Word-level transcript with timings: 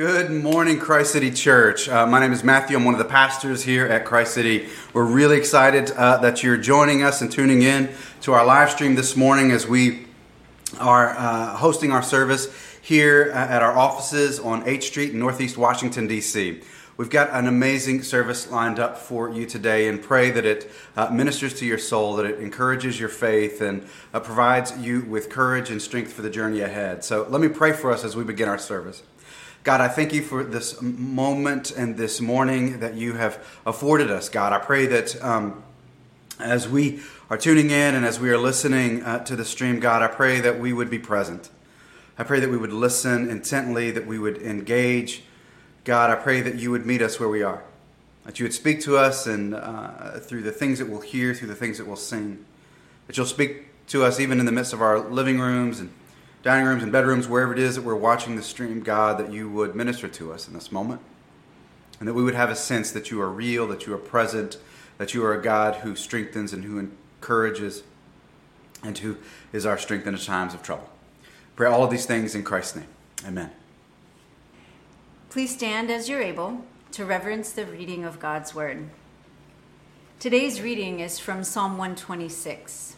Good 0.00 0.30
morning, 0.30 0.78
Christ 0.78 1.12
City 1.12 1.30
Church. 1.30 1.86
Uh, 1.86 2.06
my 2.06 2.20
name 2.20 2.32
is 2.32 2.42
Matthew. 2.42 2.74
I'm 2.74 2.86
one 2.86 2.94
of 2.94 2.98
the 2.98 3.04
pastors 3.04 3.62
here 3.62 3.86
at 3.86 4.06
Christ 4.06 4.32
City. 4.32 4.66
We're 4.94 5.04
really 5.04 5.36
excited 5.36 5.90
uh, 5.90 6.16
that 6.22 6.42
you're 6.42 6.56
joining 6.56 7.02
us 7.02 7.20
and 7.20 7.30
tuning 7.30 7.60
in 7.60 7.90
to 8.22 8.32
our 8.32 8.46
live 8.46 8.70
stream 8.70 8.94
this 8.94 9.14
morning 9.14 9.50
as 9.50 9.66
we 9.66 10.06
are 10.78 11.10
uh, 11.10 11.54
hosting 11.54 11.92
our 11.92 12.02
service 12.02 12.48
here 12.80 13.30
at 13.34 13.62
our 13.62 13.76
offices 13.76 14.40
on 14.40 14.64
8th 14.64 14.84
Street 14.84 15.12
in 15.12 15.18
Northeast 15.18 15.58
Washington, 15.58 16.06
D.C. 16.06 16.62
We've 16.96 17.10
got 17.10 17.28
an 17.34 17.46
amazing 17.46 18.02
service 18.02 18.50
lined 18.50 18.78
up 18.78 18.96
for 18.96 19.28
you 19.28 19.44
today 19.44 19.86
and 19.86 20.02
pray 20.02 20.30
that 20.30 20.46
it 20.46 20.72
uh, 20.96 21.10
ministers 21.10 21.52
to 21.58 21.66
your 21.66 21.76
soul, 21.76 22.16
that 22.16 22.24
it 22.24 22.40
encourages 22.40 22.98
your 22.98 23.10
faith, 23.10 23.60
and 23.60 23.86
uh, 24.14 24.20
provides 24.20 24.78
you 24.78 25.02
with 25.02 25.28
courage 25.28 25.68
and 25.68 25.82
strength 25.82 26.14
for 26.14 26.22
the 26.22 26.30
journey 26.30 26.62
ahead. 26.62 27.04
So 27.04 27.26
let 27.28 27.42
me 27.42 27.48
pray 27.48 27.74
for 27.74 27.92
us 27.92 28.02
as 28.02 28.16
we 28.16 28.24
begin 28.24 28.48
our 28.48 28.56
service. 28.56 29.02
God, 29.62 29.82
I 29.82 29.88
thank 29.88 30.14
you 30.14 30.22
for 30.22 30.42
this 30.42 30.80
moment 30.80 31.70
and 31.70 31.98
this 31.98 32.18
morning 32.18 32.80
that 32.80 32.94
you 32.94 33.12
have 33.12 33.46
afforded 33.66 34.10
us, 34.10 34.30
God. 34.30 34.54
I 34.54 34.58
pray 34.58 34.86
that 34.86 35.22
um, 35.22 35.62
as 36.38 36.66
we 36.66 37.00
are 37.28 37.36
tuning 37.36 37.66
in 37.66 37.94
and 37.94 38.06
as 38.06 38.18
we 38.18 38.30
are 38.30 38.38
listening 38.38 39.02
uh, 39.02 39.22
to 39.24 39.36
the 39.36 39.44
stream, 39.44 39.78
God, 39.78 40.00
I 40.00 40.06
pray 40.06 40.40
that 40.40 40.58
we 40.58 40.72
would 40.72 40.88
be 40.88 40.98
present. 40.98 41.50
I 42.16 42.24
pray 42.24 42.40
that 42.40 42.48
we 42.48 42.56
would 42.56 42.72
listen 42.72 43.28
intently, 43.28 43.90
that 43.90 44.06
we 44.06 44.18
would 44.18 44.40
engage. 44.40 45.24
God, 45.84 46.08
I 46.08 46.14
pray 46.14 46.40
that 46.40 46.54
you 46.54 46.70
would 46.70 46.86
meet 46.86 47.02
us 47.02 47.20
where 47.20 47.28
we 47.28 47.42
are, 47.42 47.62
that 48.24 48.38
you 48.38 48.46
would 48.46 48.54
speak 48.54 48.80
to 48.84 48.96
us 48.96 49.26
and 49.26 49.54
uh, 49.54 50.20
through 50.20 50.40
the 50.40 50.52
things 50.52 50.78
that 50.78 50.88
we'll 50.88 51.02
hear, 51.02 51.34
through 51.34 51.48
the 51.48 51.54
things 51.54 51.76
that 51.76 51.86
we'll 51.86 51.96
sing, 51.96 52.46
that 53.08 53.18
you'll 53.18 53.26
speak 53.26 53.66
to 53.88 54.04
us 54.04 54.20
even 54.20 54.40
in 54.40 54.46
the 54.46 54.52
midst 54.52 54.72
of 54.72 54.80
our 54.80 54.98
living 54.98 55.38
rooms 55.38 55.80
and 55.80 55.90
dining 56.42 56.66
rooms 56.66 56.82
and 56.82 56.90
bedrooms, 56.90 57.28
wherever 57.28 57.52
it 57.52 57.58
is 57.58 57.74
that 57.76 57.82
we're 57.82 57.94
watching 57.94 58.36
the 58.36 58.42
stream, 58.42 58.80
God, 58.80 59.18
that 59.18 59.32
you 59.32 59.50
would 59.50 59.74
minister 59.74 60.08
to 60.08 60.32
us 60.32 60.48
in 60.48 60.54
this 60.54 60.72
moment. 60.72 61.00
And 61.98 62.08
that 62.08 62.14
we 62.14 62.22
would 62.22 62.34
have 62.34 62.50
a 62.50 62.56
sense 62.56 62.90
that 62.92 63.10
you 63.10 63.20
are 63.20 63.28
real, 63.28 63.66
that 63.68 63.86
you 63.86 63.92
are 63.92 63.98
present, 63.98 64.56
that 64.96 65.12
you 65.12 65.24
are 65.24 65.34
a 65.34 65.42
God 65.42 65.76
who 65.76 65.94
strengthens 65.94 66.52
and 66.52 66.64
who 66.64 66.78
encourages, 66.78 67.82
and 68.82 68.96
who 68.98 69.18
is 69.52 69.66
our 69.66 69.76
strength 69.76 70.06
in 70.06 70.14
the 70.14 70.20
times 70.20 70.54
of 70.54 70.62
trouble. 70.62 70.88
Pray 71.56 71.68
all 71.68 71.84
of 71.84 71.90
these 71.90 72.06
things 72.06 72.34
in 72.34 72.42
Christ's 72.42 72.76
name. 72.76 72.86
Amen. 73.26 73.50
Please 75.28 75.52
stand 75.52 75.90
as 75.90 76.08
you're 76.08 76.22
able 76.22 76.64
to 76.92 77.04
reverence 77.04 77.52
the 77.52 77.66
reading 77.66 78.04
of 78.04 78.18
God's 78.18 78.54
Word. 78.54 78.88
Today's 80.18 80.60
reading 80.60 81.00
is 81.00 81.18
from 81.18 81.44
Psalm 81.44 81.72
126. 81.72 82.96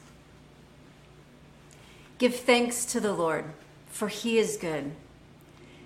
Give 2.23 2.37
thanks 2.37 2.85
to 2.85 3.01
the 3.01 3.13
Lord, 3.13 3.47
for 3.89 4.07
he 4.07 4.39
is 4.39 4.57
good. 4.57 4.93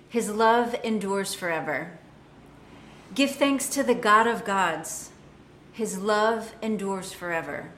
His 0.07 0.29
love 0.29 0.75
endures 0.83 1.33
forever. 1.33 1.97
Give 3.15 3.31
thanks 3.31 3.67
to 3.69 3.81
the 3.81 3.95
God 3.95 4.27
of 4.27 4.45
gods. 4.45 5.09
His 5.73 5.97
love 5.97 6.53
endures 6.61 7.11
forever. 7.11 7.71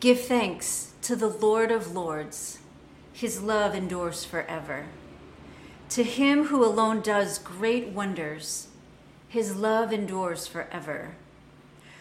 Give 0.00 0.20
thanks 0.20 0.92
to 1.00 1.16
the 1.16 1.30
Lord 1.30 1.70
of 1.70 1.94
lords. 1.94 2.58
His 3.14 3.40
love 3.40 3.74
endures 3.74 4.22
forever. 4.22 4.84
To 5.88 6.04
him 6.04 6.48
who 6.48 6.62
alone 6.62 7.00
does 7.00 7.38
great 7.38 7.88
wonders, 7.88 8.68
his 9.28 9.56
love 9.56 9.94
endures 9.94 10.46
forever. 10.46 11.14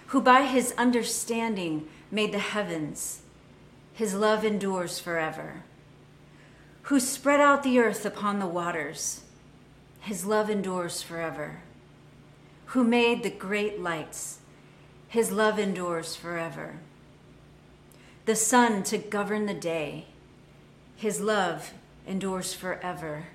Who 0.07 0.19
by 0.19 0.41
his 0.41 0.73
understanding 0.77 1.87
made 2.11 2.33
the 2.33 2.39
heavens 2.39 3.21
his 3.99 4.13
love 4.13 4.45
endures 4.45 4.97
forever. 4.97 5.65
Who 6.83 7.01
spread 7.01 7.41
out 7.41 7.63
the 7.63 7.79
earth 7.79 8.05
upon 8.05 8.39
the 8.39 8.47
waters, 8.47 9.23
his 9.99 10.25
love 10.25 10.49
endures 10.49 11.03
forever. 11.03 11.59
Who 12.67 12.85
made 12.85 13.23
the 13.23 13.29
great 13.29 13.81
lights, 13.81 14.39
his 15.09 15.33
love 15.33 15.59
endures 15.59 16.15
forever. 16.15 16.77
The 18.23 18.37
sun 18.37 18.83
to 18.83 18.97
govern 18.97 19.47
the 19.47 19.53
day, 19.53 20.05
his 20.95 21.19
love 21.19 21.73
endures 22.07 22.53
forever. 22.53 23.25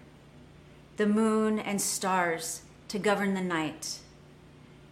The 0.97 1.07
moon 1.07 1.59
and 1.59 1.79
stars 1.79 2.63
to 2.89 2.99
govern 2.99 3.35
the 3.35 3.43
night, 3.43 3.99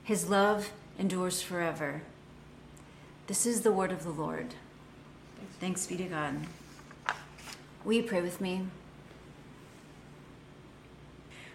his 0.04 0.28
love 0.28 0.70
endures 0.98 1.40
forever. 1.40 2.02
This 3.26 3.46
is 3.46 3.62
the 3.62 3.72
word 3.72 3.90
of 3.90 4.04
the 4.04 4.10
Lord. 4.10 4.54
Thanks 5.62 5.86
be 5.86 5.96
to 5.98 6.02
God. 6.02 6.34
Will 7.84 7.92
you 7.92 8.02
pray 8.02 8.20
with 8.20 8.40
me? 8.40 8.66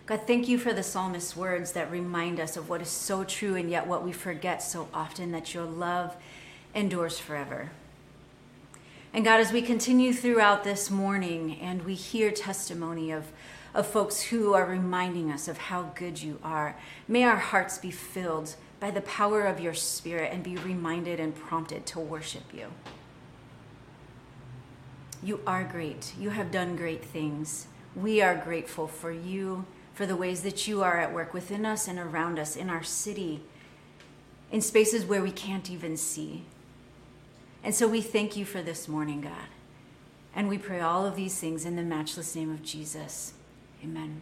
God, 0.05 0.21
thank 0.25 0.47
you 0.47 0.57
for 0.57 0.71
the 0.71 0.81
psalmist's 0.81 1.35
words 1.35 1.73
that 1.73 1.91
remind 1.91 2.39
us 2.39 2.55
of 2.55 2.69
what 2.69 2.81
is 2.81 2.87
so 2.87 3.25
true 3.25 3.55
and 3.55 3.69
yet 3.69 3.85
what 3.85 4.05
we 4.05 4.13
forget 4.13 4.63
so 4.63 4.87
often 4.93 5.33
that 5.33 5.53
your 5.53 5.65
love 5.65 6.15
endures 6.73 7.19
forever. 7.19 7.71
And 9.13 9.25
God, 9.25 9.41
as 9.41 9.51
we 9.51 9.61
continue 9.61 10.13
throughout 10.13 10.63
this 10.63 10.89
morning 10.89 11.59
and 11.59 11.83
we 11.83 11.93
hear 11.93 12.31
testimony 12.31 13.11
of, 13.11 13.25
of 13.73 13.87
folks 13.87 14.21
who 14.21 14.53
are 14.53 14.65
reminding 14.65 15.29
us 15.33 15.49
of 15.49 15.57
how 15.57 15.91
good 15.95 16.23
you 16.23 16.39
are, 16.45 16.77
may 17.09 17.25
our 17.25 17.35
hearts 17.35 17.77
be 17.77 17.91
filled 17.91 18.55
by 18.79 18.89
the 18.89 19.01
power 19.01 19.45
of 19.45 19.59
your 19.59 19.73
Spirit 19.73 20.31
and 20.31 20.43
be 20.43 20.55
reminded 20.55 21.19
and 21.19 21.35
prompted 21.35 21.85
to 21.87 21.99
worship 21.99 22.53
you. 22.53 22.67
You 25.23 25.41
are 25.47 25.63
great. 25.63 26.13
You 26.19 26.29
have 26.29 26.51
done 26.51 26.75
great 26.75 27.03
things. 27.03 27.67
We 27.95 28.21
are 28.21 28.35
grateful 28.35 28.87
for 28.87 29.11
you, 29.11 29.65
for 29.93 30.05
the 30.05 30.15
ways 30.15 30.41
that 30.41 30.67
you 30.67 30.83
are 30.83 30.99
at 30.99 31.13
work 31.13 31.33
within 31.33 31.65
us 31.65 31.87
and 31.87 31.97
around 31.97 32.37
us, 32.37 32.55
in 32.55 32.69
our 32.69 32.83
city, 32.83 33.41
in 34.51 34.61
spaces 34.61 35.05
where 35.05 35.23
we 35.23 35.31
can't 35.31 35.69
even 35.71 35.97
see. 35.97 36.43
And 37.63 37.73
so 37.73 37.87
we 37.87 38.01
thank 38.01 38.37
you 38.37 38.45
for 38.45 38.61
this 38.61 38.87
morning, 38.87 39.21
God. 39.21 39.49
And 40.35 40.47
we 40.47 40.59
pray 40.59 40.79
all 40.79 41.05
of 41.05 41.15
these 41.15 41.39
things 41.39 41.65
in 41.65 41.75
the 41.75 41.81
matchless 41.81 42.35
name 42.35 42.51
of 42.51 42.61
Jesus. 42.63 43.33
Amen. 43.83 44.21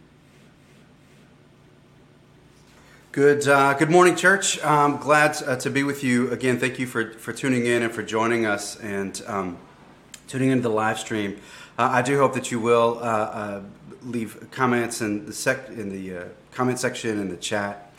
Good, 3.12 3.46
uh, 3.46 3.74
good 3.74 3.90
morning, 3.90 4.16
church. 4.16 4.62
I'm 4.64 4.96
glad 4.96 5.42
uh, 5.42 5.56
to 5.56 5.70
be 5.70 5.82
with 5.82 6.02
you 6.02 6.30
again. 6.30 6.58
Thank 6.58 6.78
you 6.78 6.86
for, 6.86 7.12
for 7.12 7.32
tuning 7.32 7.66
in 7.66 7.82
and 7.82 7.92
for 7.92 8.02
joining 8.02 8.46
us. 8.46 8.80
And 8.80 9.22
um, 9.26 9.58
tuning 10.26 10.50
into 10.50 10.62
the 10.62 10.74
live 10.74 10.98
stream. 10.98 11.38
Uh, 11.78 11.90
I 11.92 12.02
do 12.02 12.18
hope 12.18 12.34
that 12.34 12.50
you 12.50 12.58
will 12.58 12.98
uh, 13.00 13.02
uh, 13.02 13.62
leave 14.02 14.48
comments 14.50 15.00
in 15.00 15.26
the 15.26 15.32
sec- 15.32 15.68
in 15.68 15.90
the 15.90 16.18
uh, 16.18 16.24
comment 16.52 16.78
section 16.78 17.20
in 17.20 17.28
the 17.28 17.36
chat. 17.36 17.92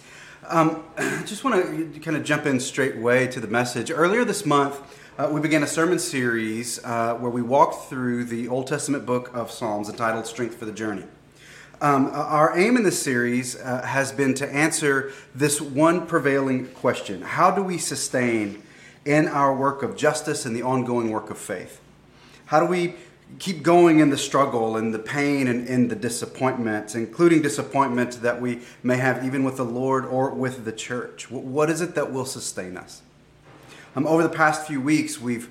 Um, 0.48 0.84
I 0.98 1.24
just 1.26 1.44
want 1.44 1.64
to 1.94 2.00
kind 2.00 2.18
of 2.18 2.24
jump 2.24 2.46
in 2.46 2.60
straight 2.60 2.96
away 2.96 3.28
to 3.28 3.40
the 3.40 3.48
message. 3.48 3.92
Earlier 3.92 4.26
this 4.26 4.46
month, 4.46 4.82
uh, 5.18 5.30
we 5.32 5.42
began 5.42 5.64
a 5.64 5.68
sermon 5.68 6.00
series 6.00 6.84
uh, 6.84 7.16
where 7.16 7.32
we 7.32 7.42
walked 7.42 7.90
through 7.90 8.26
the 8.26 8.48
Old 8.48 8.68
Testament 8.68 9.06
book 9.06 9.32
of 9.36 9.52
Psalms 9.52 9.90
entitled 9.90 10.26
"Strength 10.26 10.56
for 10.56 10.66
the 10.66 10.72
Journey." 10.72 11.04
Um, 11.80 12.10
our 12.12 12.58
aim 12.58 12.76
in 12.76 12.84
this 12.84 13.00
series 13.00 13.62
has 13.62 14.12
been 14.12 14.34
to 14.36 14.52
answer 14.52 15.12
this 15.36 15.62
one 15.62 16.08
prevailing 16.08 16.68
question: 16.70 17.22
How 17.22 17.52
do 17.52 17.62
we 17.62 17.78
sustain 17.78 18.64
in 19.06 19.28
our 19.28 19.56
work 19.56 19.84
of 19.84 19.96
justice 19.96 20.46
and 20.48 20.56
the 20.56 20.64
ongoing 20.64 21.12
work 21.12 21.30
of 21.30 21.38
faith? 21.38 21.80
How 22.48 22.62
do 22.62 22.66
we 22.66 22.96
keep 23.40 23.62
going 23.62 24.00
in 24.00 24.10
the 24.10 24.18
struggle 24.18 24.78
and 24.78 24.94
the 24.94 25.00
pain 25.00 25.48
and 25.48 25.68
in 25.68 25.90
the 25.90 25.96
disappointment, 25.96 26.96
including 26.96 27.42
disappointment 27.42 28.22
that 28.22 28.42
we 28.42 28.62
may 28.84 28.96
have 28.98 29.26
even 29.26 29.44
with 29.44 29.58
the 29.58 29.66
Lord 29.66 30.06
or 30.06 30.30
with 30.30 30.64
the 30.64 30.72
church? 30.72 31.30
What 31.30 31.70
is 31.70 31.82
it 31.82 31.94
that 31.96 32.12
will 32.12 32.26
sustain 32.26 32.78
us? 32.78 33.02
Um, 33.96 34.08
over 34.08 34.24
the 34.24 34.30
past 34.30 34.66
few 34.66 34.80
weeks, 34.80 35.20
we've 35.20 35.50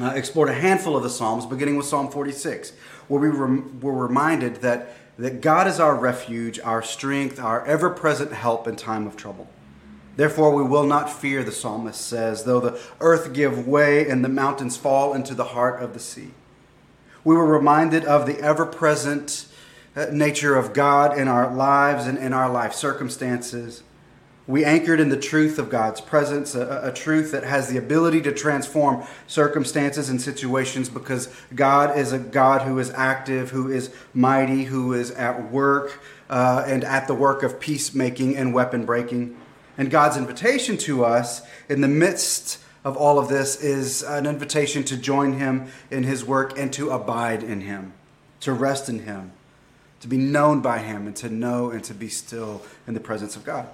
uh, 0.00 0.12
explored 0.14 0.48
a 0.48 0.54
handful 0.54 0.96
of 0.96 1.02
the 1.02 1.10
Psalms, 1.10 1.44
beginning 1.44 1.76
with 1.76 1.84
Psalm 1.84 2.10
46, 2.10 2.72
where 3.08 3.20
we 3.20 3.28
rem- 3.28 3.80
were 3.80 3.92
reminded 3.92 4.56
that, 4.56 4.96
that 5.18 5.42
God 5.42 5.66
is 5.66 5.78
our 5.78 5.94
refuge, 5.94 6.58
our 6.60 6.82
strength, 6.82 7.38
our 7.38 7.64
ever 7.66 7.90
present 7.90 8.32
help 8.32 8.66
in 8.66 8.76
time 8.76 9.06
of 9.06 9.16
trouble. 9.16 9.48
Therefore, 10.16 10.54
we 10.54 10.62
will 10.62 10.86
not 10.86 11.12
fear, 11.12 11.44
the 11.44 11.52
psalmist 11.52 12.00
says, 12.00 12.44
though 12.44 12.60
the 12.60 12.80
earth 13.00 13.34
give 13.34 13.68
way 13.68 14.08
and 14.08 14.24
the 14.24 14.30
mountains 14.30 14.76
fall 14.76 15.12
into 15.12 15.34
the 15.34 15.44
heart 15.44 15.82
of 15.82 15.92
the 15.92 16.00
sea. 16.00 16.30
We 17.22 17.34
were 17.34 17.46
reminded 17.46 18.04
of 18.04 18.24
the 18.24 18.40
ever 18.40 18.64
present 18.64 19.46
uh, 19.94 20.06
nature 20.12 20.56
of 20.56 20.72
God 20.72 21.18
in 21.18 21.28
our 21.28 21.52
lives 21.52 22.06
and 22.06 22.16
in 22.16 22.32
our 22.32 22.48
life 22.48 22.72
circumstances. 22.72 23.82
We 24.46 24.64
anchored 24.64 25.00
in 25.00 25.08
the 25.08 25.18
truth 25.18 25.58
of 25.58 25.68
God's 25.68 26.00
presence, 26.00 26.54
a, 26.54 26.80
a, 26.84 26.92
truth 26.92 27.32
that 27.32 27.42
has 27.42 27.68
the 27.68 27.78
ability 27.78 28.22
to 28.22 28.32
transform 28.32 29.04
circumstances 29.26 30.08
and 30.08 30.22
situations 30.22 30.88
because 30.88 31.34
God 31.52 31.98
is 31.98 32.12
a 32.12 32.18
God 32.18 32.62
who 32.62 32.78
is 32.78 32.90
active, 32.90 33.50
who 33.50 33.68
is 33.72 33.92
mighty, 34.14 34.64
who 34.64 34.92
is 34.92 35.10
at 35.10 35.50
work 35.50 36.00
uh, 36.30 36.62
and 36.64 36.84
at 36.84 37.08
the 37.08 37.14
work 37.14 37.42
of 37.42 37.58
peacemaking 37.58 38.36
and 38.36 38.54
weapon 38.54 38.86
breaking. 38.86 39.36
And 39.78 39.90
God's 39.90 40.16
invitation 40.16 40.76
to 40.78 41.04
us 41.04 41.42
in 41.68 41.80
the 41.80 41.88
midst 41.88 42.58
of 42.84 42.96
all 42.96 43.18
of 43.18 43.28
this 43.28 43.60
is 43.60 44.02
an 44.02 44.26
invitation 44.26 44.84
to 44.84 44.96
join 44.96 45.34
Him 45.34 45.70
in 45.90 46.04
His 46.04 46.24
work 46.24 46.58
and 46.58 46.72
to 46.74 46.90
abide 46.90 47.42
in 47.42 47.62
Him, 47.62 47.92
to 48.40 48.52
rest 48.52 48.88
in 48.88 49.00
Him, 49.00 49.32
to 50.00 50.08
be 50.08 50.16
known 50.16 50.60
by 50.60 50.78
Him, 50.78 51.06
and 51.06 51.16
to 51.16 51.28
know 51.28 51.70
and 51.70 51.82
to 51.84 51.94
be 51.94 52.08
still 52.08 52.62
in 52.86 52.94
the 52.94 53.00
presence 53.00 53.34
of 53.34 53.44
God. 53.44 53.68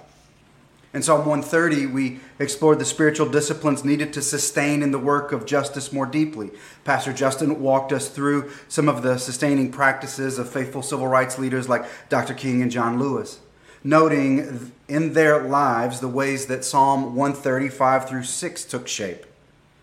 In 0.93 1.01
Psalm 1.01 1.25
130, 1.25 1.87
we 1.87 2.19
explored 2.37 2.77
the 2.77 2.85
spiritual 2.85 3.27
disciplines 3.27 3.83
needed 3.83 4.13
to 4.13 4.21
sustain 4.21 4.83
in 4.83 4.91
the 4.91 4.99
work 4.99 5.31
of 5.31 5.43
justice 5.43 5.91
more 5.91 6.05
deeply. 6.05 6.51
Pastor 6.83 7.11
Justin 7.11 7.61
walked 7.61 7.91
us 7.91 8.09
through 8.09 8.51
some 8.67 8.87
of 8.87 9.01
the 9.01 9.17
sustaining 9.17 9.71
practices 9.71 10.37
of 10.37 10.49
faithful 10.49 10.83
civil 10.83 11.07
rights 11.07 11.39
leaders 11.39 11.67
like 11.67 11.85
Dr. 12.09 12.35
King 12.35 12.61
and 12.61 12.69
John 12.71 12.99
Lewis, 12.99 13.39
noting 13.83 14.71
in 14.93 15.13
their 15.13 15.41
lives 15.41 15.99
the 15.99 16.07
ways 16.07 16.45
that 16.45 16.63
Psalm 16.63 17.15
135 17.15 18.07
through 18.07 18.23
6 18.23 18.65
took 18.65 18.87
shape. 18.87 19.25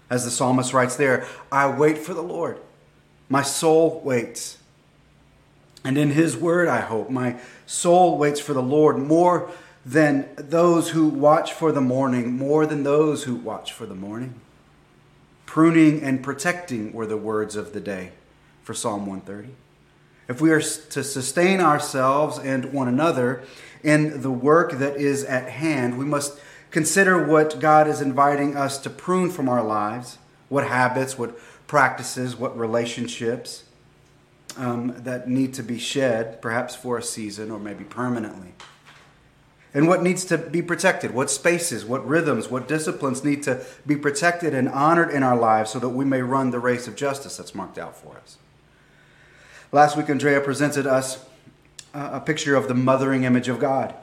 As 0.09 0.25
the 0.25 0.31
psalmist 0.31 0.73
writes 0.73 0.97
there, 0.97 1.27
I 1.51 1.69
wait 1.69 1.99
for 1.99 2.15
the 2.15 2.23
Lord. 2.23 2.61
My 3.29 3.43
soul 3.43 4.01
waits. 4.05 4.59
And 5.85 5.99
in 5.99 6.11
his 6.11 6.37
word, 6.37 6.69
I 6.69 6.81
hope. 6.81 7.11
My 7.11 7.37
soul 7.67 8.19
waits 8.19 8.39
for 8.39 8.53
the 8.53 8.63
Lord 8.63 8.99
more 8.99 9.51
than 9.85 10.29
those 10.37 10.91
who 10.91 11.09
watch 11.09 11.53
for 11.53 11.73
the 11.73 11.81
morning, 11.81 12.37
more 12.37 12.65
than 12.67 12.83
those 12.85 13.25
who 13.25 13.35
watch 13.35 13.73
for 13.73 13.87
the 13.87 13.95
morning. 13.95 14.35
Pruning 15.45 16.03
and 16.03 16.23
protecting 16.23 16.93
were 16.93 17.07
the 17.07 17.17
words 17.17 17.57
of 17.57 17.73
the 17.73 17.81
day 17.81 18.13
for 18.63 18.75
Psalm 18.75 19.07
130. 19.07 19.55
If 20.29 20.41
we 20.41 20.53
are 20.53 20.61
to 20.61 21.03
sustain 21.03 21.61
ourselves 21.61 22.39
and 22.39 22.73
one 22.73 22.87
another 22.87 23.43
in 23.83 24.23
the 24.23 24.31
work 24.31 24.73
that 24.73 24.97
is 24.97 25.25
at 25.25 25.49
hand, 25.49 25.99
we 25.99 26.05
must 26.05 26.39
consider 26.71 27.25
what 27.25 27.59
God 27.61 27.89
is 27.89 28.01
inviting 28.01 28.57
us 28.57 28.79
to 28.79 28.91
prune 28.91 29.31
from 29.31 29.49
our 29.49 29.63
lives 29.63 30.19
what 30.49 30.67
habits, 30.67 31.17
what 31.17 31.39
practices, 31.69 32.35
what 32.35 32.59
relationships 32.59 33.63
um, 34.57 34.93
that 35.05 35.29
need 35.29 35.55
to 35.55 35.63
be 35.63 35.79
shed, 35.79 36.43
perhaps 36.43 36.75
for 36.75 36.99
a 36.99 37.03
season 37.03 37.53
or 37.53 37.61
maybe 37.61 37.85
permanently 37.85 38.53
and 39.73 39.87
what 39.87 40.03
needs 40.03 40.25
to 40.25 40.39
be 40.39 40.63
protected, 40.63 41.13
what 41.13 41.31
spaces, 41.31 41.85
what 41.85 42.07
rhythms, 42.07 42.49
what 42.49 42.67
disciplines 42.67 43.23
need 43.23 43.43
to 43.45 43.65
be 43.87 43.97
protected 43.97 44.53
and 44.53 44.69
honored 44.69 45.11
in 45.11 45.23
our 45.23 45.37
lives 45.37 45.71
so 45.71 45.79
that 45.79 45.91
we 45.91 46.05
may 46.05 46.23
run 46.23 46.51
the 46.51 46.59
race 46.59 46.89
of 46.89 46.97
justice 46.97 47.37
that's 47.37 47.55
marked 47.55 47.79
out 47.79 47.97
for 47.97 48.17
us. 48.17 48.37
Last 49.71 49.97
week, 49.97 50.11
Andrea 50.11 50.41
presented 50.41 50.87
us 50.87 51.25
a 51.95 52.21
picture 52.21 52.57
of 52.57 52.69
the 52.69 52.75
mothering 52.75 53.25
image 53.25 53.49
of 53.49 53.59
God 53.59 53.95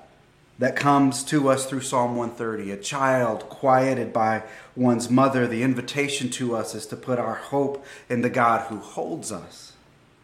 that 0.59 0.75
comes 0.75 1.23
to 1.25 1.49
us 1.49 1.65
through 1.65 1.81
Psalm 1.81 2.15
130. 2.15 2.71
A 2.71 2.77
child 2.77 3.47
quieted 3.49 4.11
by 4.11 4.43
one's 4.75 5.09
mother. 5.09 5.47
The 5.47 5.63
invitation 5.63 6.29
to 6.31 6.55
us 6.55 6.73
is 6.73 6.85
to 6.87 6.95
put 6.95 7.19
our 7.19 7.35
hope 7.35 7.85
in 8.09 8.21
the 8.21 8.29
God 8.29 8.67
who 8.67 8.77
holds 8.79 9.31
us, 9.31 9.73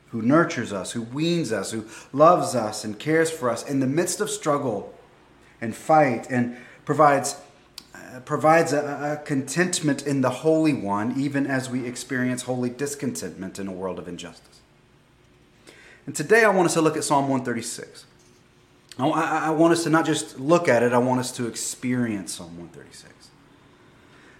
who 0.09 0.21
nurtures 0.21 0.73
us, 0.73 0.93
who 0.93 1.03
weans 1.03 1.51
us, 1.51 1.71
who 1.71 1.85
loves 2.11 2.55
us 2.55 2.83
and 2.83 2.97
cares 2.97 3.29
for 3.29 3.49
us 3.49 3.67
in 3.67 3.79
the 3.79 3.87
midst 3.87 4.21
of 4.21 4.29
struggle 4.29 4.93
and 5.61 5.75
fight 5.75 6.27
and 6.29 6.57
provides 6.85 7.35
uh, 7.95 8.19
provides 8.21 8.73
a, 8.73 9.19
a, 9.21 9.23
contentment 9.23 10.05
in 10.05 10.21
the 10.21 10.29
Holy 10.29 10.73
One, 10.73 11.19
even 11.19 11.45
as 11.45 11.69
we 11.69 11.85
experience 11.85 12.43
holy 12.43 12.71
discontentment 12.71 13.59
in 13.59 13.67
a 13.67 13.71
world 13.71 13.99
of 13.99 14.07
injustice. 14.07 14.52
And 16.05 16.15
today 16.15 16.43
I 16.43 16.49
want 16.49 16.65
us 16.65 16.73
to 16.73 16.81
look 16.81 16.97
at 16.97 17.03
Psalm 17.03 17.29
136. 17.29 18.05
I, 18.99 19.49
want 19.49 19.73
us 19.73 19.83
to 19.83 19.89
not 19.89 20.05
just 20.05 20.39
look 20.39 20.67
at 20.67 20.83
it, 20.83 20.93
I 20.93 20.99
want 20.99 21.19
us 21.19 21.31
to 21.37 21.47
experience 21.47 22.33
Psalm 22.33 22.57
136. 22.57 23.29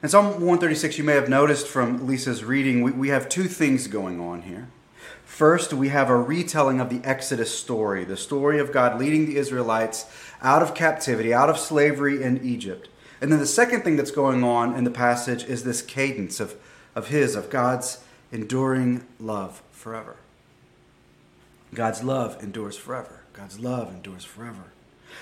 In 0.04 0.10
Psalm 0.10 0.26
136, 0.26 0.98
you 0.98 1.04
may 1.04 1.14
have 1.14 1.30
noticed 1.30 1.66
from 1.68 2.06
Lisa's 2.06 2.44
reading, 2.44 2.84
we, 2.84 2.92
we 2.92 3.10
have 3.10 3.30
two 3.30 3.46
things 3.46 3.88
going 3.88 4.20
on 4.20 4.44
here. 4.44 4.68
First, 5.26 5.74
we 5.74 5.90
have 5.90 6.10
a 6.10 6.16
retelling 6.16 6.80
of 6.80 6.90
the 6.90 7.02
Exodus 7.08 7.58
story, 7.58 8.04
the 8.04 8.18
story 8.18 8.60
of 8.60 8.72
God 8.72 9.00
leading 9.00 9.26
the 9.26 9.38
Israelites 9.38 10.06
out 10.42 10.62
of 10.62 10.76
captivity, 10.76 11.34
out 11.34 11.50
of 11.50 11.58
slavery 11.58 12.22
in 12.22 12.46
Egypt. 12.46 12.90
And 13.20 13.32
then 13.32 13.40
the 13.40 13.48
second 13.48 13.82
thing 13.82 13.96
that's 13.96 14.12
going 14.12 14.44
on 14.44 14.76
in 14.76 14.84
the 14.84 14.92
passage 14.92 15.46
is 15.46 15.64
this 15.64 15.82
cadence 15.82 16.40
of, 16.40 16.56
of 16.94 17.08
His, 17.08 17.36
of 17.36 17.50
God's 17.50 18.04
enduring 18.32 19.08
love 19.20 19.64
forever. 19.72 20.18
God's 21.74 22.04
love 22.04 22.42
endures 22.44 22.78
forever. 22.78 23.22
God's 23.34 23.60
love 23.60 23.94
endures 23.94 24.24
forever. 24.24 24.72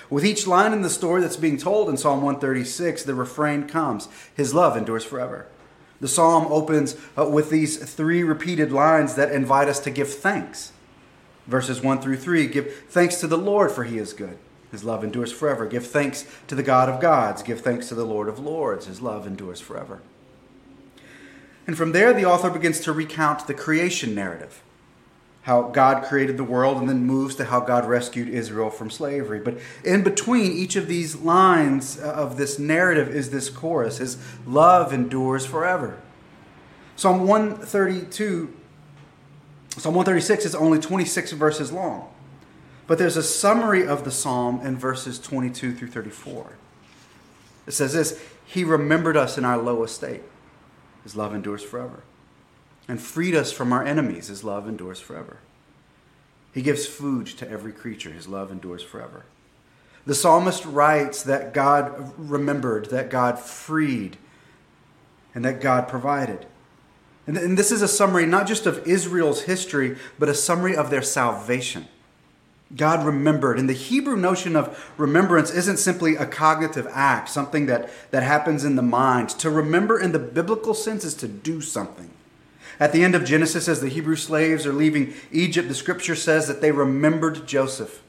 With 0.08 0.24
each 0.24 0.46
line 0.46 0.72
in 0.72 0.82
the 0.82 0.90
story 0.90 1.20
that's 1.20 1.36
being 1.36 1.58
told 1.58 1.88
in 1.88 1.96
Psalm 1.96 2.22
136, 2.22 3.02
the 3.02 3.14
refrain 3.14 3.68
comes 3.68 4.08
His 4.34 4.54
love 4.54 4.76
endures 4.76 5.04
forever. 5.04 5.46
The 6.00 6.08
psalm 6.08 6.46
opens 6.50 6.96
uh, 7.16 7.28
with 7.28 7.50
these 7.50 7.78
three 7.94 8.24
repeated 8.24 8.72
lines 8.72 9.14
that 9.14 9.30
invite 9.30 9.68
us 9.68 9.78
to 9.80 9.90
give 9.90 10.12
thanks. 10.12 10.72
Verses 11.46 11.80
1 11.80 12.00
through 12.00 12.16
3 12.16 12.48
Give 12.48 12.74
thanks 12.88 13.16
to 13.20 13.26
the 13.26 13.38
Lord, 13.38 13.70
for 13.70 13.84
he 13.84 13.98
is 13.98 14.12
good. 14.12 14.36
His 14.72 14.82
love 14.82 15.04
endures 15.04 15.32
forever. 15.32 15.66
Give 15.66 15.86
thanks 15.86 16.26
to 16.48 16.54
the 16.54 16.62
God 16.62 16.88
of 16.88 17.00
gods. 17.00 17.42
Give 17.42 17.60
thanks 17.60 17.88
to 17.88 17.94
the 17.94 18.06
Lord 18.06 18.28
of 18.28 18.38
lords. 18.38 18.86
His 18.86 19.00
love 19.00 19.26
endures 19.26 19.60
forever. 19.60 20.00
And 21.66 21.76
from 21.76 21.92
there, 21.92 22.12
the 22.12 22.24
author 22.24 22.50
begins 22.50 22.80
to 22.80 22.92
recount 22.92 23.46
the 23.46 23.54
creation 23.54 24.14
narrative 24.14 24.62
how 25.42 25.62
God 25.62 26.04
created 26.04 26.36
the 26.36 26.44
world 26.44 26.78
and 26.78 26.88
then 26.88 27.04
moves 27.04 27.34
to 27.36 27.44
how 27.44 27.60
God 27.60 27.86
rescued 27.86 28.28
Israel 28.28 28.70
from 28.70 28.90
slavery. 28.90 29.40
But 29.40 29.58
in 29.84 30.02
between 30.02 30.52
each 30.52 30.76
of 30.76 30.86
these 30.86 31.16
lines 31.16 31.98
of 31.98 32.36
this 32.36 32.58
narrative 32.58 33.08
is 33.08 33.30
this 33.30 33.50
chorus 33.50 33.98
His 33.98 34.16
love 34.46 34.92
endures 34.92 35.44
forever. 35.44 36.00
Psalm 36.94 37.26
132, 37.26 38.54
Psalm 39.70 39.94
136 39.94 40.44
is 40.44 40.54
only 40.54 40.78
26 40.78 41.32
verses 41.32 41.72
long. 41.72 42.08
But 42.86 42.98
there's 42.98 43.16
a 43.16 43.22
summary 43.22 43.86
of 43.86 44.04
the 44.04 44.10
psalm 44.10 44.60
in 44.64 44.76
verses 44.76 45.18
22 45.18 45.74
through 45.74 45.88
34. 45.88 46.52
It 47.66 47.72
says 47.72 47.94
this 47.94 48.22
He 48.44 48.62
remembered 48.62 49.16
us 49.16 49.38
in 49.38 49.44
our 49.44 49.58
low 49.58 49.82
estate. 49.82 50.22
His 51.02 51.16
love 51.16 51.34
endures 51.34 51.64
forever. 51.64 52.04
And 52.88 53.00
freed 53.00 53.34
us 53.34 53.52
from 53.52 53.72
our 53.72 53.84
enemies. 53.84 54.28
His 54.28 54.42
love 54.42 54.68
endures 54.68 55.00
forever. 55.00 55.38
He 56.52 56.62
gives 56.62 56.86
food 56.86 57.26
to 57.26 57.48
every 57.48 57.72
creature. 57.72 58.10
His 58.10 58.28
love 58.28 58.50
endures 58.50 58.82
forever. 58.82 59.24
The 60.04 60.14
psalmist 60.14 60.64
writes 60.64 61.22
that 61.22 61.54
God 61.54 62.12
remembered, 62.18 62.86
that 62.86 63.08
God 63.08 63.38
freed, 63.38 64.16
and 65.34 65.44
that 65.44 65.60
God 65.60 65.88
provided. 65.88 66.46
And 67.26 67.56
this 67.56 67.70
is 67.70 67.82
a 67.82 67.88
summary 67.88 68.26
not 68.26 68.48
just 68.48 68.66
of 68.66 68.86
Israel's 68.86 69.42
history, 69.42 69.96
but 70.18 70.28
a 70.28 70.34
summary 70.34 70.74
of 70.74 70.90
their 70.90 71.02
salvation. 71.02 71.86
God 72.74 73.06
remembered. 73.06 73.58
And 73.58 73.68
the 73.68 73.74
Hebrew 73.74 74.16
notion 74.16 74.56
of 74.56 74.92
remembrance 74.96 75.50
isn't 75.50 75.76
simply 75.76 76.16
a 76.16 76.26
cognitive 76.26 76.88
act, 76.90 77.28
something 77.28 77.66
that, 77.66 77.90
that 78.10 78.24
happens 78.24 78.64
in 78.64 78.76
the 78.76 78.82
mind. 78.82 79.28
To 79.30 79.50
remember 79.50 80.00
in 80.00 80.12
the 80.12 80.18
biblical 80.18 80.74
sense 80.74 81.04
is 81.04 81.14
to 81.16 81.28
do 81.28 81.60
something. 81.60 82.10
At 82.82 82.90
the 82.90 83.04
end 83.04 83.14
of 83.14 83.24
Genesis, 83.24 83.68
as 83.68 83.80
the 83.80 83.88
Hebrew 83.88 84.16
slaves 84.16 84.66
are 84.66 84.72
leaving 84.72 85.14
Egypt, 85.30 85.68
the 85.68 85.74
scripture 85.74 86.16
says 86.16 86.48
that 86.48 86.60
they 86.60 86.72
remembered 86.72 87.46
Joseph, 87.46 88.02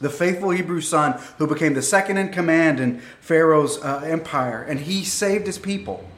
the 0.00 0.08
faithful 0.08 0.48
Hebrew 0.48 0.80
son 0.80 1.20
who 1.36 1.46
became 1.46 1.74
the 1.74 1.82
second 1.82 2.16
in 2.16 2.30
command 2.30 2.80
in 2.80 3.00
Pharaoh's 3.20 3.76
uh, 3.76 4.00
empire, 4.06 4.62
and 4.62 4.80
he 4.80 5.04
saved 5.04 5.44
his 5.44 5.58
people. 5.58 6.08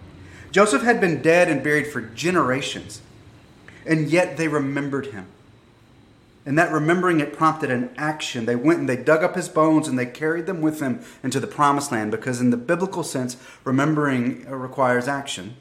Joseph 0.53 0.83
had 0.83 1.01
been 1.01 1.21
dead 1.21 1.49
and 1.49 1.65
buried 1.65 1.89
for 1.89 2.01
generations, 2.01 3.03
and 3.85 4.09
yet 4.09 4.37
they 4.37 4.47
remembered 4.47 5.07
him. 5.07 5.27
And 6.47 6.57
that 6.57 6.71
remembering 6.71 7.19
it 7.19 7.33
prompted 7.33 7.73
an 7.73 7.91
action. 7.97 8.47
They 8.47 8.55
went 8.55 8.79
and 8.79 8.89
they 8.89 8.99
dug 8.99 9.25
up 9.25 9.35
his 9.35 9.49
bones 9.49 9.89
and 9.89 9.99
they 9.99 10.07
carried 10.07 10.47
them 10.47 10.61
with 10.61 10.79
them 10.79 11.03
into 11.25 11.41
the 11.41 11.49
promised 11.49 11.91
land 11.91 12.13
because, 12.13 12.41
in 12.41 12.51
the 12.51 12.57
biblical 12.57 13.03
sense, 13.03 13.37
remembering 13.65 14.49
requires 14.49 15.09
action. 15.09 15.57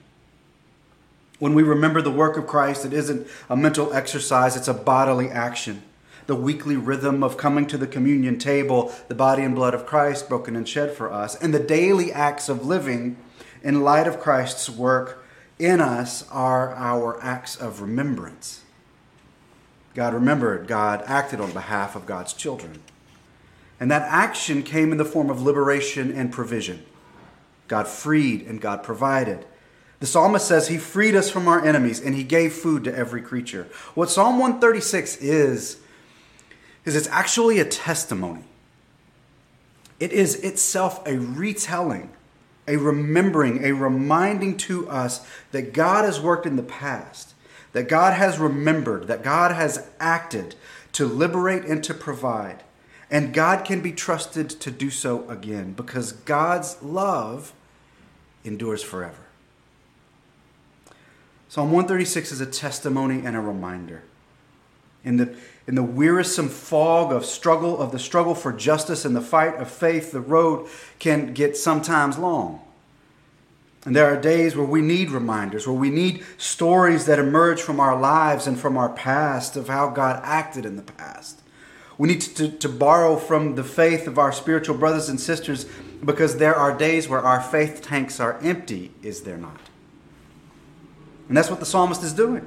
When 1.39 1.53
we 1.53 1.63
remember 1.63 2.01
the 2.01 2.11
work 2.11 2.37
of 2.37 2.47
Christ, 2.47 2.85
it 2.85 2.93
isn't 2.93 3.27
a 3.49 3.55
mental 3.55 3.93
exercise, 3.93 4.55
it's 4.55 4.67
a 4.67 4.73
bodily 4.73 5.29
action. 5.29 5.83
The 6.27 6.35
weekly 6.35 6.75
rhythm 6.75 7.23
of 7.23 7.37
coming 7.37 7.65
to 7.67 7.77
the 7.77 7.87
communion 7.87 8.37
table, 8.37 8.93
the 9.07 9.15
body 9.15 9.41
and 9.43 9.55
blood 9.55 9.73
of 9.73 9.85
Christ 9.85 10.29
broken 10.29 10.55
and 10.55 10.67
shed 10.67 10.93
for 10.93 11.11
us, 11.11 11.35
and 11.35 11.53
the 11.53 11.59
daily 11.59 12.11
acts 12.11 12.49
of 12.49 12.65
living 12.65 13.17
in 13.63 13.81
light 13.81 14.05
of 14.05 14.19
Christ's 14.19 14.69
work 14.69 15.25
in 15.57 15.81
us 15.81 16.29
are 16.29 16.73
our 16.75 17.21
acts 17.23 17.55
of 17.55 17.81
remembrance. 17.81 18.61
God 19.95 20.13
remembered, 20.13 20.67
God 20.67 21.03
acted 21.05 21.41
on 21.41 21.51
behalf 21.51 21.95
of 21.95 22.05
God's 22.05 22.33
children. 22.33 22.81
And 23.79 23.89
that 23.89 24.03
action 24.03 24.61
came 24.61 24.91
in 24.91 24.97
the 24.97 25.05
form 25.05 25.29
of 25.29 25.41
liberation 25.41 26.11
and 26.11 26.31
provision. 26.31 26.85
God 27.67 27.87
freed 27.87 28.41
and 28.43 28.61
God 28.61 28.83
provided. 28.83 29.45
The 29.99 30.07
psalmist 30.07 30.47
says 30.47 30.67
he 30.67 30.77
freed 30.77 31.15
us 31.15 31.29
from 31.29 31.47
our 31.47 31.63
enemies 31.63 31.99
and 31.99 32.15
he 32.15 32.23
gave 32.23 32.53
food 32.53 32.83
to 32.85 32.95
every 32.95 33.21
creature. 33.21 33.67
What 33.95 34.09
Psalm 34.09 34.39
136 34.39 35.17
is, 35.17 35.77
is 36.85 36.95
it's 36.95 37.07
actually 37.09 37.59
a 37.59 37.65
testimony. 37.65 38.43
It 39.99 40.13
is 40.13 40.35
itself 40.35 41.05
a 41.05 41.17
retelling, 41.17 42.11
a 42.67 42.77
remembering, 42.77 43.65
a 43.65 43.73
reminding 43.73 44.55
to 44.57 44.89
us 44.89 45.27
that 45.51 45.73
God 45.73 46.05
has 46.05 46.21
worked 46.21 46.45
in 46.45 46.55
the 46.55 46.63
past 46.63 47.33
that 47.73 47.87
God 47.87 48.13
has 48.13 48.39
remembered, 48.39 49.07
that 49.07 49.23
God 49.23 49.51
has 49.51 49.87
acted 49.99 50.55
to 50.93 51.05
liberate 51.05 51.65
and 51.65 51.83
to 51.83 51.93
provide. 51.93 52.63
And 53.11 53.33
God 53.33 53.65
can 53.65 53.81
be 53.81 53.91
trusted 53.91 54.49
to 54.49 54.71
do 54.71 54.89
so 54.89 55.27
again 55.29 55.73
because 55.73 56.11
God's 56.11 56.81
love 56.81 57.53
endures 58.43 58.83
forever. 58.83 59.28
Psalm 61.49 61.71
136 61.71 62.31
is 62.31 62.41
a 62.41 62.45
testimony 62.45 63.25
and 63.25 63.35
a 63.35 63.39
reminder. 63.39 64.03
In 65.03 65.17
the, 65.17 65.35
in 65.65 65.73
the 65.73 65.83
wearisome 65.83 66.47
fog 66.47 67.11
of 67.11 67.25
struggle, 67.25 67.81
of 67.81 67.91
the 67.91 67.97
struggle 67.97 68.35
for 68.35 68.53
justice 68.53 69.03
and 69.03 69.15
the 69.15 69.21
fight 69.21 69.55
of 69.55 69.69
faith, 69.69 70.11
the 70.11 70.21
road 70.21 70.67
can 70.99 71.33
get 71.33 71.57
sometimes 71.57 72.19
long. 72.19 72.61
And 73.83 73.95
there 73.95 74.05
are 74.05 74.21
days 74.21 74.55
where 74.55 74.65
we 74.65 74.81
need 74.81 75.09
reminders, 75.09 75.65
where 75.65 75.75
we 75.75 75.89
need 75.89 76.23
stories 76.37 77.07
that 77.07 77.17
emerge 77.17 77.61
from 77.61 77.79
our 77.79 77.99
lives 77.99 78.45
and 78.45 78.59
from 78.59 78.77
our 78.77 78.89
past 78.89 79.55
of 79.55 79.69
how 79.69 79.89
God 79.89 80.21
acted 80.23 80.67
in 80.67 80.75
the 80.75 80.83
past. 80.83 81.41
We 81.97 82.09
need 82.09 82.21
to, 82.21 82.51
to 82.51 82.69
borrow 82.69 83.15
from 83.15 83.55
the 83.55 83.63
faith 83.63 84.05
of 84.05 84.19
our 84.19 84.31
spiritual 84.31 84.77
brothers 84.77 85.09
and 85.09 85.19
sisters 85.19 85.65
because 86.05 86.37
there 86.37 86.55
are 86.55 86.77
days 86.77 87.09
where 87.09 87.21
our 87.21 87.41
faith 87.41 87.81
tanks 87.81 88.19
are 88.19 88.37
empty, 88.43 88.91
is 89.01 89.21
there 89.21 89.37
not? 89.37 89.68
And 91.29 91.37
that's 91.37 91.49
what 91.49 91.61
the 91.61 91.65
psalmist 91.65 92.03
is 92.03 92.11
doing. 92.11 92.45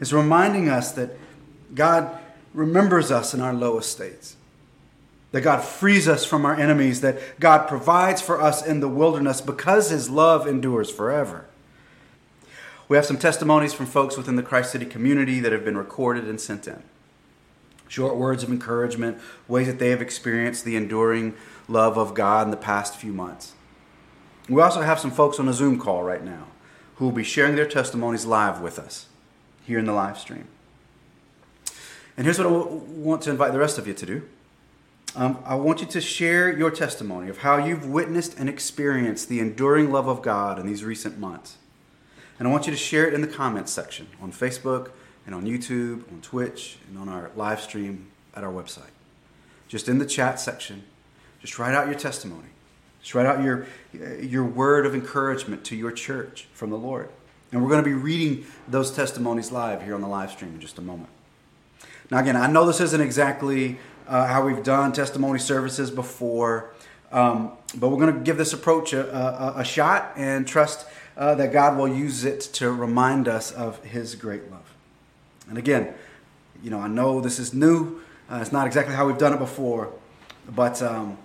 Is 0.00 0.12
reminding 0.12 0.68
us 0.68 0.90
that 0.92 1.16
God 1.74 2.18
remembers 2.52 3.12
us 3.12 3.32
in 3.32 3.40
our 3.40 3.54
lowest 3.54 3.92
states 3.92 4.36
that 5.34 5.40
God 5.40 5.64
frees 5.64 6.06
us 6.06 6.24
from 6.24 6.46
our 6.46 6.54
enemies, 6.54 7.00
that 7.00 7.18
God 7.40 7.66
provides 7.66 8.22
for 8.22 8.40
us 8.40 8.64
in 8.64 8.78
the 8.78 8.86
wilderness 8.86 9.40
because 9.40 9.90
his 9.90 10.08
love 10.08 10.46
endures 10.46 10.88
forever. 10.92 11.46
We 12.86 12.96
have 12.96 13.04
some 13.04 13.18
testimonies 13.18 13.74
from 13.74 13.86
folks 13.86 14.16
within 14.16 14.36
the 14.36 14.44
Christ 14.44 14.70
City 14.70 14.86
community 14.86 15.40
that 15.40 15.50
have 15.50 15.64
been 15.64 15.76
recorded 15.76 16.28
and 16.28 16.40
sent 16.40 16.68
in. 16.68 16.84
Short 17.88 18.14
words 18.14 18.44
of 18.44 18.48
encouragement, 18.48 19.18
ways 19.48 19.66
that 19.66 19.80
they 19.80 19.90
have 19.90 20.00
experienced 20.00 20.64
the 20.64 20.76
enduring 20.76 21.34
love 21.66 21.98
of 21.98 22.14
God 22.14 22.46
in 22.46 22.52
the 22.52 22.56
past 22.56 22.94
few 22.94 23.12
months. 23.12 23.54
We 24.48 24.62
also 24.62 24.82
have 24.82 25.00
some 25.00 25.10
folks 25.10 25.40
on 25.40 25.48
a 25.48 25.52
Zoom 25.52 25.80
call 25.80 26.04
right 26.04 26.22
now 26.22 26.46
who 26.96 27.06
will 27.06 27.12
be 27.12 27.24
sharing 27.24 27.56
their 27.56 27.66
testimonies 27.66 28.24
live 28.24 28.60
with 28.60 28.78
us 28.78 29.06
here 29.64 29.78
in 29.78 29.84
the 29.84 29.92
live 29.92 30.18
stream. 30.18 30.46
And 32.16 32.26
here's 32.26 32.38
what 32.38 32.46
I 32.46 32.50
want 32.50 33.22
to 33.22 33.30
invite 33.30 33.52
the 33.52 33.58
rest 33.58 33.78
of 33.78 33.86
you 33.86 33.94
to 33.94 34.06
do. 34.06 34.22
Um, 35.16 35.38
I 35.44 35.54
want 35.54 35.80
you 35.80 35.86
to 35.86 36.00
share 36.00 36.56
your 36.56 36.70
testimony 36.70 37.28
of 37.28 37.38
how 37.38 37.64
you've 37.64 37.86
witnessed 37.86 38.38
and 38.38 38.48
experienced 38.48 39.28
the 39.28 39.40
enduring 39.40 39.92
love 39.92 40.08
of 40.08 40.22
God 40.22 40.58
in 40.58 40.66
these 40.66 40.84
recent 40.84 41.18
months. 41.18 41.56
And 42.38 42.48
I 42.48 42.50
want 42.50 42.66
you 42.66 42.72
to 42.72 42.78
share 42.78 43.06
it 43.06 43.14
in 43.14 43.20
the 43.20 43.28
comments 43.28 43.72
section 43.72 44.08
on 44.20 44.32
Facebook 44.32 44.90
and 45.24 45.34
on 45.34 45.44
YouTube, 45.44 46.10
on 46.12 46.20
Twitch, 46.20 46.78
and 46.88 46.98
on 46.98 47.08
our 47.08 47.30
live 47.36 47.60
stream 47.60 48.08
at 48.34 48.42
our 48.42 48.52
website. 48.52 48.90
Just 49.68 49.88
in 49.88 49.98
the 49.98 50.06
chat 50.06 50.40
section, 50.40 50.82
just 51.40 51.58
write 51.58 51.74
out 51.74 51.86
your 51.86 51.98
testimony. 51.98 52.48
Just 53.04 53.14
write 53.14 53.26
out 53.26 53.42
your, 53.42 53.66
your 53.92 54.44
word 54.44 54.86
of 54.86 54.94
encouragement 54.94 55.62
to 55.64 55.76
your 55.76 55.92
church 55.92 56.48
from 56.54 56.70
the 56.70 56.78
Lord. 56.78 57.10
And 57.52 57.62
we're 57.62 57.68
going 57.68 57.84
to 57.84 57.88
be 57.88 57.92
reading 57.92 58.46
those 58.66 58.90
testimonies 58.90 59.52
live 59.52 59.82
here 59.82 59.94
on 59.94 60.00
the 60.00 60.08
live 60.08 60.30
stream 60.30 60.54
in 60.54 60.60
just 60.60 60.78
a 60.78 60.80
moment. 60.80 61.10
Now, 62.10 62.20
again, 62.20 62.34
I 62.34 62.46
know 62.46 62.66
this 62.66 62.80
isn't 62.80 63.02
exactly 63.02 63.78
uh, 64.08 64.26
how 64.26 64.46
we've 64.46 64.64
done 64.64 64.94
testimony 64.94 65.38
services 65.38 65.90
before. 65.90 66.70
Um, 67.12 67.52
but 67.76 67.90
we're 67.90 67.98
going 67.98 68.14
to 68.14 68.20
give 68.20 68.38
this 68.38 68.54
approach 68.54 68.94
a, 68.94 69.14
a, 69.14 69.60
a 69.60 69.64
shot 69.64 70.14
and 70.16 70.48
trust 70.48 70.86
uh, 71.18 71.34
that 71.34 71.52
God 71.52 71.76
will 71.76 71.86
use 71.86 72.24
it 72.24 72.40
to 72.54 72.72
remind 72.72 73.28
us 73.28 73.52
of 73.52 73.84
His 73.84 74.14
great 74.14 74.50
love. 74.50 74.74
And 75.50 75.58
again, 75.58 75.92
you 76.62 76.70
know, 76.70 76.80
I 76.80 76.88
know 76.88 77.20
this 77.20 77.38
is 77.38 77.52
new. 77.52 78.00
Uh, 78.30 78.38
it's 78.40 78.50
not 78.50 78.66
exactly 78.66 78.94
how 78.94 79.06
we've 79.06 79.18
done 79.18 79.34
it 79.34 79.38
before, 79.38 79.92
but, 80.48 80.80
um, 80.80 81.18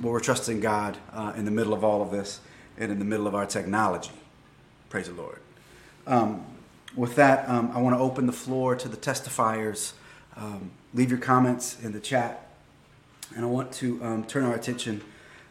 but 0.00 0.08
we're 0.08 0.20
trusting 0.20 0.60
God 0.60 0.96
uh, 1.12 1.32
in 1.36 1.44
the 1.44 1.50
middle 1.50 1.72
of 1.72 1.84
all 1.84 2.02
of 2.02 2.10
this 2.10 2.40
and 2.78 2.92
in 2.92 2.98
the 2.98 3.04
middle 3.04 3.26
of 3.26 3.34
our 3.34 3.46
technology. 3.46 4.10
Praise 4.90 5.08
the 5.08 5.14
Lord. 5.14 5.38
Um, 6.06 6.44
with 6.94 7.16
that, 7.16 7.48
um, 7.48 7.70
I 7.74 7.80
want 7.80 7.96
to 7.96 8.00
open 8.00 8.26
the 8.26 8.32
floor 8.32 8.74
to 8.76 8.88
the 8.88 8.96
testifiers. 8.96 9.92
Um, 10.36 10.70
leave 10.94 11.10
your 11.10 11.18
comments 11.18 11.78
in 11.82 11.92
the 11.92 12.00
chat. 12.00 12.48
And 13.34 13.44
I 13.44 13.48
want 13.48 13.72
to 13.72 14.02
um, 14.02 14.24
turn 14.24 14.44
our 14.44 14.54
attention 14.54 15.02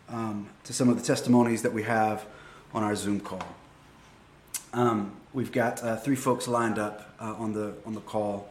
um, 0.10 0.50
to 0.64 0.74
some 0.74 0.90
of 0.90 1.00
the 1.00 1.06
testimonies 1.06 1.62
that 1.64 1.74
we 1.74 1.84
have 1.84 2.26
on 2.74 2.84
our 2.84 2.96
Zoom 2.96 3.20
call. 3.20 3.44
Um, 4.74 5.14
we've 5.34 5.52
got 5.52 5.84
uh, 5.84 5.98
three 5.98 6.16
folks 6.16 6.48
lined 6.48 6.80
up 6.80 7.14
uh, 7.20 7.36
on 7.38 7.54
the 7.54 7.74
on 7.86 7.94
the 7.94 8.02
call. 8.02 8.50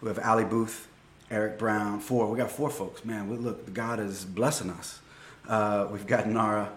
We 0.00 0.08
have 0.08 0.18
Ali 0.18 0.44
Booth, 0.44 0.88
Eric 1.30 1.58
Brown, 1.58 2.00
four. 2.00 2.30
We 2.30 2.38
got 2.38 2.50
four 2.50 2.70
folks. 2.70 3.04
Man, 3.04 3.28
we, 3.28 3.36
look, 3.36 3.72
God 3.72 4.00
is 4.00 4.24
blessing 4.24 4.70
us. 4.70 5.00
Uh, 5.48 5.88
we've 5.90 6.06
got 6.06 6.28
Nara, 6.28 6.70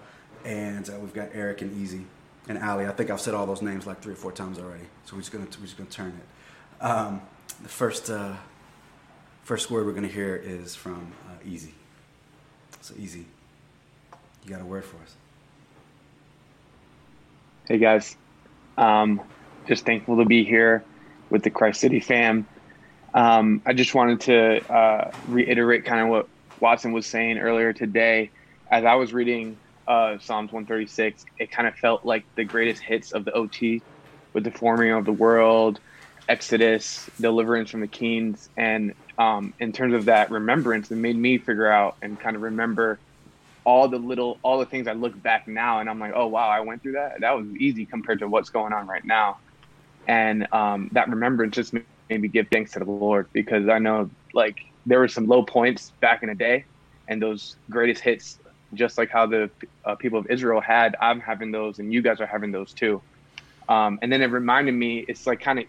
and 0.45 0.89
uh, 0.89 0.93
we've 0.99 1.13
got 1.13 1.29
Eric 1.33 1.61
and 1.61 1.81
Easy 1.81 2.05
and 2.47 2.57
Ali. 2.57 2.85
I 2.85 2.91
think 2.91 3.09
I've 3.09 3.21
said 3.21 3.33
all 3.33 3.45
those 3.45 3.61
names 3.61 3.87
like 3.87 4.01
three 4.01 4.13
or 4.13 4.17
four 4.17 4.31
times 4.31 4.59
already. 4.59 4.85
So 5.05 5.15
we're 5.15 5.21
just 5.21 5.31
gonna 5.31 5.45
we're 5.45 5.65
just 5.65 5.77
gonna 5.77 5.89
turn 5.89 6.19
it. 6.19 6.83
Um, 6.83 7.21
the 7.61 7.69
first 7.69 8.09
uh, 8.09 8.35
First 9.49 9.71
word 9.71 9.87
we're 9.87 9.99
to 9.99 10.07
hear 10.07 10.35
is 10.35 10.75
from 10.75 11.11
uh, 11.27 11.33
Easy. 11.43 11.73
So, 12.81 12.93
Easy, 12.99 13.25
you 14.43 14.51
got 14.51 14.61
a 14.61 14.63
word 14.63 14.85
for 14.85 14.97
us? 14.97 15.15
Hey, 17.67 17.79
guys. 17.79 18.15
Um, 18.77 19.19
just 19.67 19.87
thankful 19.87 20.17
to 20.17 20.25
be 20.25 20.43
here 20.43 20.83
with 21.31 21.41
the 21.41 21.49
Christ 21.49 21.81
City 21.81 21.99
fam. 21.99 22.45
Um, 23.15 23.63
I 23.65 23.73
just 23.73 23.95
wanted 23.95 24.21
to 24.21 24.71
uh, 24.71 25.11
reiterate 25.27 25.83
kind 25.83 26.01
of 26.01 26.09
what 26.09 26.27
Watson 26.59 26.91
was 26.91 27.07
saying 27.07 27.39
earlier 27.39 27.73
today. 27.73 28.29
As 28.71 28.85
I 28.85 28.95
was 28.95 29.13
reading 29.13 29.59
uh, 29.87 30.17
Psalms 30.19 30.51
136, 30.51 31.23
it 31.39 31.51
kind 31.51 31.67
of 31.67 31.75
felt 31.75 32.05
like 32.05 32.25
the 32.35 32.45
greatest 32.45 32.83
hits 32.83 33.11
of 33.11 33.25
the 33.25 33.31
OT 33.31 33.81
with 34.33 34.43
the 34.43 34.51
forming 34.51 34.91
of 34.91 35.05
the 35.05 35.13
world, 35.13 35.79
Exodus, 36.27 37.09
deliverance 37.19 37.71
from 37.71 37.81
the 37.81 37.87
kings, 37.87 38.49
and 38.57 38.93
um, 39.17 39.53
in 39.59 39.73
terms 39.73 39.93
of 39.93 40.05
that 40.05 40.31
remembrance, 40.31 40.89
it 40.91 40.95
made 40.95 41.17
me 41.17 41.37
figure 41.39 41.69
out 41.69 41.95
and 42.01 42.19
kind 42.19 42.35
of 42.35 42.41
remember 42.41 43.01
all 43.65 43.89
the 43.89 43.97
little 43.97 44.39
all 44.43 44.59
the 44.59 44.65
things 44.65 44.87
I 44.87 44.93
look 44.93 45.21
back 45.21 45.47
now 45.47 45.79
and 45.79 45.89
I'm 45.89 45.99
like, 45.99 46.13
oh 46.15 46.27
wow, 46.27 46.47
I 46.47 46.61
went 46.61 46.81
through 46.81 46.93
that. 46.93 47.21
That 47.21 47.35
was 47.35 47.47
easy 47.59 47.85
compared 47.85 48.19
to 48.19 48.27
what's 48.27 48.49
going 48.49 48.73
on 48.73 48.87
right 48.87 49.03
now. 49.03 49.37
And 50.07 50.47
um, 50.53 50.89
that 50.93 51.09
remembrance 51.09 51.55
just 51.55 51.73
made 51.73 51.85
me 52.09 52.29
give 52.29 52.47
thanks 52.51 52.71
to 52.71 52.79
the 52.79 52.85
Lord 52.85 53.27
because 53.33 53.67
I 53.67 53.79
know 53.79 54.09
like 54.33 54.55
there 54.85 54.99
were 54.99 55.07
some 55.07 55.27
low 55.27 55.43
points 55.43 55.93
back 56.01 56.23
in 56.23 56.29
the 56.29 56.35
day, 56.35 56.65
and 57.07 57.21
those 57.21 57.57
greatest 57.69 58.01
hits, 58.01 58.38
just 58.73 58.97
like 58.97 59.09
how 59.09 59.25
the 59.25 59.49
uh, 59.85 59.95
people 59.95 60.19
of 60.19 60.27
Israel 60.29 60.61
had, 60.61 60.95
I'm 61.01 61.19
having 61.19 61.51
those, 61.51 61.79
and 61.79 61.91
you 61.91 62.01
guys 62.01 62.19
are 62.21 62.27
having 62.27 62.51
those 62.51 62.73
too. 62.73 63.01
Um, 63.67 63.99
and 64.01 64.11
then 64.11 64.21
it 64.21 64.27
reminded 64.27 64.73
me, 64.73 65.05
it's 65.07 65.27
like 65.27 65.41
kind 65.41 65.59
of 65.59 65.65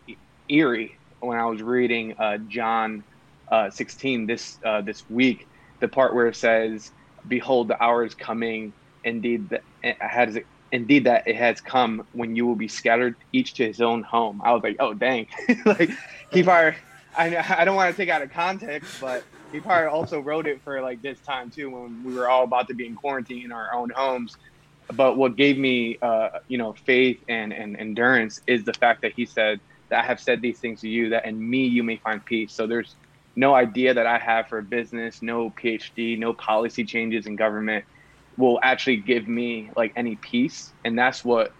eerie 0.48 0.98
when 1.20 1.38
I 1.38 1.44
was 1.46 1.62
reading 1.62 2.14
uh, 2.18 2.38
John 2.48 3.04
uh, 3.50 3.70
16 3.70 4.26
this 4.26 4.58
uh, 4.64 4.80
this 4.80 5.04
week, 5.08 5.46
the 5.80 5.88
part 5.88 6.14
where 6.14 6.26
it 6.26 6.36
says, 6.36 6.90
"Behold, 7.26 7.68
the 7.68 7.82
hour 7.82 8.04
is 8.04 8.14
coming. 8.14 8.72
Indeed, 9.04 9.50
that 9.50 9.62
has 10.00 10.38
indeed 10.72 11.04
that 11.04 11.26
it 11.26 11.36
has 11.36 11.60
come 11.60 12.06
when 12.12 12.36
you 12.36 12.46
will 12.46 12.56
be 12.56 12.68
scattered, 12.68 13.16
each 13.32 13.54
to 13.54 13.66
his 13.66 13.80
own 13.80 14.02
home." 14.02 14.40
I 14.44 14.52
was 14.52 14.62
like, 14.62 14.76
"Oh, 14.80 14.94
dang!" 14.94 15.26
like 15.64 15.90
he 16.32 16.42
probably, 16.42 16.78
I 17.16 17.36
I 17.58 17.64
don't 17.64 17.76
want 17.76 17.94
to 17.94 17.96
take 17.96 18.08
out 18.08 18.22
of 18.22 18.30
context, 18.30 19.00
but 19.00 19.24
he 19.52 19.60
probably 19.60 19.88
also 19.88 20.20
wrote 20.20 20.46
it 20.46 20.60
for 20.62 20.80
like 20.80 21.02
this 21.02 21.20
time 21.20 21.50
too, 21.50 21.70
when 21.70 22.02
we 22.04 22.14
were 22.14 22.28
all 22.28 22.44
about 22.44 22.68
to 22.68 22.74
be 22.74 22.86
in 22.86 22.94
quarantine 22.94 23.44
in 23.44 23.52
our 23.52 23.74
own 23.74 23.90
homes. 23.94 24.32
But 24.92 25.16
what 25.16 25.36
gave 25.36 25.56
me, 25.58 25.98
uh, 26.02 26.28
you 26.48 26.58
know, 26.58 26.74
faith 26.86 27.18
and, 27.28 27.52
and 27.52 27.76
endurance 27.76 28.40
is 28.46 28.64
the 28.64 28.72
fact 28.74 29.02
that 29.02 29.12
he 29.14 29.26
said 29.26 29.60
that 29.90 30.04
I 30.04 30.06
have 30.06 30.20
said 30.20 30.42
these 30.42 30.60
things 30.60 30.80
to 30.80 30.88
you, 30.88 31.10
that 31.10 31.26
in 31.26 31.50
me 31.50 31.66
you 31.66 31.82
may 31.82 31.98
find 31.98 32.24
peace. 32.24 32.54
So 32.54 32.66
there's 32.66 32.96
no 33.36 33.54
idea 33.54 33.94
that 33.94 34.06
I 34.06 34.18
have 34.18 34.48
for 34.48 34.62
business, 34.62 35.18
no 35.22 35.52
PhD, 35.62 36.18
no 36.18 36.34
policy 36.34 36.84
changes 36.84 37.26
in 37.26 37.36
government 37.36 37.84
will 38.36 38.58
actually 38.62 38.98
give 38.98 39.28
me 39.28 39.70
like 39.76 39.92
any 39.96 40.16
peace. 40.16 40.72
And 40.84 40.98
that's 40.98 41.24
what 41.24 41.50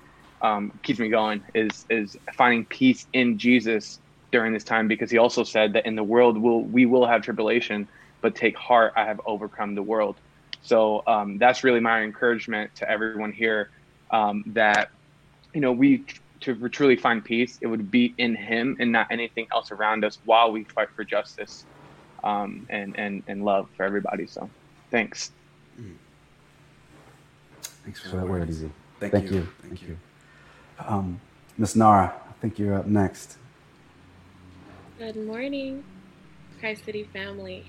um, 0.43 0.73
keeps 0.83 0.99
me 0.99 1.09
going 1.09 1.43
is 1.55 1.85
is 1.91 2.17
finding 2.37 2.67
peace 2.67 3.07
in 3.13 3.39
Jesus 3.39 4.01
during 4.33 4.53
this 4.53 4.65
time 4.65 4.89
because 4.89 5.11
he 5.11 5.19
also 5.19 5.45
said 5.45 5.73
that 5.73 5.87
in 5.87 5.97
the 5.97 6.05
world 6.05 6.39
will 6.39 6.63
we 6.63 6.87
will 6.87 7.07
have 7.07 7.23
tribulation, 7.23 7.89
but 8.21 8.35
take 8.35 8.57
heart, 8.57 8.93
I 8.97 9.05
have 9.05 9.21
overcome 9.27 9.75
the 9.75 9.83
world. 9.83 10.17
So 10.63 11.03
um, 11.07 11.39
that's 11.39 11.65
really 11.65 11.81
my 11.81 12.03
encouragement 12.03 12.75
to 12.77 12.91
everyone 12.91 13.33
here 13.33 13.71
um, 14.11 14.45
that 14.49 14.91
you 15.53 15.61
know 15.61 15.73
we 15.73 16.05
to 16.41 16.69
truly 16.69 16.97
find 16.97 17.25
peace, 17.25 17.59
it 17.61 17.67
would 17.67 17.91
be 17.91 18.15
in 18.19 18.35
Him 18.35 18.77
and 18.81 18.91
not 18.91 19.07
anything 19.11 19.47
else 19.53 19.71
around 19.71 20.05
us 20.05 20.19
while 20.25 20.51
we 20.51 20.65
fight 20.65 20.89
for 20.97 21.05
justice 21.05 21.65
um, 22.25 22.67
and, 22.71 22.99
and, 22.99 23.23
and 23.27 23.45
love 23.45 23.69
for 23.77 23.85
everybody. 23.85 24.27
So 24.27 24.49
thanks. 24.91 25.33
Mm. 25.81 25.95
Thanks 27.85 28.01
for, 28.01 28.17
that 28.17 28.29
word, 28.29 28.49
Easy. 28.49 28.71
Thank, 28.99 29.13
Thank 29.13 29.31
you. 29.31 29.37
you. 29.37 29.49
Thank, 29.63 29.83
you. 29.83 29.99
Um, 30.79 31.21
Miss 31.57 31.77
Nara, 31.77 32.15
I 32.29 32.33
think 32.41 32.59
you're 32.59 32.75
up 32.75 32.87
next. 32.87 33.37
Good 35.01 35.17
morning. 35.17 35.83
Christ 36.59 36.85
City 36.85 37.05
family. 37.05 37.65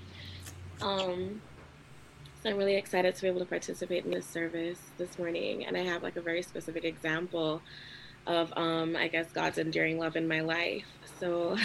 Um, 0.81 1.41
so 2.43 2.50
I'm 2.50 2.57
really 2.57 2.75
excited 2.75 3.15
to 3.15 3.21
be 3.21 3.29
able 3.29 3.39
to 3.39 3.45
participate 3.45 4.03
in 4.03 4.11
this 4.11 4.25
service 4.25 4.81
this 4.97 5.17
morning, 5.17 5.63
and 5.65 5.77
I 5.77 5.79
have 5.79 6.03
like 6.03 6.17
a 6.17 6.21
very 6.21 6.41
specific 6.41 6.83
example 6.83 7.61
of, 8.27 8.51
um, 8.57 8.97
I 8.97 9.07
guess, 9.07 9.31
God's 9.31 9.59
enduring 9.59 9.97
love 9.97 10.17
in 10.17 10.27
my 10.27 10.41
life. 10.41 10.83
So 11.21 11.55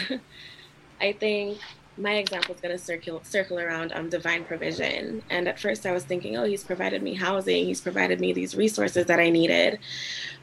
I 1.00 1.10
think 1.10 1.58
my 1.98 2.16
example 2.16 2.54
is 2.54 2.60
going 2.60 2.76
to 2.76 2.82
circle 2.82 3.20
circle 3.24 3.58
around 3.58 3.92
um, 3.92 4.08
divine 4.08 4.44
provision. 4.44 5.22
And 5.30 5.48
at 5.48 5.58
first, 5.58 5.86
I 5.86 5.92
was 5.92 6.04
thinking, 6.04 6.36
oh, 6.36 6.44
he's 6.44 6.62
provided 6.62 7.02
me 7.02 7.14
housing, 7.14 7.66
he's 7.66 7.80
provided 7.80 8.20
me 8.20 8.32
these 8.32 8.54
resources 8.54 9.06
that 9.06 9.18
I 9.18 9.30
needed. 9.30 9.78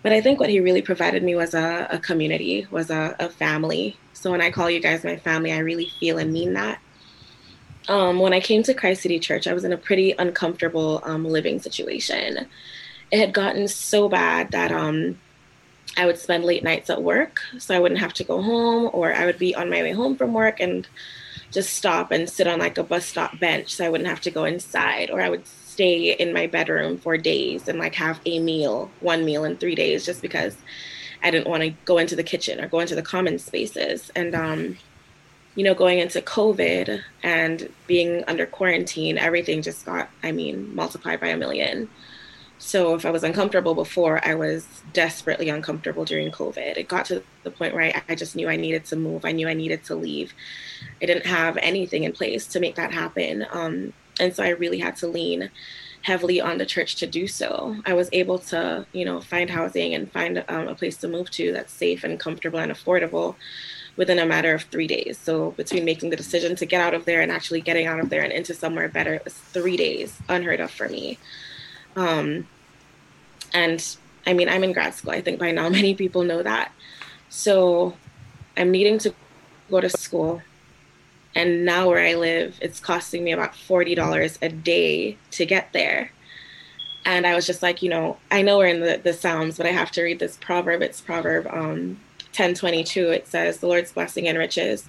But 0.01 0.13
I 0.13 0.21
think 0.21 0.39
what 0.39 0.49
he 0.49 0.59
really 0.59 0.81
provided 0.81 1.23
me 1.23 1.35
was 1.35 1.53
a, 1.53 1.87
a 1.89 1.99
community, 1.99 2.67
was 2.71 2.89
a, 2.89 3.15
a, 3.19 3.29
family. 3.29 3.97
So 4.13 4.31
when 4.31 4.41
I 4.41 4.51
call 4.51 4.69
you 4.69 4.79
guys 4.79 5.03
my 5.03 5.17
family, 5.17 5.51
I 5.51 5.59
really 5.59 5.91
feel 5.99 6.17
and 6.17 6.33
mean 6.33 6.53
that. 6.53 6.79
Um, 7.87 8.19
when 8.19 8.33
I 8.33 8.39
came 8.39 8.63
to 8.63 8.73
Christ 8.73 9.01
City 9.01 9.19
Church, 9.19 9.45
I 9.47 9.53
was 9.53 9.63
in 9.63 9.73
a 9.73 9.77
pretty 9.77 10.13
uncomfortable 10.17 11.01
um, 11.03 11.25
living 11.25 11.59
situation. 11.59 12.47
It 13.11 13.19
had 13.19 13.33
gotten 13.33 13.67
so 13.67 14.09
bad 14.09 14.51
that 14.51 14.71
um, 14.71 15.19
I 15.97 16.05
would 16.05 16.17
spend 16.17 16.45
late 16.45 16.63
nights 16.63 16.89
at 16.89 17.03
work, 17.03 17.41
so 17.59 17.75
I 17.75 17.79
wouldn't 17.79 17.99
have 17.99 18.13
to 18.13 18.23
go 18.23 18.41
home, 18.41 18.89
or 18.93 19.13
I 19.13 19.25
would 19.25 19.37
be 19.37 19.53
on 19.53 19.69
my 19.69 19.81
way 19.83 19.91
home 19.91 20.15
from 20.15 20.33
work 20.33 20.59
and 20.59 20.87
just 21.53 21.73
stop 21.73 22.11
and 22.11 22.29
sit 22.29 22.47
on 22.47 22.59
like 22.59 22.77
a 22.77 22.83
bus 22.83 23.05
stop 23.05 23.39
bench 23.39 23.75
so 23.75 23.85
I 23.85 23.89
wouldn't 23.89 24.09
have 24.09 24.21
to 24.21 24.31
go 24.31 24.43
inside, 24.43 25.09
or 25.11 25.21
I 25.21 25.29
would 25.29 25.45
stay 25.45 26.13
in 26.13 26.33
my 26.33 26.47
bedroom 26.47 26.97
for 26.97 27.17
days 27.17 27.67
and 27.67 27.79
like 27.79 27.95
have 27.95 28.19
a 28.25 28.39
meal, 28.39 28.91
one 28.99 29.23
meal 29.23 29.45
in 29.45 29.57
three 29.57 29.75
days, 29.75 30.05
just 30.05 30.21
because 30.21 30.57
I 31.21 31.31
didn't 31.31 31.47
want 31.47 31.63
to 31.63 31.69
go 31.85 31.99
into 31.99 32.15
the 32.15 32.23
kitchen 32.23 32.59
or 32.59 32.67
go 32.67 32.79
into 32.79 32.95
the 32.95 33.01
common 33.01 33.39
spaces. 33.39 34.11
And, 34.15 34.35
um, 34.35 34.77
you 35.55 35.63
know, 35.63 35.73
going 35.73 35.99
into 35.99 36.21
COVID 36.21 37.01
and 37.21 37.69
being 37.87 38.23
under 38.27 38.45
quarantine, 38.45 39.17
everything 39.17 39.61
just 39.61 39.85
got, 39.85 40.09
I 40.23 40.31
mean, 40.31 40.75
multiplied 40.75 41.21
by 41.21 41.27
a 41.27 41.37
million. 41.37 41.89
So 42.59 42.95
if 42.95 43.05
I 43.05 43.11
was 43.11 43.23
uncomfortable 43.23 43.75
before, 43.75 44.25
I 44.25 44.35
was 44.35 44.65
desperately 44.93 45.49
uncomfortable 45.49 46.05
during 46.05 46.31
COVID. 46.31 46.77
It 46.77 46.87
got 46.87 47.05
to 47.05 47.21
the 47.43 47.51
point 47.51 47.73
where 47.73 47.83
I, 47.83 48.01
I, 48.07 48.15
just 48.15 48.35
knew 48.35 48.47
I 48.47 48.55
needed 48.55 48.85
to 48.85 48.95
move. 48.95 49.25
I 49.25 49.33
knew 49.33 49.49
I 49.49 49.53
needed 49.53 49.83
to 49.85 49.95
leave. 49.95 50.33
I 51.01 51.05
didn't 51.05 51.25
have 51.25 51.57
anything 51.57 52.03
in 52.03 52.13
place 52.13 52.47
to 52.47 52.59
make 52.59 52.75
that 52.75 52.93
happen. 52.93 53.45
Um, 53.51 53.91
and 54.19 54.33
so 54.33 54.43
I 54.43 54.49
really 54.49 54.79
had 54.79 54.95
to 54.97 55.07
lean 55.07 55.49
heavily 56.03 56.39
on 56.39 56.57
the 56.57 56.65
church 56.65 56.95
to 56.97 57.07
do 57.07 57.27
so. 57.27 57.77
I 57.85 57.93
was 57.93 58.09
able 58.11 58.37
to, 58.39 58.85
you 58.91 59.05
know, 59.05 59.21
find 59.21 59.49
housing 59.49 59.95
and 59.95 60.11
find 60.11 60.43
um, 60.47 60.67
a 60.67 60.75
place 60.75 60.97
to 60.97 61.07
move 61.07 61.31
to 61.31 61.53
that's 61.53 61.73
safe 61.73 62.03
and 62.03 62.19
comfortable 62.19 62.59
and 62.59 62.71
affordable 62.71 63.35
within 63.95 64.19
a 64.19 64.25
matter 64.25 64.53
of 64.53 64.63
three 64.63 64.87
days. 64.87 65.17
So 65.17 65.51
between 65.51 65.85
making 65.85 66.09
the 66.09 66.15
decision 66.15 66.55
to 66.57 66.65
get 66.65 66.81
out 66.81 66.93
of 66.93 67.05
there 67.05 67.21
and 67.21 67.31
actually 67.31 67.61
getting 67.61 67.87
out 67.87 67.99
of 67.99 68.09
there 68.09 68.21
and 68.21 68.33
into 68.33 68.53
somewhere 68.53 68.89
better, 68.89 69.13
it 69.13 69.23
was 69.23 69.33
three 69.33 69.77
days, 69.77 70.17
unheard 70.29 70.59
of 70.59 70.71
for 70.71 70.89
me. 70.89 71.17
Um, 71.95 72.47
and 73.53 73.95
I 74.25 74.33
mean, 74.33 74.49
I'm 74.49 74.63
in 74.63 74.73
grad 74.73 74.93
school. 74.93 75.11
I 75.11 75.21
think 75.21 75.39
by 75.39 75.51
now 75.51 75.69
many 75.81 75.95
people 75.95 76.23
know 76.23 76.43
that. 76.43 76.71
So 77.29 77.95
I'm 78.57 78.71
needing 78.71 78.97
to 78.99 79.13
go 79.69 79.81
to 79.81 79.89
school. 79.89 80.41
And 81.35 81.65
now 81.65 81.87
where 81.87 82.05
I 82.05 82.13
live, 82.13 82.59
it's 82.61 82.79
costing 82.79 83.23
me 83.23 83.31
about 83.31 83.53
$40 83.53 84.37
a 84.41 84.49
day 84.49 85.17
to 85.31 85.45
get 85.45 85.73
there. 85.73 86.11
And 87.05 87.25
I 87.25 87.33
was 87.33 87.47
just 87.47 87.63
like, 87.63 87.81
you 87.81 87.89
know, 87.89 88.17
I 88.29 88.43
know 88.43 88.59
we're 88.59 88.67
in 88.67 88.79
the, 88.79 89.01
the 89.03 89.13
Psalms, 89.13 89.57
but 89.57 89.65
I 89.65 89.71
have 89.71 89.91
to 89.91 90.03
read 90.03 90.19
this 90.19 90.37
proverb. 90.37 90.81
It's 90.81 91.01
Proverb 91.01 91.47
um, 91.47 91.99
1022. 92.33 93.09
It 93.09 93.27
says, 93.27 93.57
The 93.57 93.67
Lord's 93.67 93.91
blessing 93.91 94.27
and 94.27 94.37
riches, 94.37 94.87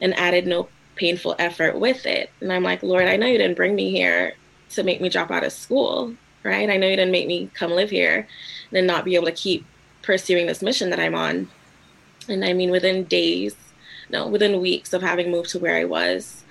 and 0.00 0.18
added 0.18 0.46
no 0.46 0.68
painful 0.96 1.36
effort 1.38 1.78
with 1.78 2.04
it. 2.06 2.30
And 2.40 2.52
I'm 2.52 2.64
like, 2.64 2.82
Lord, 2.82 3.04
I 3.04 3.16
know 3.16 3.26
you 3.26 3.38
didn't 3.38 3.56
bring 3.56 3.74
me 3.74 3.90
here 3.90 4.34
to 4.70 4.82
make 4.82 5.00
me 5.00 5.08
drop 5.08 5.30
out 5.30 5.44
of 5.44 5.52
school 5.52 6.16
right? 6.44 6.68
I 6.68 6.76
know 6.76 6.88
you 6.88 6.96
didn't 6.96 7.12
make 7.12 7.26
me 7.26 7.50
come 7.54 7.72
live 7.72 7.90
here 7.90 8.26
and 8.72 8.86
not 8.86 9.04
be 9.04 9.14
able 9.14 9.26
to 9.26 9.32
keep 9.32 9.64
pursuing 10.02 10.46
this 10.46 10.62
mission 10.62 10.90
that 10.90 11.00
I'm 11.00 11.14
on. 11.14 11.48
And 12.28 12.44
I 12.44 12.52
mean, 12.52 12.70
within 12.70 13.04
days, 13.04 13.54
no, 14.10 14.26
within 14.26 14.60
weeks 14.60 14.92
of 14.92 15.02
having 15.02 15.30
moved 15.30 15.50
to 15.50 15.58
where 15.58 15.76
I 15.76 15.84
was, 15.84 16.44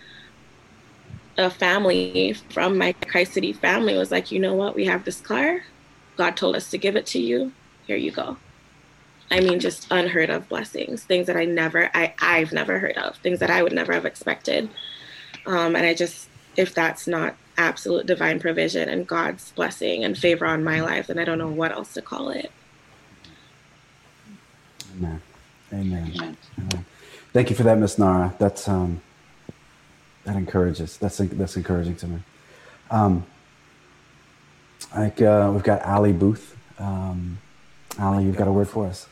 a 1.38 1.50
family 1.50 2.34
from 2.50 2.78
my 2.78 2.94
Christ 2.94 3.34
City 3.34 3.54
family 3.54 3.98
was 3.98 4.12
like, 4.12 4.32
you 4.32 4.40
know 4.40 4.54
what? 4.54 4.76
We 4.76 4.86
have 4.86 5.06
this 5.06 5.22
car. 5.22 5.64
God 6.18 6.36
told 6.36 6.56
us 6.56 6.70
to 6.72 6.78
give 6.78 6.96
it 6.96 7.06
to 7.08 7.20
you. 7.20 7.52
Here 7.88 7.98
you 7.98 8.12
go. 8.12 8.38
I 9.32 9.40
mean, 9.40 9.60
just 9.60 9.88
unheard 9.92 10.30
of 10.30 10.50
blessings, 10.50 11.04
things 11.04 11.28
that 11.28 11.38
I 11.38 11.46
never, 11.46 11.90
I, 11.94 12.14
I've 12.20 12.52
never 12.52 12.80
heard 12.80 12.98
of, 12.98 13.16
things 13.18 13.40
that 13.40 13.50
I 13.50 13.64
would 13.64 13.72
never 13.72 13.94
have 13.94 14.06
expected. 14.06 14.70
Um, 15.46 15.76
and 15.76 15.86
I 15.86 15.94
just, 15.94 16.28
if 16.58 16.76
that's 16.76 17.08
not 17.08 17.36
absolute 17.62 18.06
divine 18.06 18.40
provision 18.40 18.90
and 18.90 19.08
God's 19.08 19.52
blessing 19.52 20.04
and 20.04 20.18
favor 20.18 20.46
on 20.46 20.64
my 20.64 20.82
life, 20.82 21.10
and 21.10 21.20
I 21.20 21.24
don't 21.24 21.38
know 21.38 21.48
what 21.48 21.72
else 21.72 21.94
to 21.94 22.02
call 22.02 22.30
it. 22.30 22.52
Amen. 24.98 25.22
Amen. 25.72 26.38
Amen. 26.60 26.86
Thank 27.34 27.50
you 27.50 27.56
for 27.56 27.64
that, 27.64 27.78
Miss 27.78 27.98
Nara. 27.98 28.36
That's 28.40 28.68
um, 28.68 29.02
that 30.26 30.36
encourages. 30.36 30.98
That's 30.98 31.18
that's 31.18 31.56
encouraging 31.56 31.96
to 31.98 32.08
me. 32.08 32.20
Um, 32.90 33.26
like 34.96 35.22
uh, 35.22 35.50
we've 35.54 35.64
got 35.64 35.82
Ali 35.84 36.12
Booth. 36.12 36.58
Um, 36.78 37.40
Ali, 38.00 38.26
you've 38.26 38.38
got 38.38 38.48
a 38.48 38.52
word 38.52 38.68
for 38.68 38.88
us. 38.88 39.08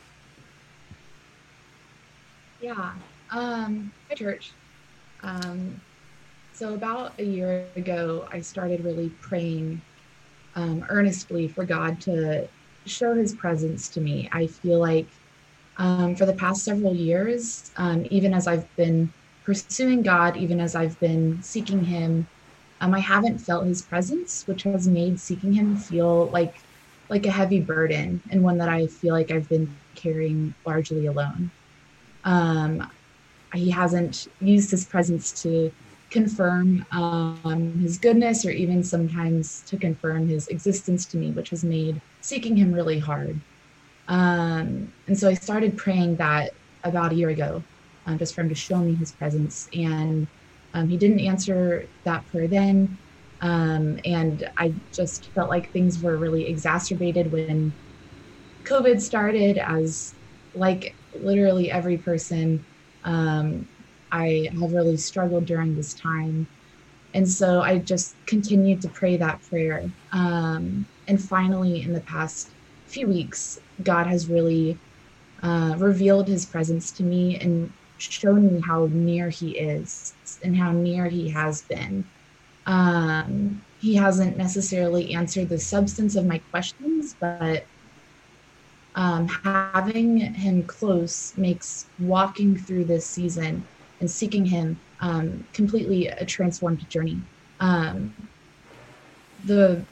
Yeah. 2.60 2.92
Um, 3.30 3.92
hi, 4.08 4.14
church. 4.14 4.52
Um, 5.22 5.80
so, 6.60 6.74
about 6.74 7.18
a 7.18 7.24
year 7.24 7.64
ago, 7.74 8.28
I 8.30 8.42
started 8.42 8.84
really 8.84 9.08
praying 9.22 9.80
um, 10.54 10.84
earnestly 10.90 11.48
for 11.48 11.64
God 11.64 12.02
to 12.02 12.46
show 12.84 13.14
his 13.14 13.34
presence 13.34 13.88
to 13.88 14.00
me. 14.02 14.28
I 14.30 14.46
feel 14.46 14.78
like 14.78 15.06
um, 15.78 16.14
for 16.16 16.26
the 16.26 16.34
past 16.34 16.62
several 16.62 16.94
years, 16.94 17.70
um, 17.78 18.06
even 18.10 18.34
as 18.34 18.46
I've 18.46 18.76
been 18.76 19.10
pursuing 19.42 20.02
God, 20.02 20.36
even 20.36 20.60
as 20.60 20.74
I've 20.76 21.00
been 21.00 21.42
seeking 21.42 21.82
him, 21.82 22.26
um, 22.82 22.94
I 22.94 22.98
haven't 22.98 23.38
felt 23.38 23.64
his 23.64 23.80
presence, 23.80 24.46
which 24.46 24.64
has 24.64 24.86
made 24.86 25.18
seeking 25.18 25.54
him 25.54 25.76
feel 25.76 26.26
like 26.26 26.60
like 27.08 27.24
a 27.24 27.30
heavy 27.30 27.62
burden 27.62 28.20
and 28.30 28.42
one 28.42 28.58
that 28.58 28.68
I 28.68 28.86
feel 28.86 29.14
like 29.14 29.30
I've 29.30 29.48
been 29.48 29.74
carrying 29.94 30.52
largely 30.66 31.06
alone. 31.06 31.50
Um, 32.24 32.86
he 33.54 33.70
hasn't 33.70 34.28
used 34.42 34.70
his 34.70 34.84
presence 34.84 35.42
to 35.42 35.72
confirm 36.10 36.84
um, 36.92 37.78
his 37.80 37.98
goodness 37.98 38.44
or 38.44 38.50
even 38.50 38.82
sometimes 38.82 39.62
to 39.62 39.78
confirm 39.78 40.28
his 40.28 40.48
existence 40.48 41.06
to 41.06 41.16
me, 41.16 41.30
which 41.32 41.50
has 41.50 41.64
made 41.64 42.00
seeking 42.20 42.56
him 42.56 42.72
really 42.72 42.98
hard. 42.98 43.40
Um, 44.08 44.92
and 45.06 45.16
so 45.16 45.28
I 45.28 45.34
started 45.34 45.76
praying 45.76 46.16
that 46.16 46.50
about 46.82 47.12
a 47.12 47.14
year 47.14 47.28
ago, 47.28 47.62
um, 48.06 48.18
just 48.18 48.34
for 48.34 48.40
him 48.40 48.48
to 48.48 48.54
show 48.54 48.78
me 48.78 48.94
his 48.94 49.12
presence. 49.12 49.68
And 49.72 50.26
um, 50.74 50.88
he 50.88 50.96
didn't 50.96 51.20
answer 51.20 51.86
that 52.04 52.26
prayer 52.26 52.48
then. 52.48 52.98
Um, 53.40 53.98
and 54.04 54.48
I 54.58 54.74
just 54.92 55.30
felt 55.34 55.48
like 55.48 55.72
things 55.72 56.02
were 56.02 56.16
really 56.16 56.46
exacerbated 56.46 57.30
when 57.32 57.72
COVID 58.64 59.00
started, 59.00 59.58
as 59.58 60.14
like 60.54 60.96
literally 61.14 61.70
every 61.70 61.98
person 61.98 62.64
um, 63.04 63.66
I 64.12 64.48
have 64.52 64.72
really 64.72 64.96
struggled 64.96 65.46
during 65.46 65.74
this 65.74 65.94
time. 65.94 66.46
And 67.14 67.28
so 67.28 67.60
I 67.60 67.78
just 67.78 68.14
continued 68.26 68.80
to 68.82 68.88
pray 68.88 69.16
that 69.16 69.42
prayer. 69.48 69.90
Um, 70.12 70.86
and 71.08 71.20
finally, 71.20 71.82
in 71.82 71.92
the 71.92 72.00
past 72.00 72.50
few 72.86 73.08
weeks, 73.08 73.60
God 73.82 74.06
has 74.06 74.28
really 74.28 74.78
uh, 75.42 75.74
revealed 75.78 76.28
his 76.28 76.46
presence 76.46 76.92
to 76.92 77.02
me 77.02 77.36
and 77.40 77.72
shown 77.98 78.54
me 78.54 78.60
how 78.60 78.88
near 78.92 79.28
he 79.28 79.58
is 79.58 80.14
and 80.44 80.56
how 80.56 80.72
near 80.72 81.06
he 81.06 81.28
has 81.30 81.62
been. 81.62 82.04
Um, 82.66 83.62
he 83.80 83.94
hasn't 83.94 84.36
necessarily 84.36 85.14
answered 85.14 85.48
the 85.48 85.58
substance 85.58 86.14
of 86.14 86.26
my 86.26 86.38
questions, 86.50 87.16
but 87.18 87.64
um, 88.94 89.26
having 89.26 90.18
him 90.18 90.62
close 90.64 91.32
makes 91.36 91.86
walking 91.98 92.56
through 92.56 92.84
this 92.84 93.06
season 93.06 93.64
and 94.00 94.10
seeking 94.10 94.44
Him 94.44 94.78
um, 95.00 95.44
completely 95.52 96.08
a 96.08 96.24
transformed 96.24 96.88
journey. 96.90 97.20
Um, 97.60 98.14
the 99.44 99.82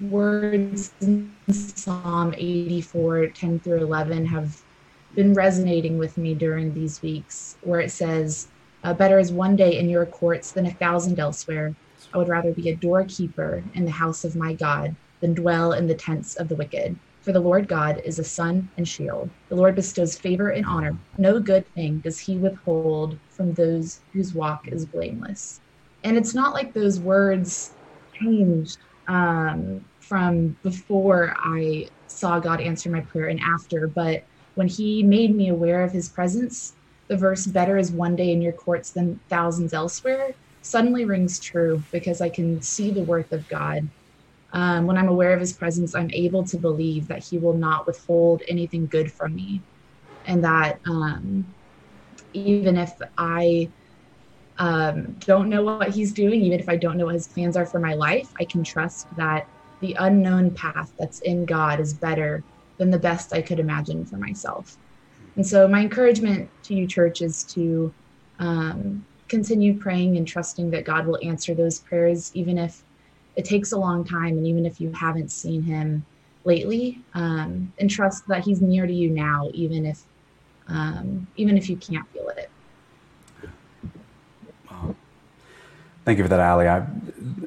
words 0.00 0.92
in 1.00 1.34
Psalm 1.50 2.34
84, 2.36 3.28
10 3.28 3.60
through 3.60 3.82
11 3.82 4.26
have 4.26 4.60
been 5.14 5.34
resonating 5.34 5.98
with 5.98 6.16
me 6.18 6.34
during 6.34 6.74
these 6.74 7.00
weeks, 7.02 7.56
where 7.62 7.80
it 7.80 7.90
says, 7.90 8.48
uh, 8.84 8.94
Better 8.94 9.18
is 9.18 9.32
one 9.32 9.56
day 9.56 9.78
in 9.78 9.88
your 9.88 10.06
courts 10.06 10.52
than 10.52 10.66
a 10.66 10.74
thousand 10.74 11.18
elsewhere. 11.18 11.74
I 12.14 12.18
would 12.18 12.28
rather 12.28 12.52
be 12.52 12.68
a 12.68 12.76
doorkeeper 12.76 13.62
in 13.74 13.84
the 13.84 13.90
house 13.90 14.24
of 14.24 14.36
my 14.36 14.54
God 14.54 14.94
than 15.20 15.34
dwell 15.34 15.72
in 15.72 15.88
the 15.88 15.94
tents 15.94 16.36
of 16.36 16.48
the 16.48 16.54
wicked. 16.54 16.96
For 17.28 17.32
the 17.32 17.40
Lord 17.40 17.68
God 17.68 18.00
is 18.06 18.18
a 18.18 18.24
sun 18.24 18.70
and 18.78 18.88
shield. 18.88 19.28
The 19.50 19.54
Lord 19.54 19.74
bestows 19.74 20.16
favor 20.18 20.48
and 20.48 20.64
honor. 20.64 20.96
No 21.18 21.38
good 21.38 21.66
thing 21.74 21.98
does 21.98 22.18
he 22.18 22.38
withhold 22.38 23.18
from 23.28 23.52
those 23.52 24.00
whose 24.14 24.32
walk 24.32 24.66
is 24.68 24.86
blameless. 24.86 25.60
And 26.04 26.16
it's 26.16 26.34
not 26.34 26.54
like 26.54 26.72
those 26.72 27.00
words 27.00 27.72
changed 28.14 28.78
um, 29.08 29.84
from 30.00 30.56
before 30.62 31.36
I 31.38 31.88
saw 32.06 32.38
God 32.38 32.62
answer 32.62 32.88
my 32.88 33.00
prayer 33.00 33.28
and 33.28 33.40
after, 33.40 33.88
but 33.88 34.24
when 34.54 34.66
he 34.66 35.02
made 35.02 35.36
me 35.36 35.50
aware 35.50 35.84
of 35.84 35.92
his 35.92 36.08
presence, 36.08 36.72
the 37.08 37.16
verse, 37.18 37.44
better 37.44 37.76
is 37.76 37.92
one 37.92 38.16
day 38.16 38.32
in 38.32 38.40
your 38.40 38.54
courts 38.54 38.92
than 38.92 39.20
thousands 39.28 39.74
elsewhere, 39.74 40.32
suddenly 40.62 41.04
rings 41.04 41.38
true 41.40 41.82
because 41.92 42.22
I 42.22 42.30
can 42.30 42.62
see 42.62 42.90
the 42.90 43.02
worth 43.02 43.32
of 43.32 43.46
God 43.48 43.86
um, 44.52 44.86
when 44.86 44.96
I'm 44.96 45.08
aware 45.08 45.32
of 45.32 45.40
his 45.40 45.52
presence, 45.52 45.94
I'm 45.94 46.10
able 46.12 46.44
to 46.44 46.56
believe 46.56 47.08
that 47.08 47.24
he 47.24 47.38
will 47.38 47.56
not 47.56 47.86
withhold 47.86 48.42
anything 48.48 48.86
good 48.86 49.12
from 49.12 49.34
me. 49.34 49.62
And 50.26 50.44
that 50.44 50.80
um, 50.86 51.54
even 52.32 52.76
if 52.76 52.92
I 53.16 53.70
um, 54.58 55.14
don't 55.20 55.48
know 55.48 55.62
what 55.62 55.90
he's 55.90 56.12
doing, 56.12 56.42
even 56.42 56.60
if 56.60 56.68
I 56.68 56.76
don't 56.76 56.96
know 56.96 57.06
what 57.06 57.14
his 57.14 57.28
plans 57.28 57.56
are 57.56 57.66
for 57.66 57.78
my 57.78 57.94
life, 57.94 58.28
I 58.40 58.44
can 58.44 58.64
trust 58.64 59.06
that 59.16 59.46
the 59.80 59.96
unknown 59.98 60.54
path 60.54 60.92
that's 60.98 61.20
in 61.20 61.44
God 61.44 61.80
is 61.80 61.94
better 61.94 62.42
than 62.78 62.90
the 62.90 62.98
best 62.98 63.32
I 63.32 63.42
could 63.42 63.60
imagine 63.60 64.04
for 64.06 64.16
myself. 64.16 64.76
And 65.36 65.46
so, 65.46 65.68
my 65.68 65.80
encouragement 65.80 66.50
to 66.64 66.74
you, 66.74 66.86
church, 66.88 67.20
is 67.20 67.44
to 67.54 67.94
um, 68.40 69.04
continue 69.28 69.78
praying 69.78 70.16
and 70.16 70.26
trusting 70.26 70.70
that 70.70 70.84
God 70.84 71.06
will 71.06 71.18
answer 71.22 71.54
those 71.54 71.80
prayers, 71.80 72.30
even 72.34 72.58
if 72.58 72.82
it 73.38 73.44
takes 73.44 73.70
a 73.70 73.78
long 73.78 74.04
time 74.04 74.36
and 74.36 74.46
even 74.46 74.66
if 74.66 74.80
you 74.80 74.90
haven't 74.90 75.30
seen 75.30 75.62
him 75.62 76.04
lately 76.44 77.00
um, 77.14 77.72
and 77.78 77.88
trust 77.88 78.26
that 78.26 78.42
he's 78.42 78.60
near 78.60 78.84
to 78.84 78.92
you 78.92 79.08
now 79.08 79.48
even 79.54 79.86
if 79.86 80.02
um, 80.66 81.26
even 81.36 81.56
if 81.56 81.70
you 81.70 81.76
can't 81.76 82.06
feel 82.12 82.28
it. 82.28 82.50
Thank 86.04 86.18
you 86.18 86.24
for 86.24 86.28
that 86.28 86.40
ali. 86.40 86.66
I, 86.66 86.80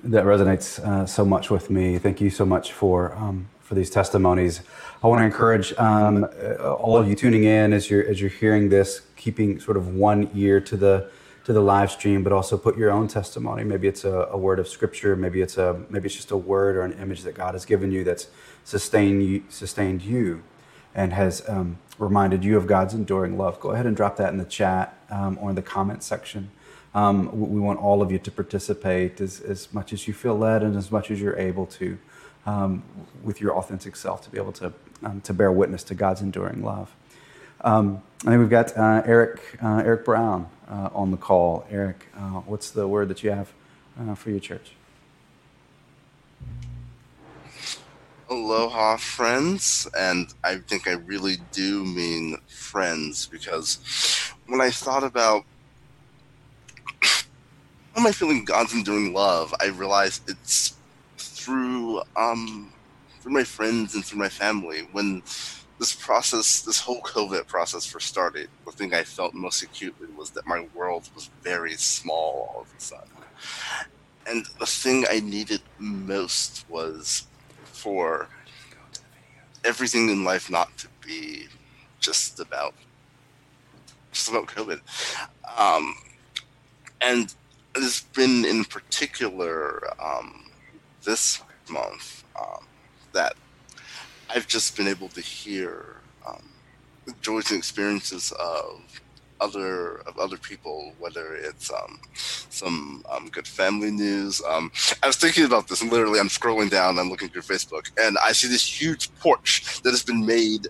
that 0.04 0.24
resonates 0.24 0.80
uh, 0.80 1.06
so 1.06 1.26
much 1.26 1.50
with 1.50 1.70
me. 1.70 1.98
Thank 1.98 2.22
you 2.22 2.30
so 2.30 2.46
much 2.46 2.72
for 2.72 3.14
um, 3.16 3.48
for 3.60 3.76
these 3.76 3.90
testimonies. 3.90 4.62
I 5.04 5.08
want 5.08 5.20
to 5.20 5.26
encourage 5.26 5.74
um, 5.78 6.28
all 6.62 6.96
of 6.96 7.08
you 7.08 7.16
tuning 7.16 7.44
in 7.44 7.74
as 7.74 7.90
you're 7.90 8.08
as 8.08 8.22
you're 8.22 8.30
hearing 8.30 8.70
this 8.70 9.02
keeping 9.18 9.60
sort 9.60 9.78
of 9.78 9.96
one 9.96 10.30
ear 10.34 10.62
to 10.62 10.78
the 10.78 11.12
to 11.44 11.54
the 11.54 11.62
live 11.62 11.92
stream, 11.92 12.24
but 12.24 12.32
also 12.32 12.58
put 12.58 12.78
your 12.78 12.92
own 12.92 13.08
testimony. 13.08 13.64
Maybe 13.64 13.88
it's 13.88 14.04
a, 14.04 14.28
a, 14.32 14.38
word 14.38 14.60
of 14.60 14.68
scripture. 14.68 15.16
Maybe 15.16 15.42
it's 15.42 15.58
a 15.58 15.82
maybe 15.90 16.06
it's 16.06 16.16
just 16.16 16.32
a 16.32 16.38
word 16.38 16.76
or 16.76 16.84
an 16.84 16.94
image 16.94 17.24
that 17.24 17.34
God 17.34 17.56
has 17.56 17.66
given 17.66 17.92
you 17.92 18.04
that's 18.04 18.28
sustained 18.64 19.26
you, 19.26 19.44
sustained 19.50 20.04
you, 20.04 20.44
and 20.94 21.14
has 21.14 21.48
um, 21.50 21.80
reminded 21.98 22.44
you 22.44 22.58
of 22.58 22.68
God's 22.68 22.94
enduring 22.94 23.38
love. 23.38 23.60
Go 23.60 23.72
ahead 23.72 23.86
and 23.86 23.96
drop 23.96 24.18
that 24.18 24.32
in 24.32 24.38
the 24.38 24.46
chat 24.46 24.98
um, 25.10 25.38
or 25.42 25.50
in 25.50 25.56
the 25.56 25.62
comment 25.62 26.04
section. 26.04 26.52
Um, 26.94 27.32
we 27.40 27.60
want 27.60 27.80
all 27.80 28.02
of 28.02 28.12
you 28.12 28.20
to 28.20 28.32
participate 28.32 29.22
as, 29.22 29.40
as 29.40 29.74
much 29.74 29.94
as 29.94 30.08
you 30.08 30.14
feel 30.14 30.38
led 30.38 30.62
and 30.62 30.76
as 30.76 30.92
much 30.92 31.10
as 31.10 31.22
you're 31.22 31.38
able 31.38 31.66
to, 31.68 31.98
um, 32.46 32.84
with 33.24 33.40
your 33.40 33.56
authentic 33.56 33.96
self, 33.96 34.22
to 34.24 34.30
be 34.30 34.38
able 34.38 34.52
to 34.54 34.74
um, 35.04 35.22
to 35.22 35.34
bear 35.34 35.52
witness 35.52 35.84
to 35.86 35.96
God's 35.96 36.22
enduring 36.22 36.64
love. 36.64 36.94
Um, 37.62 38.04
I 38.22 38.30
think 38.30 38.40
we've 38.40 38.50
got 38.50 38.78
uh, 38.78 39.02
Eric 39.06 39.42
uh, 39.62 39.82
Eric 39.86 40.06
Brown 40.06 40.48
uh, 40.72 40.90
on 40.94 41.12
the 41.12 41.18
call. 41.18 41.66
Eric, 41.70 42.08
uh, 42.16 42.42
what's 42.42 42.72
the 42.72 42.88
word 42.88 43.10
that 43.10 43.24
you 43.24 43.32
have 43.32 43.52
uh, 44.00 44.16
for 44.16 44.30
your 44.30 44.40
church? 44.40 44.72
Aloha, 48.30 48.96
friends, 48.96 49.88
and 49.98 50.34
I 50.42 50.60
think 50.60 50.88
I 50.88 50.94
really 50.94 51.38
do 51.52 51.84
mean 51.84 52.38
friends 52.48 53.28
because 53.28 53.80
when 54.48 54.62
I 54.62 54.70
thought 54.70 55.04
about 55.04 55.44
how 57.94 58.00
am 58.00 58.08
I 58.08 58.14
feeling 58.14 58.46
God's 58.46 58.74
enduring 58.74 59.12
love, 59.12 59.54
I 59.60 59.66
realized 59.68 60.30
it's 60.30 60.78
through 61.18 62.02
um, 62.16 62.72
through 63.20 63.34
my 63.34 63.44
friends 63.44 63.96
and 63.96 64.06
through 64.06 64.20
my 64.20 64.30
family. 64.30 64.88
When 64.94 65.22
this 65.82 65.96
process, 65.96 66.62
this 66.62 66.80
whole 66.80 67.02
COVID 67.02 67.48
process 67.48 67.88
first 67.88 68.08
started, 68.08 68.48
the 68.68 68.72
thing 68.72 68.94
I 68.94 69.04
felt 69.04 69.34
most 69.34 69.64
acutely 69.64 70.10
was 70.16 70.30
that 70.30 70.46
my 70.46 70.68
world 70.76 71.10
was 71.16 71.32
very 71.42 71.74
small 71.74 72.52
all 72.54 72.62
of 72.62 72.68
a 72.78 72.80
sudden. 72.80 73.10
And 74.28 74.46
the 74.60 74.68
thing 74.68 75.06
I 75.10 75.22
needed 75.22 75.62
most 75.80 76.70
was 76.70 77.26
for 77.64 78.28
everything 79.66 80.10
in 80.10 80.24
life 80.24 80.52
not 80.52 80.78
to 80.78 80.88
be 81.04 81.48
just 82.00 82.40
about 82.40 82.76
just 84.12 84.30
about 84.30 84.46
COVID. 84.46 84.82
Um, 85.58 85.96
and 87.02 87.34
it's 87.76 88.02
been 88.02 88.46
in 88.46 88.66
particular 88.66 89.82
um, 90.00 90.52
this 91.04 91.42
month 91.68 92.24
um, 92.40 92.68
that 93.14 93.34
I've 94.34 94.48
just 94.48 94.78
been 94.78 94.88
able 94.88 95.10
to 95.10 95.22
hear 95.22 95.98
um, 96.26 96.44
joys 97.22 97.52
and 97.52 97.58
experiences 97.58 98.32
of 98.40 99.02
other 99.42 99.98
of 100.02 100.18
other 100.20 100.38
people, 100.38 100.94
whether 101.00 101.36
it's 101.36 101.72
um, 101.72 102.00
some 102.14 103.04
um, 103.10 103.28
good 103.30 103.48
family 103.48 103.92
news. 103.92 104.42
Um, 104.48 104.72
I 105.04 105.08
was 105.08 105.18
thinking 105.18 105.46
about 105.46 105.68
this, 105.68 105.82
and 105.82 105.92
literally, 105.92 106.20
I'm 106.20 106.30
scrolling 106.30 106.70
down, 106.70 107.00
I'm 107.00 107.10
looking 107.10 107.30
through 107.30 107.42
Facebook, 107.42 107.92
and 108.00 108.18
I 108.24 108.32
see 108.32 108.48
this 108.48 108.82
huge 108.82 109.14
porch 109.16 109.82
that 109.82 109.90
has 109.90 110.04
been 110.04 110.26
made 110.26 110.68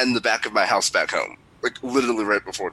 in 0.00 0.14
the 0.14 0.20
back 0.20 0.46
of 0.46 0.52
my 0.52 0.64
house 0.64 0.90
back 0.90 1.10
home, 1.10 1.36
like 1.62 1.80
literally 1.82 2.24
right 2.24 2.44
before 2.44 2.72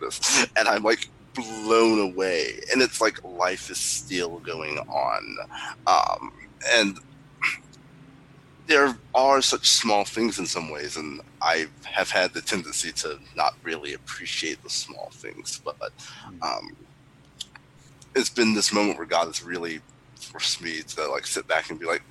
this, 0.00 0.46
and 0.56 0.68
I'm 0.68 0.82
like 0.82 1.08
blown 1.34 2.00
away, 2.12 2.60
and 2.72 2.82
it's 2.82 3.00
like 3.00 3.22
life 3.24 3.70
is 3.70 3.78
still 3.78 4.38
going 4.40 4.78
on, 4.78 5.36
um, 5.86 6.32
and 6.74 6.98
there 8.66 8.96
are 9.14 9.42
such 9.42 9.68
small 9.68 10.04
things 10.04 10.38
in 10.38 10.46
some 10.46 10.70
ways, 10.70 10.96
and 10.96 11.20
I 11.40 11.66
have 11.84 12.10
had 12.10 12.32
the 12.32 12.40
tendency 12.40 12.92
to 12.92 13.18
not 13.36 13.54
really 13.62 13.94
appreciate 13.94 14.62
the 14.62 14.70
small 14.70 15.10
things. 15.12 15.60
But 15.64 15.92
um, 16.40 16.76
it's 18.14 18.30
been 18.30 18.54
this 18.54 18.72
moment 18.72 18.98
where 18.98 19.06
God 19.06 19.26
has 19.26 19.42
really 19.42 19.80
forced 20.14 20.62
me 20.62 20.82
to 20.82 21.08
like 21.08 21.26
sit 21.26 21.46
back 21.48 21.70
and 21.70 21.78
be 21.78 21.86
like, 21.86 22.02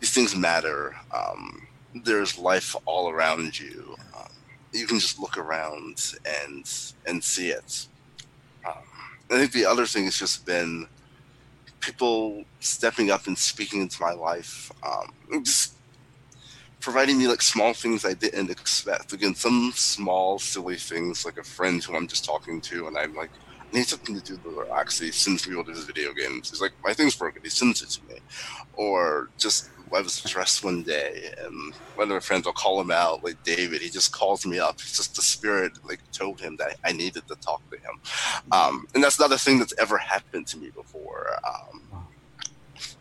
these 0.00 0.12
things 0.12 0.34
matter. 0.34 0.96
Um, 1.14 1.66
there's 2.04 2.38
life 2.38 2.74
all 2.86 3.10
around 3.10 3.58
you. 3.58 3.96
Um, 4.16 4.28
you 4.72 4.86
can 4.86 4.98
just 4.98 5.18
look 5.18 5.36
around 5.36 6.14
and 6.24 6.70
and 7.06 7.22
see 7.22 7.50
it. 7.50 7.86
Um, 8.66 8.74
I 9.30 9.38
think 9.38 9.52
the 9.52 9.66
other 9.66 9.86
thing 9.86 10.04
has 10.04 10.18
just 10.18 10.46
been 10.46 10.86
people 11.80 12.44
stepping 12.60 13.10
up 13.10 13.26
and 13.26 13.36
speaking 13.36 13.80
into 13.82 14.00
my 14.00 14.12
life, 14.12 14.70
um, 14.82 15.12
just 15.44 15.74
providing 16.80 17.18
me 17.18 17.28
like 17.28 17.42
small 17.42 17.74
things 17.74 18.04
I 18.04 18.14
didn't 18.14 18.50
expect. 18.50 19.12
Again, 19.12 19.34
some 19.34 19.72
small 19.74 20.38
silly 20.38 20.76
things 20.76 21.24
like 21.24 21.38
a 21.38 21.44
friend 21.44 21.82
who 21.82 21.96
I'm 21.96 22.06
just 22.06 22.24
talking 22.24 22.60
to, 22.62 22.86
and 22.86 22.96
I'm 22.96 23.14
like, 23.14 23.30
I 23.60 23.76
need 23.76 23.86
something 23.86 24.18
to 24.20 24.36
do. 24.36 24.56
Or 24.56 24.78
actually 24.78 25.12
sends 25.12 25.46
me 25.46 25.56
all 25.56 25.64
his 25.64 25.84
video 25.84 26.12
games. 26.12 26.50
He's 26.50 26.60
like, 26.60 26.72
my 26.84 26.94
thing's 26.94 27.16
broken. 27.16 27.42
He 27.42 27.50
sends 27.50 27.82
it 27.82 27.90
to 27.90 28.12
me, 28.12 28.20
or 28.74 29.30
just 29.38 29.70
I 29.94 30.02
was 30.02 30.14
stressed 30.14 30.64
one 30.64 30.84
day, 30.84 31.30
and 31.42 31.74
one 31.94 32.08
of 32.08 32.14
my 32.14 32.20
friends 32.20 32.46
will 32.46 32.54
call 32.54 32.80
him 32.80 32.90
out, 32.92 33.24
like 33.24 33.36
David. 33.44 33.82
He 33.82 33.90
just 33.90 34.12
calls 34.12 34.46
me 34.46 34.58
up. 34.58 34.76
It's 34.76 34.96
just 34.96 35.16
the 35.16 35.22
spirit 35.22 35.72
like 35.88 36.00
told 36.18 36.40
him 36.40 36.56
that 36.58 36.76
I 36.84 36.92
needed 36.92 37.24
to 37.28 37.36
talk 37.46 37.62
to 37.72 37.76
him, 37.78 38.12
um, 38.52 38.84
and 38.94 39.04
that's 39.04 39.20
not 39.20 39.32
a 39.32 39.38
thing 39.38 39.58
that's 39.60 39.74
ever 39.80 39.98
happened 39.98 40.46
to 40.48 40.58
me 40.58 40.70
before. 40.76 41.26
Um, 41.48 41.80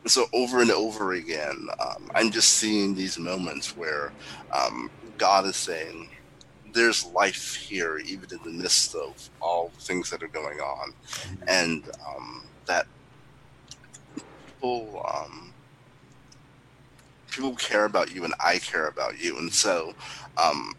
and 0.06 0.12
so 0.12 0.26
over 0.34 0.62
and 0.62 0.72
over 0.72 1.14
again, 1.14 1.68
um, 1.82 2.10
I'm 2.16 2.32
just 2.32 2.52
seeing 2.56 2.96
these 2.96 3.20
moments 3.20 3.74
where 3.76 4.14
um, 4.58 4.90
God 5.18 5.46
is 5.48 5.58
saying, 5.58 6.10
"There's 6.74 7.06
life 7.06 7.60
here, 7.68 8.00
even 8.00 8.28
in 8.32 8.40
the 8.44 8.52
midst 8.64 8.96
of 8.96 9.16
all 9.42 9.72
the 9.76 9.82
things 9.88 10.10
that 10.12 10.24
are 10.24 10.30
going 10.30 10.60
on," 10.60 10.94
and 11.48 11.86
um, 11.88 12.50
that 12.68 12.86
people 14.62 15.02
um, 15.16 15.54
people 17.30 17.56
care 17.56 17.86
about 17.86 18.14
you 18.14 18.24
and 18.24 18.34
I 18.44 18.60
care 18.60 18.88
about 18.88 19.20
you, 19.20 19.38
and 19.38 19.54
so 19.54 19.94
um, 20.38 20.74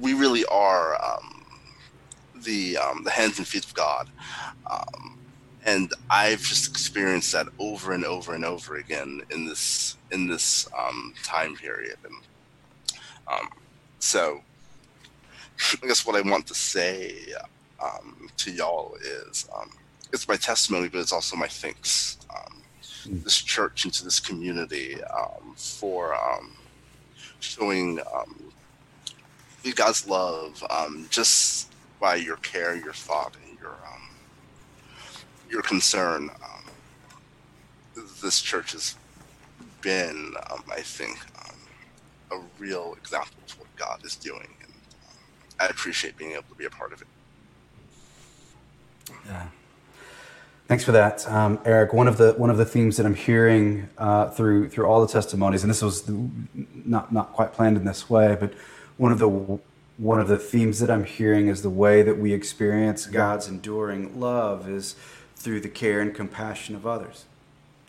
we 0.00 0.14
really 0.14 0.44
are 0.46 1.02
um, 1.02 1.44
the 2.36 2.76
um, 2.78 3.04
the 3.04 3.10
hands 3.10 3.38
and 3.38 3.46
feet 3.46 3.64
of 3.64 3.74
God. 3.74 4.08
Um, 4.70 5.18
and 5.64 5.92
I've 6.10 6.42
just 6.42 6.68
experienced 6.68 7.32
that 7.32 7.46
over 7.60 7.92
and 7.92 8.04
over 8.04 8.34
and 8.34 8.44
over 8.44 8.76
again 8.76 9.22
in 9.30 9.46
this 9.46 9.96
in 10.10 10.26
this 10.26 10.68
um, 10.78 11.14
time 11.22 11.56
period, 11.56 11.96
and 12.04 12.14
um, 13.28 13.48
so 13.98 14.42
I 15.82 15.86
guess 15.86 16.04
what 16.04 16.16
I 16.16 16.28
want 16.28 16.46
to 16.48 16.54
say 16.54 17.14
to 18.42 18.50
y'all 18.50 18.96
is 19.00 19.48
it's 20.12 20.28
my 20.28 20.36
testimony, 20.36 20.88
but 20.88 21.00
it's 21.00 21.12
also 21.12 21.36
my 21.36 21.48
thanks. 21.48 22.18
Um, 22.34 22.61
this 23.06 23.36
church 23.36 23.84
into 23.84 24.04
this 24.04 24.20
community 24.20 25.02
um, 25.04 25.54
for 25.56 26.14
um, 26.14 26.52
showing 27.40 28.00
um, 28.14 28.52
God's 29.74 30.06
love 30.06 30.62
um, 30.70 31.06
just 31.10 31.72
by 32.00 32.16
your 32.16 32.36
care, 32.36 32.74
your 32.74 32.92
thought, 32.92 33.36
and 33.48 33.58
your 33.60 33.70
um, 33.72 34.08
your 35.50 35.62
concern. 35.62 36.30
This 38.22 38.40
church 38.40 38.72
has 38.72 38.96
been, 39.82 40.34
I 40.70 40.80
think, 40.80 41.18
a 42.30 42.38
real 42.58 42.94
example 43.00 43.36
of 43.46 43.58
what 43.58 43.76
God 43.76 44.04
is 44.04 44.16
doing, 44.16 44.48
and 44.62 44.72
I 45.60 45.66
appreciate 45.66 46.16
being 46.16 46.32
able 46.32 46.44
to 46.50 46.54
be 46.54 46.64
a 46.64 46.70
part 46.70 46.92
of 46.92 47.02
it. 47.02 47.08
Yeah. 49.26 49.46
Thanks 50.72 50.84
for 50.84 50.92
that, 50.92 51.30
um, 51.30 51.58
Eric. 51.66 51.92
One 51.92 52.08
of 52.08 52.16
the 52.16 52.32
one 52.32 52.48
of 52.48 52.56
the 52.56 52.64
themes 52.64 52.96
that 52.96 53.04
I'm 53.04 53.14
hearing 53.14 53.90
uh, 53.98 54.30
through 54.30 54.70
through 54.70 54.86
all 54.86 55.02
the 55.02 55.12
testimonies, 55.12 55.62
and 55.62 55.68
this 55.68 55.82
was 55.82 56.10
not 56.54 57.12
not 57.12 57.34
quite 57.34 57.52
planned 57.52 57.76
in 57.76 57.84
this 57.84 58.08
way, 58.08 58.38
but 58.40 58.54
one 58.96 59.12
of 59.12 59.18
the 59.18 59.28
one 59.28 60.18
of 60.18 60.28
the 60.28 60.38
themes 60.38 60.78
that 60.78 60.90
I'm 60.90 61.04
hearing 61.04 61.48
is 61.48 61.60
the 61.60 61.68
way 61.68 62.00
that 62.00 62.16
we 62.16 62.32
experience 62.32 63.04
God's 63.04 63.48
enduring 63.48 64.18
love 64.18 64.66
is 64.66 64.96
through 65.36 65.60
the 65.60 65.68
care 65.68 66.00
and 66.00 66.14
compassion 66.14 66.74
of 66.74 66.86
others, 66.86 67.26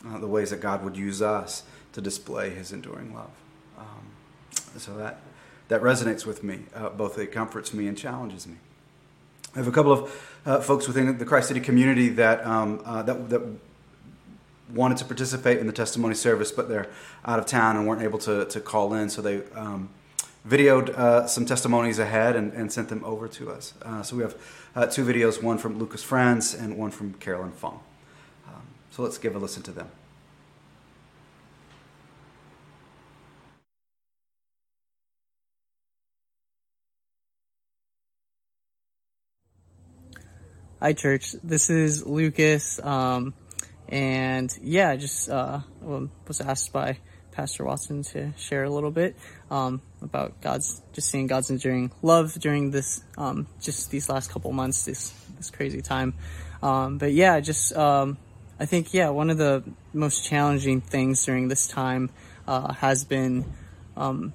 uh, 0.06 0.18
the 0.18 0.28
ways 0.28 0.50
that 0.50 0.60
God 0.60 0.84
would 0.84 0.98
use 0.98 1.22
us 1.22 1.62
to 1.94 2.02
display 2.02 2.50
His 2.50 2.70
enduring 2.70 3.14
love. 3.14 3.30
Um, 3.78 4.10
so 4.76 4.94
that 4.98 5.20
that 5.68 5.80
resonates 5.80 6.26
with 6.26 6.44
me. 6.44 6.64
Uh, 6.74 6.90
both 6.90 7.18
it 7.18 7.32
comforts 7.32 7.72
me 7.72 7.86
and 7.86 7.96
challenges 7.96 8.46
me. 8.46 8.56
I 9.54 9.58
have 9.58 9.68
a 9.68 9.72
couple 9.72 9.92
of 9.92 10.32
uh, 10.44 10.60
folks 10.60 10.88
within 10.88 11.16
the 11.16 11.24
Christ 11.24 11.46
City 11.46 11.60
community 11.60 12.08
that, 12.10 12.44
um, 12.44 12.82
uh, 12.84 13.02
that, 13.02 13.30
that 13.30 13.42
wanted 14.72 14.98
to 14.98 15.04
participate 15.04 15.58
in 15.58 15.68
the 15.68 15.72
testimony 15.72 16.14
service, 16.14 16.50
but 16.50 16.68
they're 16.68 16.88
out 17.24 17.38
of 17.38 17.46
town 17.46 17.76
and 17.76 17.86
weren't 17.86 18.02
able 18.02 18.18
to, 18.18 18.44
to 18.46 18.60
call 18.60 18.94
in. 18.94 19.08
So 19.08 19.22
they 19.22 19.44
um, 19.54 19.90
videoed 20.46 20.90
uh, 20.90 21.28
some 21.28 21.46
testimonies 21.46 22.00
ahead 22.00 22.34
and, 22.34 22.52
and, 22.52 22.72
sent 22.72 22.88
them 22.88 23.04
over 23.04 23.28
to 23.28 23.50
us. 23.50 23.74
Uh, 23.82 24.02
so 24.02 24.16
we 24.16 24.22
have 24.22 24.34
uh, 24.74 24.86
two 24.86 25.04
videos, 25.04 25.40
one 25.40 25.56
from 25.56 25.78
Lucas 25.78 26.02
Franz 26.02 26.52
and 26.52 26.76
one 26.76 26.90
from 26.90 27.14
Carolyn 27.14 27.52
Fong. 27.52 27.80
Um, 28.48 28.62
so 28.90 29.02
let's 29.02 29.18
give 29.18 29.36
a 29.36 29.38
listen 29.38 29.62
to 29.62 29.70
them. 29.70 29.88
Hi, 40.80 40.92
church. 40.92 41.32
This 41.42 41.70
is 41.70 42.04
Lucas. 42.04 42.80
Um, 42.82 43.32
and 43.88 44.52
yeah, 44.60 44.96
just 44.96 45.30
uh, 45.30 45.60
was 45.80 46.40
asked 46.40 46.72
by 46.72 46.98
Pastor 47.30 47.64
Watson 47.64 48.02
to 48.02 48.32
share 48.36 48.64
a 48.64 48.70
little 48.70 48.90
bit 48.90 49.16
um, 49.52 49.80
about 50.02 50.40
God's 50.42 50.82
just 50.92 51.10
seeing 51.10 51.28
God's 51.28 51.48
enduring 51.48 51.92
love 52.02 52.34
during 52.34 52.72
this 52.72 53.02
um, 53.16 53.46
just 53.60 53.90
these 53.92 54.08
last 54.08 54.30
couple 54.30 54.52
months, 54.52 54.84
this 54.84 55.10
this 55.36 55.48
crazy 55.48 55.80
time. 55.80 56.14
Um, 56.60 56.98
but 56.98 57.12
yeah, 57.12 57.38
just 57.38 57.74
um, 57.76 58.18
I 58.58 58.66
think 58.66 58.92
yeah, 58.92 59.10
one 59.10 59.30
of 59.30 59.38
the 59.38 59.62
most 59.92 60.26
challenging 60.26 60.80
things 60.80 61.24
during 61.24 61.46
this 61.48 61.68
time 61.68 62.10
uh, 62.48 62.74
has 62.74 63.04
been 63.04 63.44
um, 63.96 64.32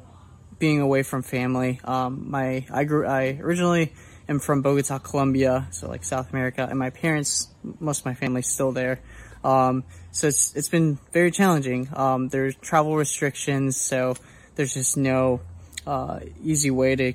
being 0.58 0.80
away 0.80 1.04
from 1.04 1.21
family. 1.21 1.82
Um, 1.84 2.32
my 2.32 2.65
I 2.71 2.86
grew 2.86 3.06
I 3.06 3.38
originally 3.41 3.93
am 4.29 4.39
from 4.39 4.61
Bogota, 4.61 4.99
Colombia, 4.99 5.67
so 5.71 5.89
like 5.89 6.03
South 6.03 6.31
America, 6.31 6.65
and 6.69 6.77
my 6.77 6.91
parents, 6.91 7.47
most 7.79 8.01
of 8.01 8.05
my 8.05 8.13
family's 8.13 8.47
still 8.47 8.71
there. 8.71 9.01
Um, 9.43 9.83
so 10.11 10.27
it's 10.27 10.55
it's 10.55 10.69
been 10.69 10.99
very 11.11 11.31
challenging. 11.31 11.89
Um, 11.93 12.29
there's 12.29 12.55
travel 12.55 12.95
restrictions, 12.95 13.77
so 13.77 14.15
there's 14.55 14.73
just 14.73 14.97
no 14.97 15.41
uh, 15.87 16.19
easy 16.43 16.71
way 16.71 16.95
to 16.95 17.13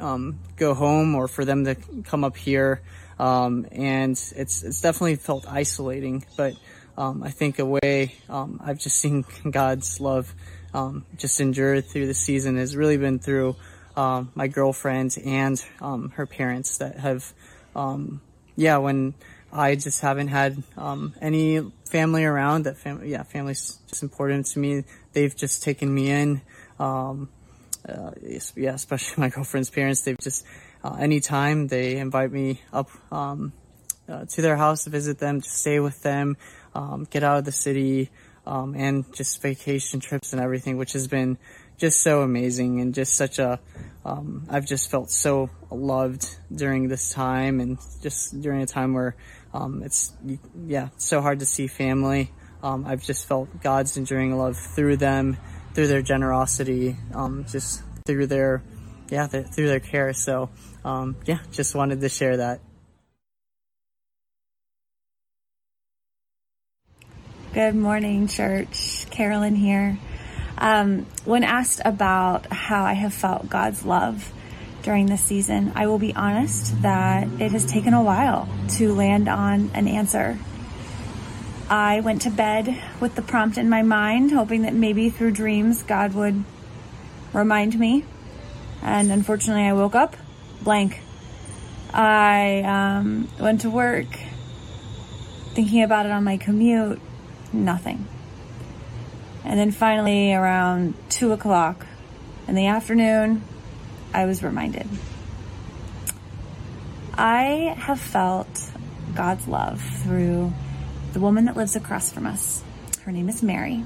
um, 0.00 0.38
go 0.56 0.74
home 0.74 1.14
or 1.14 1.28
for 1.28 1.44
them 1.44 1.64
to 1.64 1.74
come 2.04 2.24
up 2.24 2.36
here. 2.36 2.80
Um, 3.18 3.66
and 3.72 4.12
it's 4.12 4.62
it's 4.62 4.80
definitely 4.80 5.16
felt 5.16 5.46
isolating, 5.50 6.24
but 6.36 6.54
um, 6.96 7.22
I 7.22 7.30
think 7.30 7.58
a 7.58 7.66
way 7.66 8.14
um, 8.28 8.60
I've 8.62 8.78
just 8.78 8.98
seen 8.98 9.24
God's 9.50 10.00
love 10.00 10.32
just 11.18 11.40
endure 11.40 11.82
through 11.82 12.06
the 12.06 12.14
season 12.14 12.56
has 12.56 12.74
really 12.74 12.96
been 12.96 13.18
through 13.18 13.56
um, 13.96 14.32
my 14.34 14.48
girlfriend 14.48 15.16
and 15.24 15.62
um, 15.80 16.10
her 16.10 16.26
parents 16.26 16.78
that 16.78 16.98
have, 16.98 17.32
um, 17.76 18.20
yeah, 18.56 18.78
when 18.78 19.14
I 19.52 19.74
just 19.74 20.00
haven't 20.00 20.28
had 20.28 20.62
um, 20.76 21.14
any 21.20 21.60
family 21.84 22.24
around, 22.24 22.64
that 22.64 22.78
family, 22.78 23.10
yeah, 23.10 23.22
family's 23.22 23.78
just 23.88 24.02
important 24.02 24.46
to 24.46 24.58
me. 24.58 24.84
They've 25.12 25.34
just 25.34 25.62
taken 25.62 25.92
me 25.92 26.10
in. 26.10 26.40
Um, 26.78 27.28
uh, 27.86 28.12
yeah, 28.56 28.74
especially 28.74 29.14
my 29.20 29.28
girlfriend's 29.28 29.70
parents. 29.70 30.02
They've 30.02 30.18
just, 30.18 30.46
uh, 30.82 30.96
anytime 30.98 31.68
they 31.68 31.96
invite 31.98 32.32
me 32.32 32.62
up 32.72 32.88
um, 33.12 33.52
uh, 34.08 34.24
to 34.24 34.42
their 34.42 34.56
house 34.56 34.84
to 34.84 34.90
visit 34.90 35.18
them, 35.18 35.40
to 35.40 35.48
stay 35.48 35.80
with 35.80 36.02
them, 36.02 36.36
get 37.10 37.22
out 37.22 37.38
of 37.38 37.44
the 37.44 37.52
city, 37.52 38.10
and 38.46 39.04
just 39.14 39.42
vacation 39.42 40.00
trips 40.00 40.32
and 40.32 40.40
everything, 40.40 40.78
which 40.78 40.94
has 40.94 41.08
been 41.08 41.36
just 41.82 42.00
so 42.00 42.22
amazing 42.22 42.80
and 42.80 42.94
just 42.94 43.14
such 43.14 43.40
a 43.40 43.58
um, 44.04 44.46
I've 44.48 44.64
just 44.64 44.88
felt 44.88 45.10
so 45.10 45.50
loved 45.68 46.24
during 46.54 46.86
this 46.86 47.12
time 47.12 47.58
and 47.58 47.76
just 48.00 48.40
during 48.40 48.62
a 48.62 48.66
time 48.66 48.94
where 48.94 49.16
um, 49.52 49.82
it's 49.82 50.12
yeah 50.64 50.90
so 50.96 51.20
hard 51.20 51.40
to 51.40 51.44
see 51.44 51.66
family. 51.66 52.30
Um, 52.62 52.84
I've 52.86 53.02
just 53.02 53.26
felt 53.26 53.48
God's 53.60 53.96
enduring 53.96 54.38
love 54.38 54.56
through 54.56 54.98
them, 54.98 55.36
through 55.74 55.88
their 55.88 56.02
generosity, 56.02 56.96
um, 57.14 57.46
just 57.50 57.82
through 58.06 58.28
their 58.28 58.62
yeah 59.10 59.26
through 59.26 59.66
their 59.66 59.80
care. 59.80 60.12
So 60.12 60.50
um, 60.84 61.16
yeah, 61.26 61.38
just 61.50 61.74
wanted 61.74 62.00
to 62.02 62.08
share 62.08 62.36
that. 62.36 62.60
Good 67.54 67.74
morning, 67.74 68.28
church. 68.28 69.10
Carolyn 69.10 69.56
here. 69.56 69.98
Um, 70.62 71.06
when 71.24 71.42
asked 71.42 71.80
about 71.84 72.46
how 72.46 72.84
I 72.84 72.92
have 72.92 73.12
felt 73.12 73.50
God's 73.50 73.84
love 73.84 74.32
during 74.84 75.06
this 75.06 75.20
season, 75.20 75.72
I 75.74 75.88
will 75.88 75.98
be 75.98 76.14
honest 76.14 76.80
that 76.82 77.26
it 77.40 77.50
has 77.50 77.66
taken 77.66 77.94
a 77.94 78.02
while 78.02 78.48
to 78.76 78.94
land 78.94 79.28
on 79.28 79.72
an 79.74 79.88
answer. 79.88 80.38
I 81.68 81.98
went 81.98 82.22
to 82.22 82.30
bed 82.30 82.80
with 83.00 83.16
the 83.16 83.22
prompt 83.22 83.58
in 83.58 83.68
my 83.68 83.82
mind, 83.82 84.30
hoping 84.30 84.62
that 84.62 84.72
maybe 84.72 85.10
through 85.10 85.32
dreams 85.32 85.82
God 85.82 86.14
would 86.14 86.44
remind 87.32 87.76
me. 87.76 88.04
And 88.82 89.10
unfortunately, 89.10 89.64
I 89.64 89.72
woke 89.72 89.96
up 89.96 90.16
blank. 90.62 91.00
I 91.92 92.60
um, 92.60 93.28
went 93.40 93.62
to 93.62 93.70
work 93.70 94.06
thinking 95.54 95.82
about 95.82 96.06
it 96.06 96.12
on 96.12 96.22
my 96.22 96.36
commute, 96.36 97.00
nothing. 97.52 98.06
And 99.44 99.58
then 99.58 99.70
finally, 99.70 100.32
around 100.32 100.94
two 101.08 101.32
o'clock 101.32 101.86
in 102.46 102.54
the 102.54 102.66
afternoon, 102.66 103.42
I 104.14 104.26
was 104.26 104.42
reminded. 104.42 104.88
I 107.14 107.74
have 107.78 108.00
felt 108.00 108.70
God's 109.14 109.46
love 109.46 109.80
through 109.80 110.52
the 111.12 111.20
woman 111.20 111.44
that 111.46 111.56
lives 111.56 111.76
across 111.76 112.12
from 112.12 112.26
us. 112.26 112.62
Her 113.02 113.12
name 113.12 113.28
is 113.28 113.42
Mary. 113.42 113.84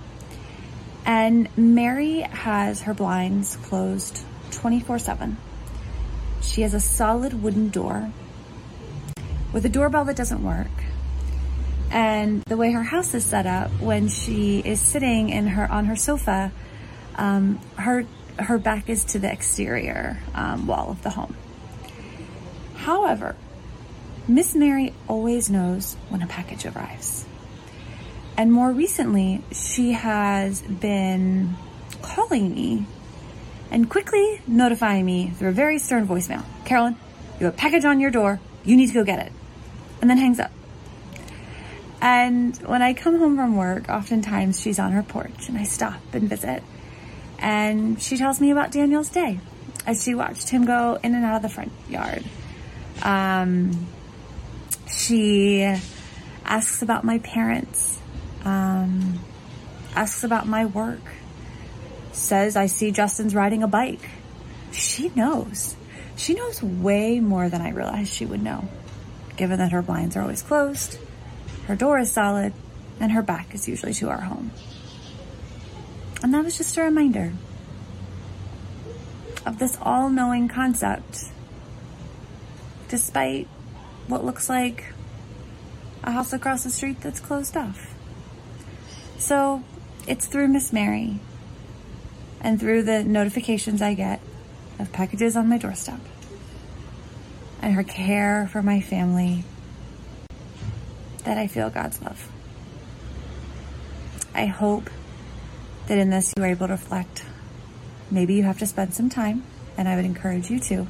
And 1.05 1.49
Mary 1.57 2.21
has 2.21 2.83
her 2.83 2.95
blinds 2.95 3.57
closed 3.57 4.25
24 4.53 4.99
7. 4.99 5.37
She 6.43 6.63
has 6.63 6.75
a 6.75 6.81
solid 6.81 7.43
wooden 7.43 7.71
door 7.71 8.11
with 9.53 9.65
a 9.65 9.69
doorbell 9.69 10.05
that 10.05 10.17
doesn't 10.17 10.45
work 10.45 10.86
and 11.91 12.43
the 12.43 12.57
way 12.57 12.73
her 12.73 12.83
house 12.83 13.15
is 13.15 13.25
set 13.25 13.47
up, 13.47 13.71
when 13.81 14.09
she 14.09 14.61
is 14.61 14.81
sitting 14.81 15.31
in 15.31 15.47
her 15.47 15.71
on 15.71 15.87
her 15.87 15.97
sofa, 15.97 16.53
um, 17.17 17.61
her 17.77 18.05
her 18.39 18.59
back 18.59 18.91
is 18.91 19.05
to 19.05 19.19
the 19.19 19.33
exterior 19.33 20.19
um, 20.35 20.67
wall 20.67 20.91
of 20.91 21.03
the 21.03 21.11
home. 21.11 21.35
However, 22.75 23.35
Miss 24.29 24.55
Mary 24.55 24.93
always 25.09 25.49
knows 25.49 25.95
when 26.11 26.21
a 26.21 26.27
package 26.27 26.67
arrives. 26.67 27.25
And 28.37 28.53
more 28.53 28.71
recently, 28.71 29.43
she 29.53 29.93
has 29.93 30.61
been 30.61 31.57
calling 32.03 32.55
me 32.55 32.87
and 33.71 33.89
quickly 33.89 34.43
notifying 34.47 35.07
me 35.07 35.31
through 35.31 35.49
a 35.49 35.53
very 35.53 35.79
stern 35.79 36.07
voicemail 36.07 36.45
Carolyn, 36.67 36.97
you 37.39 37.47
have 37.47 37.55
a 37.55 37.57
package 37.57 37.85
on 37.85 38.01
your 38.01 38.11
door. 38.11 38.41
You 38.65 38.77
need 38.77 38.89
to 38.89 38.95
go 38.95 39.05
get 39.05 39.21
it. 39.21 39.33
And 40.01 40.11
then 40.11 40.19
hangs 40.19 40.41
up. 40.41 40.51
And 42.01 42.57
when 42.59 42.83
I 42.83 42.93
come 42.93 43.19
home 43.19 43.37
from 43.37 43.57
work, 43.57 43.89
oftentimes 43.89 44.61
she's 44.61 44.79
on 44.79 44.93
her 44.93 45.03
porch 45.03 45.49
and 45.49 45.57
I 45.57 45.65
stop 45.65 46.01
and 46.13 46.29
visit. 46.29 46.63
And 47.39 48.01
she 48.01 48.17
tells 48.17 48.41
me 48.41 48.51
about 48.51 48.71
Daniel's 48.73 49.09
day 49.09 49.41
as 49.87 50.03
she 50.03 50.15
watched 50.15 50.49
him 50.49 50.67
go 50.67 50.99
in 51.03 51.15
and 51.15 51.25
out 51.25 51.37
of 51.37 51.43
the 51.43 51.49
front 51.49 51.73
yard. 51.89 52.25
Um, 53.03 53.87
she 54.89 55.63
asks 56.45 56.83
about 56.83 57.05
my 57.05 57.19
parents, 57.19 57.99
um, 58.45 59.19
asks 59.95 60.25
about 60.25 60.47
my 60.47 60.67
work. 60.67 61.03
says, 62.13 62.57
I 62.57 62.67
see 62.67 62.91
Justin's 62.91 63.35
riding 63.35 63.63
a 63.63 63.69
bike. 63.69 64.09
She 64.73 65.11
knows. 65.15 65.77
She 66.17 66.35
knows 66.35 66.63
way 66.63 67.21
more 67.21 67.49
than 67.49 67.61
I 67.61 67.71
realized 67.71 68.13
she 68.13 68.25
would 68.25 68.43
know, 68.43 68.69
given 69.37 69.59
that 69.59 69.73
her 69.73 69.83
blinds 69.83 70.17
are 70.17 70.23
always 70.23 70.43
closed, 70.43 70.99
her 71.67 71.77
door 71.77 71.99
is 71.99 72.13
solid, 72.13 72.53
and 73.01 73.13
her 73.13 73.23
back 73.23 73.55
is 73.55 73.69
usually 73.69 73.93
to 73.95 74.09
our 74.09 74.23
home. 74.23 74.51
And 76.23 76.33
that 76.33 76.45
was 76.45 76.57
just 76.57 76.77
a 76.77 76.83
reminder 76.83 77.33
of 79.45 79.59
this 79.59 79.79
all 79.83 80.09
knowing 80.09 80.49
concept, 80.49 81.25
despite 82.89 83.47
what 84.07 84.25
looks 84.25 84.49
like 84.49 84.93
a 86.03 86.13
house 86.13 86.33
across 86.33 86.65
the 86.65 86.71
street 86.71 87.01
that's 87.01 87.21
closed 87.21 87.57
off. 87.57 87.95
So 89.19 89.63
it's 90.07 90.27
through 90.27 90.49
Miss 90.49 90.73
Mary 90.73 91.19
and 92.41 92.61
through 92.61 92.85
the 92.85 93.03
notifications 93.03 93.83
I 93.83 93.95
get 93.95 94.21
of 94.79 94.93
packages 94.93 95.37
on 95.37 95.49
my 95.49 95.59
doorstep 95.59 96.01
and 97.61 97.75
her 97.75 97.83
care 97.83 98.49
for 98.53 98.63
my 98.63 98.81
family 98.81 99.43
that 101.27 101.37
I 101.37 101.49
feel 101.49 101.71
God's 101.71 102.01
love. 102.01 102.31
I 104.33 104.47
hope 104.47 104.89
that 105.89 105.99
in 105.99 106.09
this 106.09 106.33
you 106.37 106.43
are 106.45 106.47
able 106.47 106.69
to 106.69 106.75
reflect. 106.75 107.25
Maybe 108.11 108.35
you 108.35 108.45
have 108.45 108.61
to 108.61 108.67
spend 108.67 108.95
some 108.95 109.11
time, 109.11 109.43
and 109.77 109.89
I 109.89 109.97
would 109.97 110.05
encourage 110.05 110.51
you 110.51 110.61
to, 110.61 110.87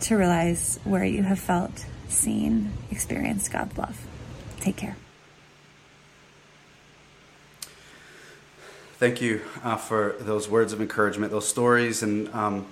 to 0.00 0.16
realize 0.16 0.78
where 0.84 1.04
you 1.04 1.22
have 1.22 1.38
felt, 1.38 1.86
seen, 2.08 2.72
experienced 2.90 3.50
God's 3.50 3.76
love. 3.78 4.06
Take 4.60 4.76
care. 4.76 4.96
Thank 8.98 9.22
you 9.22 9.40
uh, 9.64 9.76
for 9.76 10.14
those 10.20 10.48
words 10.48 10.74
of 10.74 10.80
encouragement, 10.82 11.32
those 11.32 11.48
stories, 11.48 12.02
and 12.02 12.28
um, 12.34 12.66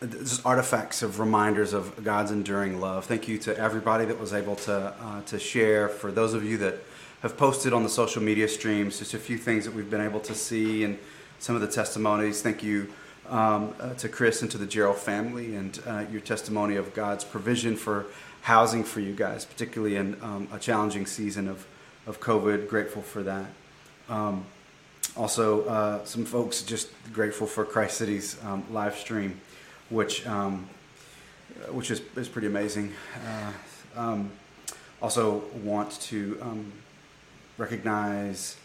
just 0.00 0.44
artifacts 0.44 1.02
of 1.02 1.20
reminders 1.20 1.72
of 1.72 2.04
God's 2.04 2.30
enduring 2.30 2.80
love. 2.80 3.06
Thank 3.06 3.28
you 3.28 3.38
to 3.38 3.56
everybody 3.58 4.04
that 4.04 4.18
was 4.18 4.32
able 4.32 4.56
to 4.56 4.94
uh, 5.00 5.22
to 5.22 5.38
share. 5.38 5.88
For 5.88 6.10
those 6.12 6.34
of 6.34 6.44
you 6.44 6.58
that 6.58 6.78
have 7.22 7.36
posted 7.36 7.72
on 7.72 7.82
the 7.82 7.88
social 7.88 8.22
media 8.22 8.48
streams, 8.48 8.98
just 8.98 9.14
a 9.14 9.18
few 9.18 9.38
things 9.38 9.64
that 9.64 9.74
we've 9.74 9.90
been 9.90 10.00
able 10.00 10.20
to 10.20 10.34
see 10.34 10.84
and 10.84 10.98
some 11.38 11.54
of 11.54 11.60
the 11.60 11.68
testimonies. 11.68 12.42
Thank 12.42 12.62
you 12.62 12.92
um, 13.28 13.74
uh, 13.80 13.94
to 13.94 14.08
Chris 14.08 14.42
and 14.42 14.50
to 14.50 14.58
the 14.58 14.66
Gerald 14.66 14.98
family 14.98 15.56
and 15.56 15.80
uh, 15.86 16.04
your 16.10 16.20
testimony 16.20 16.76
of 16.76 16.94
God's 16.94 17.24
provision 17.24 17.76
for 17.76 18.06
housing 18.42 18.84
for 18.84 19.00
you 19.00 19.12
guys, 19.12 19.44
particularly 19.44 19.96
in 19.96 20.16
um, 20.22 20.48
a 20.52 20.58
challenging 20.58 21.06
season 21.06 21.48
of 21.48 21.66
of 22.06 22.20
COVID. 22.20 22.68
Grateful 22.68 23.02
for 23.02 23.22
that. 23.22 23.46
Um, 24.08 24.44
also, 25.16 25.64
uh, 25.64 26.04
some 26.04 26.24
folks 26.24 26.62
just 26.62 26.88
grateful 27.12 27.46
for 27.46 27.64
Christ 27.64 27.96
City's 27.96 28.36
um, 28.44 28.64
live 28.70 28.96
stream, 28.96 29.40
which 29.90 30.26
um, 30.26 30.68
which 31.70 31.90
is, 31.90 32.02
is 32.16 32.28
pretty 32.28 32.46
amazing. 32.46 32.92
Uh, 33.26 33.52
um, 33.96 34.30
also, 35.02 35.42
want 35.62 35.90
to 36.00 36.38
um, 36.40 36.72
recognize 37.58 38.56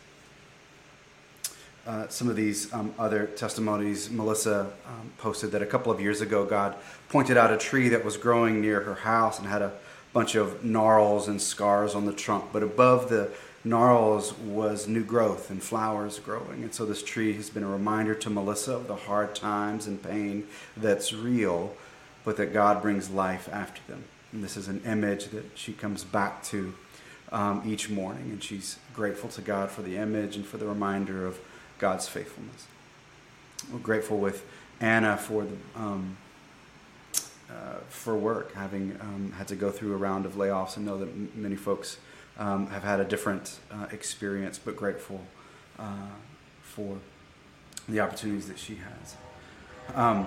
uh, 1.86 2.08
some 2.08 2.30
of 2.30 2.36
these 2.36 2.72
um, 2.74 2.94
other 2.98 3.26
testimonies. 3.26 4.10
Melissa 4.10 4.72
um, 4.88 5.12
posted 5.18 5.52
that 5.52 5.62
a 5.62 5.66
couple 5.66 5.92
of 5.92 6.00
years 6.00 6.22
ago, 6.22 6.46
God 6.46 6.76
pointed 7.10 7.38
out 7.38 7.52
a 7.52 7.58
tree 7.58 7.90
that 7.90 8.06
was 8.06 8.18
growing 8.18 8.62
near 8.62 8.82
her 8.82 8.96
house 8.96 9.40
and 9.40 9.48
had 9.48 9.62
a 9.62 9.74
bunch 10.14 10.36
of 10.36 10.64
gnarls 10.64 11.28
and 11.28 11.42
scars 11.42 11.96
on 11.96 12.06
the 12.06 12.14
trunk, 12.14 12.46
but 12.54 12.64
above 12.64 13.10
the 13.10 13.30
gnarls 13.64 14.34
was 14.38 14.88
new 14.88 15.04
growth 15.04 15.50
and 15.50 15.62
flowers 15.62 16.20
growing. 16.20 16.64
And 16.64 16.74
so 16.74 16.86
this 16.86 17.04
tree 17.04 17.34
has 17.34 17.50
been 17.50 17.64
a 17.64 17.68
reminder 17.70 18.16
to 18.16 18.30
Melissa 18.30 18.74
of 18.74 18.88
the 18.88 18.96
hard 18.96 19.36
times 19.36 19.88
and 19.88 20.02
pain 20.02 20.48
that's 20.76 21.14
real, 21.14 21.76
but 22.26 22.38
that 22.38 22.54
God 22.54 22.82
brings 22.82 23.10
life 23.10 23.50
after 23.52 23.82
them. 23.88 24.04
And 24.32 24.44
this 24.44 24.58
is 24.58 24.68
an 24.68 24.82
image 24.86 25.26
that 25.28 25.46
she 25.56 25.74
comes 25.74 26.04
back 26.04 26.44
to 26.46 26.74
um, 27.32 27.64
each 27.66 27.90
morning, 27.90 28.32
and 28.32 28.44
she's 28.44 28.78
grateful 28.94 29.30
to 29.30 29.42
God 29.42 29.70
for 29.70 29.82
the 29.82 29.98
image 29.98 30.36
and 30.36 30.46
for 30.46 30.58
the 30.58 30.66
reminder 30.66 31.26
of 31.26 31.40
God's 31.80 32.08
faithfulness. 32.08 32.68
We're 33.72 33.80
grateful 33.80 34.18
with 34.18 34.46
Anna 34.80 35.18
for 35.18 35.46
the. 35.46 35.58
Um, 35.76 36.18
uh, 37.52 37.80
for 37.90 38.16
work, 38.16 38.54
having 38.54 38.98
um, 39.02 39.34
had 39.38 39.46
to 39.46 39.56
go 39.56 39.72
through 39.72 39.94
a 39.94 39.98
round 39.98 40.26
of 40.26 40.36
layoffs 40.36 40.78
and 40.78 40.86
know 40.86 40.98
that 40.98 41.10
m- 41.10 41.30
many 41.36 41.58
folks 41.58 41.98
um, 42.42 42.68
have 42.68 42.84
had 42.84 43.00
a 43.00 43.04
different 43.04 43.60
uh, 43.72 43.86
experience, 43.92 44.58
but 44.58 44.76
grateful 44.76 45.22
uh, 45.78 46.08
for 46.64 46.98
the 47.88 48.00
opportunities 48.00 48.48
that 48.48 48.58
she 48.58 48.76
has. 48.76 49.16
Um, 49.96 50.26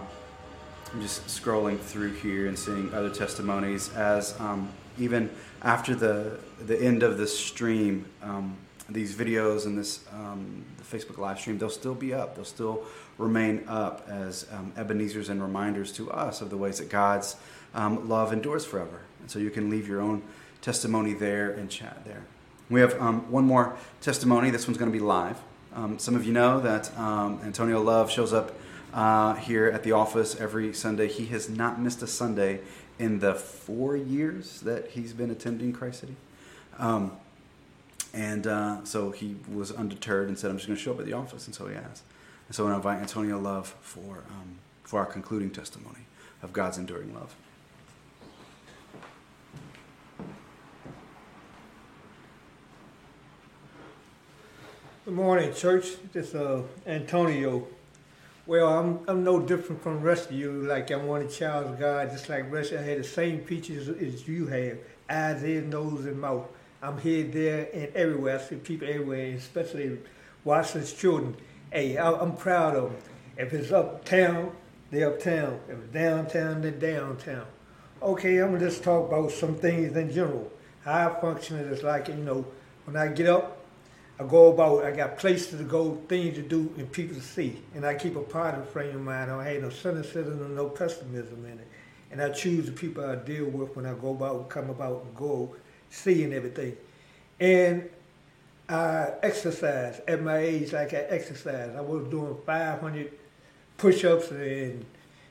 I'm 0.93 1.03
just 1.03 1.27
scrolling 1.27 1.81
through 1.81 2.13
here 2.13 2.47
and 2.47 2.57
seeing 2.57 2.95
other 2.95 3.11
testimonies 3.11 3.93
as 3.95 4.39
um, 4.41 4.71
even 4.97 5.29
after 5.63 5.97
the 5.97 6.39
the 6.65 6.81
end 6.81 7.03
of 7.03 7.19
the 7.19 7.27
stream, 7.27 8.07
um, 8.23 8.57
these 8.89 9.17
videos 9.17 9.67
and 9.67 9.77
this 9.77 10.05
um, 10.13 10.65
the 10.77 10.85
Facebook 10.85 11.19
live 11.19 11.41
stream, 11.41 11.59
they'll 11.59 11.69
still 11.69 11.97
be 11.97 12.15
up. 12.15 12.37
They'll 12.37 12.45
still 12.45 12.85
remain 13.19 13.65
up 13.67 14.07
as 14.09 14.47
um, 14.53 14.73
Ebenezer's 14.77 15.31
and 15.31 15.43
reminders 15.43 15.91
to 15.93 16.13
us 16.13 16.41
of 16.41 16.51
the 16.51 16.57
ways 16.57 16.79
that 16.79 16.91
God's 16.91 17.35
love 17.75 18.33
endures 18.33 18.65
forever. 18.65 19.01
And 19.21 19.29
so 19.29 19.41
you 19.41 19.51
can 19.51 19.69
leave 19.69 19.89
your 19.89 20.01
own 20.01 20.23
testimony 20.65 21.13
there 21.13 21.51
and 21.51 21.69
chat 21.69 22.03
there. 22.07 22.23
We 22.71 22.81
have 22.81 22.99
um, 22.99 23.31
one 23.31 23.45
more 23.45 23.77
testimony. 24.01 24.49
This 24.49 24.67
one's 24.67 24.79
going 24.79 24.91
to 24.91 24.99
be 24.99 25.05
live. 25.05 25.39
Um, 25.75 25.99
some 25.99 26.17
of 26.17 26.25
you 26.25 26.33
know 26.33 26.59
that 26.61 26.97
um, 26.99 27.39
Antonio 27.45 27.83
Love 27.83 28.11
shows 28.11 28.33
up 28.33 28.53
uh, 28.95 29.35
here 29.35 29.67
at 29.67 29.83
the 29.83 29.93
office 29.93 30.41
every 30.41 30.73
Sunday. 30.73 31.09
He 31.09 31.27
has 31.27 31.51
not 31.51 31.79
missed 31.79 32.01
a 32.01 32.07
Sunday 32.07 32.61
in 32.99 33.19
the 33.19 33.35
four 33.35 33.95
years 33.95 34.61
that 34.63 34.93
he's 34.93 35.13
been 35.13 35.31
attending 35.31 35.75
Christ 35.75 36.01
City. 36.01 36.17
Um, 36.79 37.13
and 38.15 38.47
uh, 38.47 38.85
so 38.85 39.11
he 39.11 39.37
was 39.53 39.71
undeterred 39.71 40.29
and 40.29 40.39
said, 40.39 40.51
I'm 40.51 40.57
just 40.57 40.67
going 40.67 40.79
to 40.79 40.83
show 40.83 40.93
up 40.93 41.01
at 41.01 41.05
the 41.05 41.13
office. 41.13 41.45
And 41.45 41.55
so 41.55 41.67
he 41.67 41.75
has. 41.75 42.03
And 42.49 42.55
so 42.55 42.67
I 42.69 42.75
invite 42.75 43.01
Antonio 43.01 43.39
Love 43.39 43.75
for, 43.83 44.25
um, 44.31 44.57
for 44.83 45.01
our 45.01 45.07
concluding 45.07 45.51
testimony 45.51 46.07
of 46.43 46.55
God's 46.55 46.79
enduring 46.79 47.13
love. 47.13 47.35
Good 55.05 55.17
morning, 55.17 55.53
church. 55.53 55.89
This 56.15 56.29
is 56.29 56.35
uh, 56.35 56.63
Antonio. 56.87 57.67
Well, 58.47 58.69
I'm 58.69 59.01
I'm 59.07 59.23
no 59.23 59.39
different 59.39 59.83
from 59.83 59.97
the 59.97 60.01
rest 60.01 60.31
of 60.31 60.33
you. 60.33 60.63
Like 60.63 60.91
I'm 60.91 61.07
one 61.07 61.21
of 61.21 61.29
the 61.29 61.35
child 61.35 61.79
God, 61.79 62.11
just 62.11 62.31
like 62.31 62.51
rest. 62.51 62.73
I 62.73 62.81
had 62.81 63.01
the 63.01 63.05
same 63.05 63.45
features 63.45 63.91
as 63.91 64.27
you 64.27 64.47
have: 64.47 64.79
eyes, 65.11 65.45
ears, 65.45 65.71
nose, 65.71 66.07
and 66.07 66.19
mouth. 66.19 66.47
I'm 66.83 66.97
here, 66.97 67.23
there, 67.25 67.69
and 67.75 67.95
everywhere. 67.95 68.39
I 68.39 68.43
see 68.49 68.57
people 68.57 68.89
everywhere, 68.89 69.35
especially 69.35 69.99
Watson's 70.43 70.95
children. 70.95 71.37
Hey, 71.71 71.99
I, 71.99 72.11
I'm 72.11 72.35
proud 72.35 72.75
of 72.75 72.85
them. 72.85 73.03
If 73.37 73.53
it's 73.53 73.73
uptown, 73.73 74.53
they're 74.91 75.11
uptown. 75.11 75.61
If 75.69 75.81
it's 75.81 75.93
downtown, 75.93 76.63
they're 76.63 76.71
downtown. 76.71 77.45
Okay, 78.01 78.39
I'm 78.39 78.53
gonna 78.53 78.71
just 78.71 78.83
talk 78.83 79.09
about 79.09 79.33
some 79.33 79.57
things 79.57 79.95
in 79.95 80.11
general. 80.11 80.51
How 80.83 81.11
I 81.11 81.21
function 81.21 81.59
is 81.59 81.83
like 81.83 82.09
you 82.09 82.15
know, 82.15 82.47
when 82.87 82.97
I 82.97 83.09
get 83.09 83.27
up, 83.27 83.54
I 84.19 84.25
go 84.25 84.53
about, 84.53 84.85
I 84.85 84.93
got 84.93 85.19
places 85.19 85.59
to 85.59 85.65
go, 85.65 85.97
things 86.09 86.37
to 86.37 86.43
do, 86.43 86.73
and 86.77 86.91
people 86.93 87.17
to 87.17 87.23
see. 87.23 87.61
And 87.75 87.85
I 87.85 87.95
keep 87.95 88.15
a 88.15 88.21
positive 88.21 88.69
frame 88.69 88.95
of 88.95 89.03
mind. 89.03 89.31
I 89.31 89.35
don't 89.35 89.45
have 89.45 89.63
no 89.63 89.71
cynicism 89.71 90.41
or 90.41 90.49
no 90.49 90.69
pessimism 90.69 91.45
in 91.47 91.59
it. 91.59 91.69
And 92.13 92.23
I 92.23 92.29
choose 92.31 92.67
the 92.67 92.73
people 92.73 93.05
I 93.05 93.17
deal 93.17 93.47
with 93.47 93.75
when 93.75 93.87
I 93.87 93.95
go 93.95 94.11
about, 94.11 94.49
come 94.49 94.71
about, 94.71 95.03
and 95.05 95.17
go 95.17 95.57
see 95.91 96.23
and 96.23 96.33
everything. 96.33 96.77
And 97.41 97.91
I 98.69 99.15
exercise 99.23 100.01
at 100.07 100.23
my 100.23 100.39
age 100.39 100.73
like 100.73 100.95
I 100.95 100.99
exercise. 100.99 101.75
I 101.77 101.81
was 101.81 102.07
doing 102.09 102.37
500 102.47 103.13
push-ups 103.77 104.31
and 104.31 104.85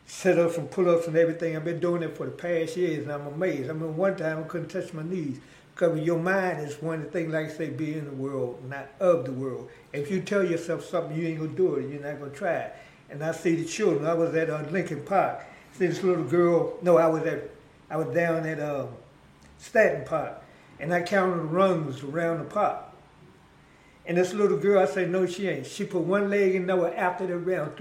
sit-ups 0.05 0.57
and 0.57 0.69
pull-ups 0.69 1.07
and 1.07 1.15
everything. 1.15 1.55
I've 1.55 1.63
been 1.63 1.79
doing 1.79 2.03
it 2.03 2.17
for 2.17 2.25
the 2.25 2.33
past 2.33 2.75
years, 2.75 3.03
and 3.03 3.13
I'm 3.13 3.27
amazed. 3.27 3.69
I 3.69 3.73
mean, 3.73 3.95
one 3.95 4.17
time 4.17 4.39
I 4.39 4.43
couldn't 4.43 4.67
touch 4.67 4.93
my 4.93 5.03
knees. 5.03 5.39
Because 5.73 5.99
your 6.01 6.19
mind 6.19 6.67
is 6.67 6.81
one 6.81 6.99
of 6.99 7.05
the 7.05 7.09
things, 7.11 7.33
like 7.33 7.47
I 7.47 7.49
say, 7.49 7.69
be 7.69 7.97
in 7.97 8.05
the 8.05 8.11
world, 8.11 8.63
not 8.69 8.89
of 8.99 9.25
the 9.25 9.31
world. 9.31 9.69
If 9.91 10.11
you 10.11 10.21
tell 10.21 10.43
yourself 10.43 10.85
something, 10.85 11.17
you 11.17 11.27
ain't 11.27 11.39
gonna 11.39 11.51
do 11.51 11.75
it. 11.75 11.89
You're 11.89 12.01
not 12.01 12.19
gonna 12.19 12.31
try 12.31 12.53
it. 12.53 12.75
And 13.09 13.23
I 13.23 13.31
see 13.31 13.55
the 13.55 13.65
children. 13.65 14.05
I 14.05 14.13
was 14.13 14.35
at 14.35 14.49
uh, 14.49 14.63
Lincoln 14.69 15.03
Park. 15.03 15.43
See 15.73 15.87
this 15.87 16.03
little 16.03 16.23
girl. 16.23 16.77
No, 16.83 16.97
I 16.97 17.07
was 17.07 17.23
at, 17.23 17.49
I 17.89 17.97
was 17.97 18.13
down 18.13 18.45
at 18.45 18.59
um, 18.59 18.89
Stanton 19.57 20.05
Park, 20.05 20.43
and 20.79 20.93
I 20.93 21.01
counted 21.01 21.37
the 21.37 21.43
rungs 21.43 22.03
around 22.03 22.39
the 22.39 22.45
park. 22.45 22.83
And 24.05 24.17
this 24.17 24.33
little 24.33 24.57
girl, 24.57 24.79
I 24.79 24.85
said, 24.85 25.09
no, 25.09 25.25
she 25.25 25.47
ain't. 25.47 25.65
She 25.65 25.85
put 25.85 26.01
one 26.01 26.29
leg 26.29 26.55
in 26.55 26.67
there 26.67 26.95
after 26.95 27.25
the 27.25 27.37
round, 27.37 27.77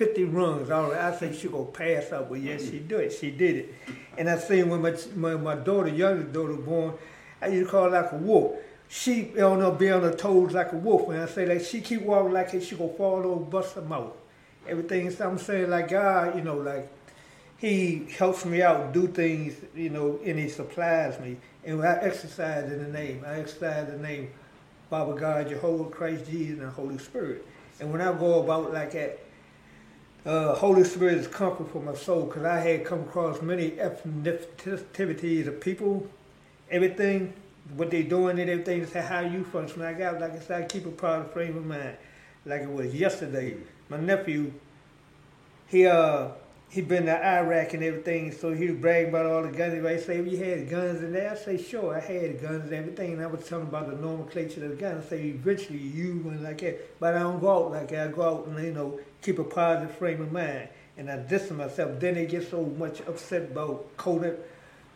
350 0.00 0.24
runs. 0.24 0.70
All 0.70 0.90
right, 0.90 1.00
I 1.00 1.16
said 1.16 1.34
she 1.34 1.48
gonna 1.48 1.64
pass 1.66 2.10
out. 2.10 2.30
Well, 2.30 2.40
yes, 2.40 2.64
she 2.64 2.78
did. 2.78 3.00
It. 3.00 3.12
She 3.12 3.30
did 3.30 3.56
it. 3.56 3.74
And 4.16 4.30
I 4.30 4.38
seen 4.38 4.70
when 4.70 4.80
my, 4.80 4.94
my, 5.14 5.34
my 5.34 5.54
daughter, 5.54 5.88
youngest 5.88 6.32
daughter, 6.32 6.54
born, 6.54 6.94
I 7.42 7.48
used 7.48 7.66
to 7.66 7.70
call 7.70 7.84
her 7.84 7.90
like 7.90 8.12
a 8.12 8.16
wolf. 8.16 8.56
she 8.88 9.38
on 9.40 9.60
her 9.60 9.70
be 9.70 9.90
on 9.90 10.02
her 10.02 10.14
toes 10.14 10.52
like 10.52 10.72
a 10.72 10.76
wolf. 10.76 11.10
And 11.10 11.20
I 11.20 11.26
say 11.26 11.44
like 11.44 11.66
she 11.66 11.82
keep 11.82 12.02
walking 12.02 12.32
like 12.32 12.54
it, 12.54 12.62
she 12.62 12.76
gonna 12.76 12.92
fall 12.94 13.26
over, 13.26 13.44
bust 13.44 13.74
her 13.74 13.82
mouth. 13.82 14.12
Everything. 14.66 15.10
So 15.10 15.28
I'm 15.28 15.38
saying 15.38 15.68
like 15.68 15.90
God, 15.90 16.34
you 16.34 16.42
know, 16.42 16.56
like 16.56 16.88
He 17.58 18.06
helps 18.16 18.46
me 18.46 18.62
out, 18.62 18.94
do 18.94 19.06
things, 19.06 19.54
you 19.74 19.90
know, 19.90 20.18
and 20.24 20.38
He 20.38 20.48
supplies 20.48 21.20
me. 21.20 21.36
And 21.62 21.82
I 21.82 21.98
exercise 22.00 22.72
in 22.72 22.82
the 22.82 22.88
name. 22.88 23.22
I 23.26 23.40
exercise 23.40 23.86
the 23.90 23.98
name, 23.98 24.30
Father 24.88 25.12
God, 25.12 25.50
Jehovah, 25.50 25.90
Christ 25.90 26.24
Jesus, 26.30 26.58
and 26.58 26.72
Holy 26.72 26.96
Spirit. 26.96 27.46
And 27.80 27.92
when 27.92 28.00
I 28.00 28.12
go 28.18 28.42
about 28.42 28.72
like 28.72 28.92
that, 28.92 29.18
uh, 30.26 30.54
Holy 30.54 30.84
Spirit 30.84 31.14
is 31.14 31.26
comfort 31.26 31.70
for 31.70 31.80
my 31.80 31.94
soul 31.94 32.24
because 32.24 32.44
I 32.44 32.58
had 32.58 32.84
come 32.84 33.00
across 33.00 33.40
many 33.40 33.72
ethnicities 33.72 35.46
of 35.46 35.60
people, 35.60 36.06
everything, 36.70 37.32
what 37.76 37.90
they 37.90 38.02
doing 38.02 38.38
and 38.38 38.50
everything, 38.50 38.86
say 38.86 39.00
how 39.00 39.20
you 39.20 39.44
function. 39.44 39.82
I 39.82 39.94
got, 39.94 40.20
like 40.20 40.32
I 40.32 40.40
said, 40.40 40.62
I 40.62 40.66
keep 40.66 40.86
a 40.86 40.90
positive 40.90 41.32
frame 41.32 41.56
of 41.56 41.64
mind. 41.64 41.96
Like 42.44 42.62
it 42.62 42.70
was 42.70 42.94
yesterday, 42.94 43.56
my 43.88 43.98
nephew, 43.98 44.52
he 45.68 45.86
uh 45.86 46.28
he 46.70 46.82
been 46.82 47.06
to 47.06 47.26
Iraq 47.26 47.74
and 47.74 47.82
everything, 47.82 48.30
so 48.30 48.54
he 48.54 48.70
was 48.70 48.76
bragging 48.76 49.08
about 49.08 49.26
all 49.26 49.42
the 49.42 49.48
guns. 49.48 49.74
Everybody 49.74 50.00
say, 50.00 50.20
well, 50.20 50.32
you 50.32 50.44
had 50.44 50.70
guns 50.70 51.02
in 51.02 51.12
there? 51.12 51.32
I 51.32 51.34
say, 51.34 51.60
sure, 51.60 51.96
I 51.96 52.00
had 52.00 52.40
guns 52.40 52.66
and 52.66 52.74
everything. 52.74 53.14
And 53.14 53.22
I 53.22 53.26
was 53.26 53.44
telling 53.44 53.66
about 53.66 53.90
the 53.90 53.96
nomenclature 53.96 54.64
of 54.64 54.70
the 54.70 54.76
guns. 54.76 55.06
I 55.06 55.08
say, 55.08 55.22
eventually 55.24 55.80
you 55.80 56.22
went 56.24 56.44
like 56.44 56.60
that. 56.60 57.00
But 57.00 57.16
I 57.16 57.20
don't 57.20 57.40
go 57.40 57.66
out 57.66 57.72
like 57.72 57.88
that. 57.88 58.08
I 58.08 58.12
go 58.12 58.22
out 58.22 58.46
and, 58.46 58.64
you 58.64 58.72
know, 58.72 59.00
keep 59.20 59.40
a 59.40 59.44
positive 59.44 59.96
frame 59.96 60.22
of 60.22 60.30
mind. 60.30 60.68
And 60.96 61.10
I 61.10 61.16
distance 61.16 61.58
myself. 61.58 61.98
Then 61.98 62.14
they 62.14 62.26
get 62.26 62.48
so 62.48 62.64
much 62.64 63.00
upset 63.00 63.50
about 63.50 63.96
COVID 63.96 64.38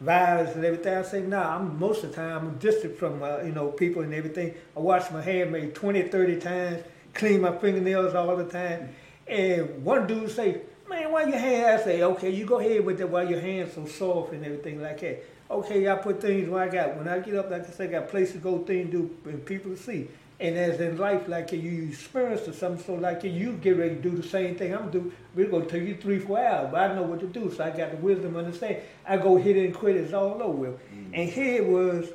virus 0.00 0.54
and 0.54 0.64
everything. 0.64 0.96
I 0.96 1.02
say, 1.02 1.22
nah, 1.22 1.56
I'm 1.56 1.76
most 1.76 2.04
of 2.04 2.10
the 2.10 2.16
time, 2.16 2.46
I'm 2.46 2.58
distant 2.58 2.96
from, 2.96 3.20
uh, 3.20 3.38
you 3.38 3.50
know, 3.50 3.68
people 3.68 4.02
and 4.02 4.14
everything. 4.14 4.54
I 4.76 4.80
wash 4.80 5.10
my 5.10 5.22
hair 5.22 5.46
maybe 5.46 5.72
20, 5.72 6.02
30 6.02 6.40
times, 6.40 6.84
clean 7.14 7.40
my 7.40 7.56
fingernails 7.58 8.14
all 8.14 8.36
the 8.36 8.44
time. 8.44 8.94
And 9.26 9.84
one 9.84 10.06
dude 10.06 10.30
say, 10.30 10.60
man, 10.94 11.12
why 11.12 11.24
your 11.24 11.38
hands? 11.38 11.82
I 11.82 11.84
say, 11.84 12.02
okay, 12.02 12.30
you 12.30 12.46
go 12.46 12.60
ahead 12.60 12.84
with 12.84 12.98
that 12.98 13.08
while 13.08 13.28
your 13.28 13.40
hands 13.40 13.74
so 13.74 13.86
soft 13.86 14.32
and 14.32 14.44
everything 14.44 14.80
like 14.80 15.00
that. 15.00 15.24
Okay, 15.50 15.88
I 15.88 15.96
put 15.96 16.20
things 16.20 16.48
where 16.48 16.62
I 16.62 16.68
got. 16.68 16.96
When 16.96 17.08
I 17.08 17.18
get 17.18 17.34
up, 17.36 17.50
like 17.50 17.68
I 17.68 17.70
said, 17.70 17.90
I 17.90 18.00
got 18.00 18.08
places 18.08 18.34
to 18.34 18.38
go, 18.38 18.58
things 18.58 18.90
to 18.90 18.98
do, 18.98 19.30
and 19.30 19.44
people 19.44 19.72
to 19.72 19.76
see. 19.76 20.08
And 20.40 20.56
as 20.56 20.80
in 20.80 20.98
life, 20.98 21.28
like 21.28 21.52
you 21.52 21.88
experience 21.88 22.48
or 22.48 22.52
something, 22.52 22.84
so 22.84 22.94
like 22.94 23.22
you 23.22 23.52
get 23.52 23.76
ready 23.76 23.94
to 23.94 24.02
do 24.02 24.10
the 24.10 24.26
same 24.26 24.56
thing 24.56 24.74
I'm 24.74 24.90
doing. 24.90 25.12
We're 25.34 25.46
gonna 25.46 25.66
take 25.66 25.84
you 25.84 25.96
three, 25.96 26.18
four 26.18 26.38
hours, 26.38 26.70
but 26.72 26.90
I 26.90 26.94
know 26.94 27.02
what 27.02 27.20
to 27.20 27.26
do, 27.26 27.52
so 27.52 27.64
I 27.64 27.70
got 27.70 27.92
the 27.92 27.98
wisdom, 27.98 28.36
understand. 28.36 28.78
I 29.06 29.16
go 29.16 29.36
hit 29.36 29.56
it 29.56 29.66
and 29.66 29.74
quit 29.74 29.96
it's 29.96 30.12
all 30.12 30.42
over. 30.42 30.72
Mm. 30.72 31.10
And 31.14 31.30
here 31.30 31.62
was 31.62 32.08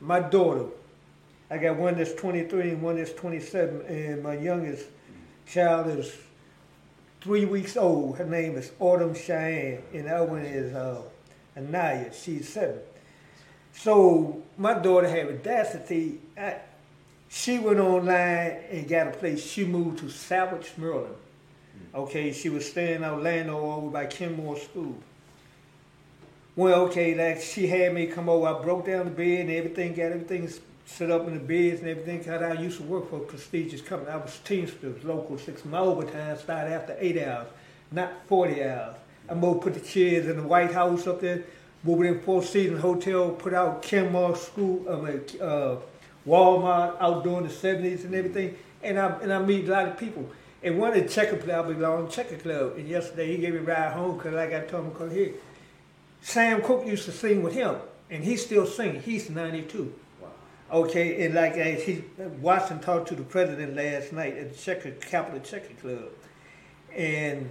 my 0.00 0.18
daughter. 0.18 0.66
I 1.48 1.58
got 1.58 1.76
one 1.76 1.96
that's 1.96 2.14
23 2.14 2.70
and 2.70 2.82
one 2.82 2.96
that's 2.96 3.12
27, 3.12 3.82
and 3.86 4.22
my 4.22 4.34
youngest 4.34 4.86
child 5.46 5.86
is 5.96 6.12
three 7.20 7.44
weeks 7.44 7.76
old. 7.76 8.16
Her 8.16 8.24
name 8.24 8.56
is 8.56 8.72
Autumn 8.78 9.14
Cheyenne, 9.14 9.82
and 9.92 10.06
the 10.06 10.16
other 10.16 10.26
one 10.26 10.42
is 10.42 10.74
uh, 10.74 11.02
Anaya. 11.56 12.12
She's 12.12 12.48
seven. 12.48 12.78
So 13.72 14.42
my 14.56 14.74
daughter 14.74 15.08
had 15.08 15.28
audacity. 15.28 16.20
I, 16.36 16.56
she 17.28 17.58
went 17.58 17.78
online 17.78 18.58
and 18.70 18.88
got 18.88 19.08
a 19.08 19.10
place. 19.12 19.44
She 19.44 19.64
moved 19.64 19.98
to 20.00 20.10
Savage, 20.10 20.72
Maryland. 20.76 21.14
Okay, 21.94 22.32
she 22.32 22.48
was 22.48 22.68
staying 22.68 23.04
out 23.04 23.14
Orlando 23.14 23.58
over 23.58 23.90
by 23.90 24.06
Kenmore 24.06 24.58
School. 24.58 24.96
Well, 26.56 26.82
okay, 26.82 27.14
like 27.14 27.42
she 27.42 27.66
had 27.66 27.94
me 27.94 28.06
come 28.06 28.28
over. 28.28 28.46
I 28.46 28.62
broke 28.62 28.86
down 28.86 29.06
the 29.06 29.10
bed 29.10 29.40
and 29.46 29.50
everything, 29.50 29.94
got 29.94 30.12
everything 30.12 30.48
set 30.90 31.10
up 31.10 31.26
in 31.26 31.34
the 31.34 31.40
beds 31.40 31.80
and 31.80 31.88
everything. 31.88 32.22
Cause 32.24 32.42
I 32.42 32.54
used 32.54 32.78
to 32.78 32.82
work 32.84 33.10
for 33.10 33.16
a 33.16 33.20
prestigious 33.20 33.80
company. 33.80 34.10
I 34.10 34.16
was 34.16 34.38
Teamsters, 34.44 35.04
local 35.04 35.38
six. 35.38 35.64
My 35.64 35.78
overtime 35.78 36.36
started 36.38 36.72
after 36.72 36.96
eight 36.98 37.22
hours, 37.22 37.48
not 37.92 38.12
40 38.26 38.64
hours. 38.64 38.96
I 39.28 39.34
moved, 39.34 39.62
put 39.62 39.74
the 39.74 39.80
chairs 39.80 40.26
in 40.26 40.36
the 40.36 40.42
White 40.42 40.72
House 40.72 41.06
up 41.06 41.20
there, 41.20 41.44
moved 41.84 42.04
in 42.04 42.20
Four 42.20 42.42
Seasons 42.42 42.80
Hotel, 42.80 43.30
put 43.30 43.54
out 43.54 43.82
Kenmore 43.82 44.36
School, 44.36 44.84
I 44.90 44.96
mean, 44.96 45.20
uh, 45.40 45.76
Walmart 46.26 47.00
out 47.00 47.22
during 47.24 47.46
the 47.46 47.52
70s 47.52 48.04
and 48.04 48.14
everything. 48.14 48.56
And 48.82 48.98
I, 48.98 49.06
and 49.20 49.32
I 49.32 49.38
meet 49.40 49.68
a 49.68 49.72
lot 49.72 49.88
of 49.88 49.98
people. 49.98 50.28
And 50.62 50.78
one 50.78 50.94
of 50.94 51.02
the 51.02 51.08
checker 51.08 51.36
club, 51.36 51.66
I 51.66 51.72
belong 51.72 52.10
checker 52.10 52.36
club. 52.36 52.74
And 52.76 52.88
yesterday 52.88 53.36
he 53.36 53.38
gave 53.38 53.54
me 53.54 53.60
a 53.60 53.62
ride 53.62 53.92
home 53.92 54.16
because 54.16 54.34
like 54.34 54.52
I 54.52 54.60
told 54.60 54.86
him, 54.86 54.94
come 54.94 55.10
here. 55.10 55.32
Sam 56.20 56.60
Cooke 56.62 56.86
used 56.86 57.06
to 57.06 57.12
sing 57.12 57.42
with 57.42 57.54
him, 57.54 57.76
and 58.10 58.22
he's 58.22 58.44
still 58.44 58.66
singing. 58.66 59.00
He's 59.00 59.30
92. 59.30 59.94
Okay, 60.72 61.24
and 61.24 61.34
like 61.34 61.54
uh, 61.54 61.80
he 61.80 62.04
Watson 62.40 62.78
talked 62.78 63.08
to 63.08 63.16
the 63.16 63.24
president 63.24 63.74
last 63.74 64.12
night 64.12 64.36
at 64.36 64.52
the 64.52 64.56
Checker 64.56 64.92
Capital 64.92 65.40
Checker 65.40 65.74
Club, 65.80 66.10
and 66.94 67.50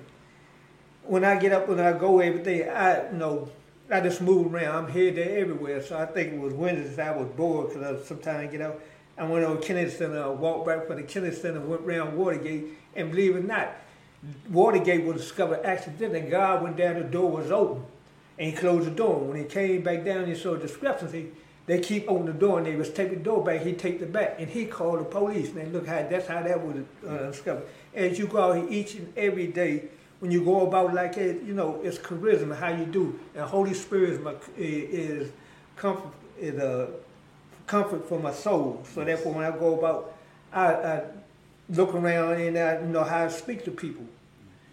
when 1.03 1.25
I 1.25 1.37
get 1.37 1.51
up 1.51 1.67
when 1.67 1.81
I 1.81 1.91
go 1.91 2.19
every 2.19 2.41
day, 2.41 2.69
I 2.69 3.11
you 3.11 3.17
know 3.17 3.49
I 3.91 3.99
just 3.99 4.21
move 4.21 4.53
around. 4.53 4.85
I'm 4.85 4.91
here, 4.91 5.11
there, 5.11 5.37
everywhere. 5.37 5.83
So 5.83 5.97
I 5.97 6.05
think 6.05 6.31
it 6.33 6.39
was 6.39 6.53
Wednesday. 6.53 7.03
I 7.03 7.11
was 7.11 7.27
bored 7.35 7.73
because 7.73 8.07
sometimes 8.07 8.47
I 8.47 8.57
get. 8.57 8.79
I 9.17 9.23
went 9.25 9.43
over 9.43 9.59
Kennedy 9.59 9.91
Center, 9.91 10.23
I 10.23 10.29
walked 10.29 10.65
back 10.65 10.87
from 10.87 10.95
the 10.95 11.03
Kennedy 11.03 11.35
Center, 11.35 11.59
went 11.59 11.81
around 11.81 12.15
Watergate, 12.15 12.67
and 12.95 13.11
believe 13.11 13.35
it 13.35 13.39
or 13.39 13.43
not, 13.43 13.75
Watergate 14.49 15.03
was 15.03 15.17
discovered 15.17 15.65
accidentally. 15.65 16.21
God 16.21 16.63
went 16.63 16.77
down, 16.77 16.95
the 16.95 17.03
door 17.03 17.29
was 17.29 17.51
open, 17.51 17.83
and 18.37 18.51
he 18.51 18.55
closed 18.55 18.87
the 18.87 18.91
door. 18.91 19.19
When 19.19 19.37
he 19.37 19.43
came 19.43 19.81
back 19.81 20.05
down, 20.05 20.25
he 20.25 20.35
saw 20.35 20.53
a 20.53 20.57
discrepancy 20.57 21.31
they 21.69 21.79
keep 21.79 22.09
opening 22.09 22.33
the 22.33 22.39
door 22.39 22.57
and 22.57 22.65
they 22.65 22.75
was 22.75 22.89
take 22.89 23.11
the 23.11 23.15
door 23.15 23.43
back. 23.43 23.61
He 23.61 23.73
take 23.73 23.99
the 23.99 24.07
back 24.07 24.37
and 24.39 24.49
he 24.49 24.65
called 24.65 25.01
the 25.01 25.03
police. 25.03 25.55
And 25.55 25.71
look 25.71 25.85
how 25.85 26.01
that's 26.01 26.25
how 26.27 26.41
that 26.41 26.59
was 26.65 26.83
uh, 27.07 27.29
discovered. 27.29 27.67
As 27.93 28.17
you 28.17 28.25
go 28.25 28.41
out 28.41 28.55
here 28.55 28.65
each 28.71 28.95
and 28.95 29.13
every 29.15 29.45
day, 29.45 29.83
when 30.17 30.31
you 30.31 30.43
go 30.43 30.65
about 30.65 30.95
like 30.95 31.13
that, 31.13 31.43
you 31.43 31.53
know 31.53 31.79
it's 31.83 31.99
charisma 31.99 32.57
how 32.57 32.69
you 32.69 32.85
do. 32.85 33.19
And 33.35 33.43
Holy 33.43 33.75
Spirit 33.75 34.09
is, 34.09 34.19
my, 34.19 34.33
is 34.57 35.31
comfort 35.75 36.11
is 36.39 36.55
a 36.55 36.89
comfort 37.67 38.09
for 38.09 38.19
my 38.19 38.33
soul. 38.33 38.83
So 38.95 39.05
therefore, 39.05 39.35
when 39.35 39.45
I 39.45 39.55
go 39.55 39.77
about, 39.77 40.17
I, 40.51 40.73
I 40.73 41.03
look 41.69 41.93
around 41.93 42.41
and 42.41 42.57
I 42.57 42.79
you 42.79 42.87
know 42.87 43.03
how 43.03 43.25
to 43.25 43.31
speak 43.31 43.63
to 43.65 43.71
people, 43.71 44.05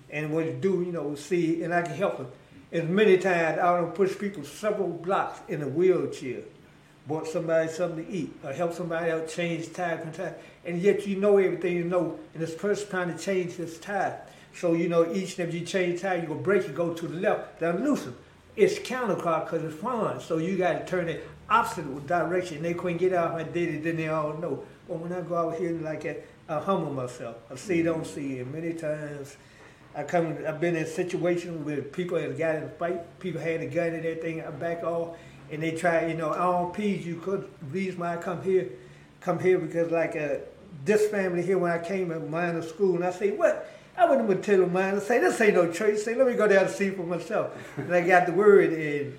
and 0.09 0.33
what 0.33 0.45
to 0.45 0.55
do, 0.55 0.81
you 0.81 0.93
know, 0.93 1.15
see, 1.15 1.63
and 1.63 1.75
I 1.75 1.83
can 1.83 1.95
help 1.95 2.17
them. 2.17 2.29
As 2.73 2.85
many 2.85 3.19
times 3.19 3.59
I 3.59 3.77
don't 3.77 3.95
push 3.95 4.17
people 4.17 4.45
several 4.45 4.89
blocks 4.89 5.41
in 5.47 5.63
a 5.63 5.69
wheelchair 5.69 6.41
bought 7.07 7.27
somebody 7.27 7.69
something 7.69 8.05
to 8.05 8.11
eat, 8.11 8.33
or 8.43 8.53
helped 8.53 8.75
somebody 8.75 9.11
out 9.11 9.29
change 9.29 9.73
tire 9.73 9.97
and 9.97 10.15
tire, 10.15 10.35
and 10.65 10.81
yet 10.81 11.07
you 11.07 11.17
know 11.17 11.39
everything 11.39 11.77
you 11.77 11.85
know, 11.85 12.19
and 12.35 12.43
this 12.43 12.55
person 12.55 12.89
trying 12.89 13.17
to 13.17 13.19
change 13.23 13.57
this 13.57 13.79
tire. 13.79 14.21
So 14.55 14.73
you 14.73 14.89
know 14.89 15.13
each 15.13 15.37
time 15.37 15.51
you 15.51 15.61
change 15.61 16.01
tire, 16.01 16.21
you 16.21 16.27
go 16.27 16.35
break 16.35 16.65
it, 16.65 16.75
go 16.75 16.95
to 16.95 17.07
the 17.07 17.17
left, 17.21 17.61
then 17.61 17.85
loosen. 17.85 18.15
It's 18.57 18.79
counterclock 18.79 19.45
because 19.45 19.65
it's 19.65 19.81
fun, 19.81 20.21
so 20.21 20.39
you 20.39 20.57
got 20.57 20.73
to 20.81 20.87
turn 20.87 21.09
it 21.09 21.29
opposite 21.49 22.07
direction. 22.07 22.63
They 22.63 22.75
couldn't 22.75 22.99
get 22.99 23.13
out. 23.13 23.33
I 23.33 23.45
did 23.45 23.75
it, 23.75 23.85
then 23.85 23.97
they 23.97 24.09
all 24.09 24.35
know. 24.35 24.65
But 24.89 24.99
when 24.99 25.13
I 25.13 25.21
go 25.21 25.37
out 25.37 25.59
here 25.59 25.73
like 25.73 26.03
that, 26.03 26.25
I 26.49 26.59
humble 26.59 26.93
myself. 26.93 27.37
I 27.51 27.57
see, 27.57 27.83
don't 27.83 28.03
mm-hmm. 28.03 28.15
see, 28.15 28.39
and 28.41 28.53
many 28.53 28.73
times. 28.73 29.37
I 29.95 30.03
come, 30.03 30.37
I've 30.47 30.61
been 30.61 30.77
in 30.77 30.87
situations 30.87 31.65
where 31.65 31.81
people 31.81 32.19
have 32.19 32.37
got 32.37 32.57
in 32.57 32.65
a 32.65 32.69
fight, 32.69 33.19
people 33.19 33.41
had 33.41 33.63
a 33.63 33.67
gun 33.67 33.95
and 33.95 34.05
everything, 34.05 34.43
I 34.43 34.51
back 34.51 34.85
off, 34.85 35.17
and 35.51 35.63
they 35.63 35.73
try, 35.73 36.07
you 36.07 36.15
know, 36.15 36.33
don't 36.35 36.75
peas 36.75 37.07
you 37.07 37.17
could 37.17 37.49
reason 37.71 38.01
why 38.01 38.15
I 38.15 38.17
come 38.17 38.43
here, 38.43 38.69
come 39.21 39.39
here 39.39 39.59
because 39.59 39.91
like 39.91 40.17
uh, 40.17 40.37
this 40.85 41.09
family 41.09 41.43
here 41.43 41.59
when 41.59 41.73
I 41.73 41.79
came 41.79 42.13
at 42.13 42.29
minor 42.29 42.63
school 42.63 42.97
and 42.97 43.05
I 43.05 43.11
say, 43.11 43.31
what? 43.31 43.71
I 43.99 44.05
wouldn't 44.05 44.29
even 44.29 44.43
tell 44.43 44.59
them. 44.59 44.77
I 44.77 44.99
say, 44.99 45.21
this 45.21 45.41
ain't 45.41 45.55
no 45.55 45.73
church. 45.73 45.99
Say, 46.01 46.15
let 46.15 46.27
me 46.27 46.35
go 46.35 46.47
down 46.47 46.65
and 46.65 46.71
see 46.71 46.91
for 46.91 47.05
myself. 47.05 47.53
and 47.79 47.95
I 47.95 48.07
got 48.07 48.27
the 48.27 48.33
word 48.33 48.73
and, 48.73 49.19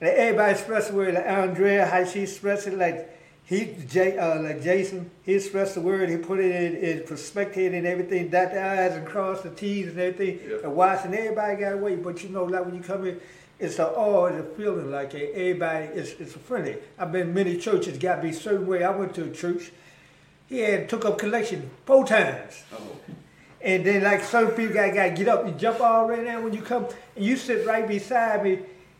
and 0.00 0.08
everybody 0.08 0.52
expressed 0.52 0.90
the 0.90 0.96
word 0.96 1.14
like 1.14 1.26
Andrea, 1.26 1.86
how 1.86 2.04
she 2.04 2.20
expressed 2.20 2.68
it 2.68 2.78
like 2.78 3.17
he, 3.48 3.74
Jay, 3.88 4.18
uh, 4.18 4.42
like 4.42 4.62
Jason, 4.62 5.10
he 5.22 5.32
expressed 5.32 5.74
the 5.74 5.80
word, 5.80 6.10
he 6.10 6.18
put 6.18 6.38
it 6.38 6.54
in, 6.54 6.76
in 6.76 7.06
perspective 7.06 7.72
and 7.72 7.86
everything, 7.86 8.28
dot 8.28 8.52
the 8.52 8.62
I's 8.62 8.92
and 8.92 9.06
cross 9.06 9.40
the 9.40 9.48
T's 9.48 9.88
and 9.88 9.98
everything, 9.98 10.50
yep. 10.50 10.64
and 10.64 10.76
watching 10.76 11.14
everybody 11.14 11.56
got 11.56 11.72
away. 11.72 11.96
But 11.96 12.22
you 12.22 12.28
know, 12.28 12.44
like 12.44 12.66
when 12.66 12.74
you 12.74 12.82
come 12.82 13.06
in, 13.06 13.18
it's 13.58 13.78
a 13.78 13.88
oh, 13.88 14.26
it's 14.26 14.38
a 14.38 14.54
feeling 14.54 14.90
like 14.90 15.14
everybody 15.14 15.86
is 15.86 16.12
it's 16.18 16.36
a 16.36 16.38
friendly. 16.38 16.76
I've 16.98 17.10
been 17.10 17.32
many 17.32 17.56
churches 17.56 17.96
got 17.96 18.16
to 18.16 18.22
be 18.22 18.32
certain 18.32 18.66
way. 18.66 18.84
I 18.84 18.90
went 18.90 19.14
to 19.14 19.24
a 19.24 19.30
church, 19.30 19.72
he 20.46 20.58
had 20.58 20.90
took 20.90 21.06
up 21.06 21.16
collection 21.16 21.70
four 21.86 22.06
times. 22.06 22.64
Oh. 22.74 22.98
And 23.62 23.82
then 23.84 24.02
like 24.02 24.24
some 24.24 24.48
people 24.50 24.74
got 24.74 24.92
got 24.92 25.04
to 25.04 25.10
get 25.12 25.26
up 25.26 25.46
and 25.46 25.58
jump 25.58 25.80
all 25.80 26.06
right 26.06 26.22
now 26.22 26.42
when 26.42 26.52
you 26.52 26.60
come 26.60 26.86
and 27.16 27.24
you 27.24 27.38
sit 27.38 27.66
right 27.66 27.88
beside 27.88 28.44
me 28.44 28.58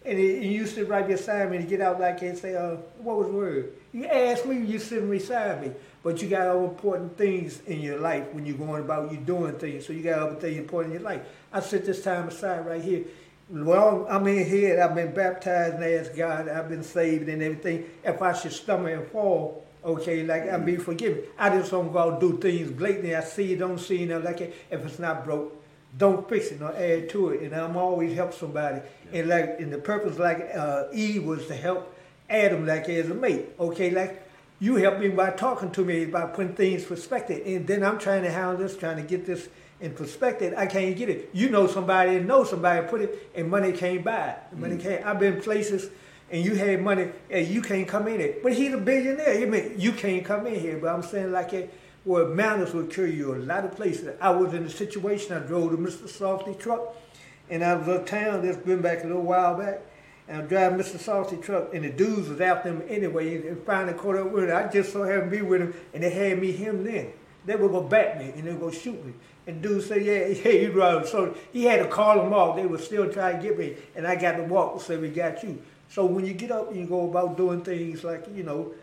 and, 0.09 0.19
it, 0.19 0.43
and 0.43 0.53
you 0.53 0.67
sit 0.67 0.89
right 0.89 1.07
beside 1.07 1.51
me 1.51 1.59
and 1.59 1.69
get 1.69 1.81
out 1.81 2.01
like 2.01 2.23
and 2.23 2.37
say, 2.37 2.55
uh, 2.55 2.77
what 2.99 3.19
was 3.19 3.27
the 3.29 3.33
word? 3.33 3.73
You 3.93 4.07
ask 4.07 4.47
me, 4.47 4.59
you 4.61 4.79
sitting 4.79 5.11
beside 5.11 5.63
me. 5.63 5.73
But 6.03 6.23
you 6.23 6.29
got 6.29 6.47
other 6.47 6.65
important 6.65 7.19
things 7.19 7.61
in 7.67 7.81
your 7.81 7.99
life 7.99 8.33
when 8.33 8.47
you're 8.47 8.57
going 8.57 8.83
about 8.83 9.11
you 9.13 9.19
doing 9.19 9.59
things. 9.59 9.87
So 9.87 9.93
you 9.93 10.03
got 10.03 10.21
other 10.21 10.37
things 10.37 10.57
important 10.59 10.95
in 10.95 11.01
your 11.01 11.11
life. 11.11 11.23
I 11.53 11.61
sit 11.61 11.85
this 11.85 12.03
time 12.03 12.29
aside 12.29 12.67
right 12.67 12.83
here 12.83 13.05
well, 13.51 14.07
I'm 14.11 14.27
in 14.27 14.47
here, 14.47 14.83
I've 14.83 14.95
been 14.95 15.15
baptized 15.15 15.77
and 15.77 15.85
asked 15.85 16.15
God, 16.15 16.49
I've 16.49 16.69
been 16.69 16.83
saved 16.83 17.31
and 17.31 17.43
everything. 17.43 17.89
If 18.05 18.21
I 18.21 18.35
should 18.35 18.53
stumble 18.53 18.89
and 18.89 19.07
fall, 19.09 19.65
Okay, 19.85 20.25
like 20.25 20.51
I 20.51 20.57
mean, 20.57 20.81
forgive 20.81 21.15
forgiven. 21.15 21.31
I 21.39 21.51
just 21.51 21.71
don't 21.71 21.93
go 21.93 21.99
out 21.99 22.21
do 22.21 22.37
things 22.39 22.71
blatantly. 22.73 23.15
I 23.15 23.23
see 23.23 23.53
it, 23.53 23.61
don't 23.61 23.79
see 23.79 24.03
it. 24.03 24.25
Like 24.25 24.41
if 24.41 24.85
it's 24.85 24.99
not 24.99 25.25
broke, 25.25 25.58
don't 25.97 26.29
fix 26.29 26.49
it 26.49 26.61
nor 26.61 26.75
add 26.77 27.09
to 27.11 27.31
it. 27.31 27.43
And 27.43 27.55
I'm 27.55 27.77
always 27.77 28.15
help 28.15 28.35
somebody. 28.35 28.81
Yeah. 29.13 29.21
And 29.21 29.29
like, 29.29 29.61
and 29.61 29.73
the 29.73 29.79
purpose, 29.79 30.19
like 30.19 30.51
uh, 30.55 30.85
Eve 30.93 31.25
was 31.25 31.47
to 31.47 31.55
help 31.55 31.95
Adam, 32.29 32.67
like 32.67 32.89
as 32.89 33.11
a 33.11 33.15
mate. 33.15 33.47
Okay, 33.59 33.91
like 33.91 34.23
you 34.61 34.77
help 34.77 34.99
me 34.99 35.09
by 35.09 35.31
talking 35.31 35.71
to 35.73 35.85
me 35.85 36.05
by 36.05 36.27
putting 36.27 36.55
things 36.55 36.85
perspective. 36.85 37.43
And 37.47 37.67
then 37.67 37.85
I'm 37.85 37.99
trying 37.99 38.23
to 38.23 38.31
handle 38.31 38.57
this, 38.57 38.77
trying 38.77 38.97
to 38.97 39.03
get 39.03 39.25
this 39.25 39.49
in 39.81 39.95
perspective. 39.95 40.55
I 40.57 40.67
can't 40.67 40.97
get 40.97 41.09
it. 41.09 41.31
You 41.33 41.49
know 41.51 41.67
somebody 41.67 42.17
and 42.17 42.27
know 42.27 42.45
somebody 42.45 42.87
put 42.89 43.01
it, 43.01 43.31
and 43.35 43.51
money 43.51 43.73
came 43.73 44.03
by. 44.03 44.37
Money 44.53 44.77
mm. 44.77 44.83
came. 44.83 45.03
I've 45.05 45.19
been 45.19 45.41
places 45.41 45.91
and 46.31 46.45
you 46.45 46.55
had 46.55 46.83
money 46.83 47.11
and 47.31 47.47
you 47.47 47.63
can't 47.63 47.89
come 47.89 48.09
in 48.09 48.21
it. 48.21 48.43
But 48.43 48.53
he's 48.53 48.73
a 48.73 48.79
billionaire. 48.79 49.43
I 49.43 49.45
mean, 49.47 49.75
you 49.79 49.93
can't 49.93 50.25
come 50.25 50.47
in 50.47 50.59
here. 50.59 50.79
But 50.79 50.89
I'm 50.89 51.03
saying 51.03 51.33
like 51.33 51.53
it, 51.53 51.73
well, 52.05 52.27
manners 52.27 52.73
will 52.73 52.87
carry 52.87 53.15
you 53.15 53.35
a 53.35 53.37
lot 53.37 53.65
of 53.65 53.73
places. 53.77 54.17
I 54.21 54.31
was 54.31 54.55
in 54.55 54.65
a 54.65 54.71
situation, 54.71 55.33
I 55.37 55.41
drove 55.41 55.73
the 55.73 55.77
Mr. 55.77 56.09
Softee 56.09 56.59
truck, 56.59 56.97
and 57.51 57.65
I 57.65 57.75
was 57.75 57.89
uptown, 57.89 58.43
this 58.43 58.57
been 58.57 58.81
back 58.81 59.05
a 59.05 59.07
little 59.07 59.23
while 59.23 59.57
back, 59.57 59.81
and 60.29 60.39
I'm 60.39 60.47
driving 60.47 60.79
Mr. 60.79 60.97
Softee 60.97 61.43
truck, 61.43 61.75
and 61.75 61.85
the 61.85 61.91
dudes 61.91 62.29
was 62.29 62.41
after 62.41 62.71
him 62.71 62.83
anyway, 62.89 63.47
and 63.47 63.63
finally 63.65 63.95
caught 63.95 64.17
up 64.17 64.31
with 64.31 64.45
him. 64.45 64.57
I 64.57 64.69
just 64.69 64.93
so 64.93 65.03
happened 65.03 65.31
to 65.31 65.37
be 65.37 65.43
with 65.43 65.61
him, 65.61 65.75
and 65.95 66.03
they 66.03 66.11
had 66.11 66.41
me 66.41 66.53
him 66.53 66.85
then. 66.85 67.13
They 67.47 67.57
were 67.57 67.69
gonna 67.69 67.89
bat 67.89 68.19
me, 68.19 68.31
and 68.37 68.45
they 68.45 68.53
were 68.53 68.71
gonna 68.71 68.73
shoot 68.73 69.05
me. 69.05 69.15
And 69.47 69.63
dude 69.63 69.83
said, 69.83 70.05
yeah, 70.05 70.27
yeah, 70.27 70.53
you 70.53 70.73
driving. 70.73 71.09
So 71.09 71.35
he 71.53 71.65
had 71.65 71.79
to 71.79 71.89
call 71.89 72.23
them 72.23 72.35
off. 72.35 72.57
They 72.57 72.67
were 72.67 72.79
still 72.79 73.11
trying 73.11 73.41
to 73.41 73.43
get 73.43 73.59
me, 73.59 73.77
and 73.97 74.07
I 74.07 74.15
got 74.15 74.33
to 74.33 74.43
walk 74.43 74.75
and 74.75 74.83
say, 74.83 74.99
we 74.99 75.09
got 75.09 75.43
you. 75.43 75.61
So 75.89 76.05
when 76.05 76.27
you 76.27 76.35
get 76.35 76.51
up 76.51 76.69
and 76.69 76.79
you 76.79 76.87
go 76.87 77.09
about 77.09 77.39
doing 77.39 77.63
things 77.63 78.05
like, 78.05 78.27
you 78.35 78.43
know, 78.43 78.75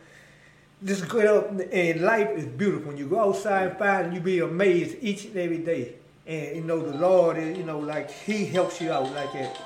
just 0.86 1.10
get 1.10 1.26
up 1.26 1.50
and 1.50 2.02
life 2.02 2.30
is 2.38 2.46
beautiful. 2.46 2.90
When 2.90 2.98
you 2.98 3.08
go 3.08 3.30
outside 3.30 3.70
and 3.70 3.78
find 3.78 4.14
you 4.14 4.20
be 4.20 4.40
amazed 4.40 4.98
each 5.02 5.26
and 5.26 5.36
every 5.38 5.58
day. 5.58 5.96
And 6.28 6.56
you 6.56 6.64
know 6.64 6.80
the 6.80 6.98
Lord 6.98 7.38
is, 7.38 7.58
you 7.58 7.64
know, 7.64 7.80
like 7.80 8.12
He 8.12 8.46
helps 8.46 8.80
you 8.80 8.92
out 8.92 9.12
like 9.14 9.34
that. 9.34 9.60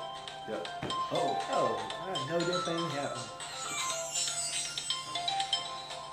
Yep. 0.48 0.68
Oh, 1.12 1.46
oh, 1.52 1.90
I 2.02 2.30
know 2.30 2.38
that 2.38 2.64
thing 2.64 2.90
happened. 2.90 3.30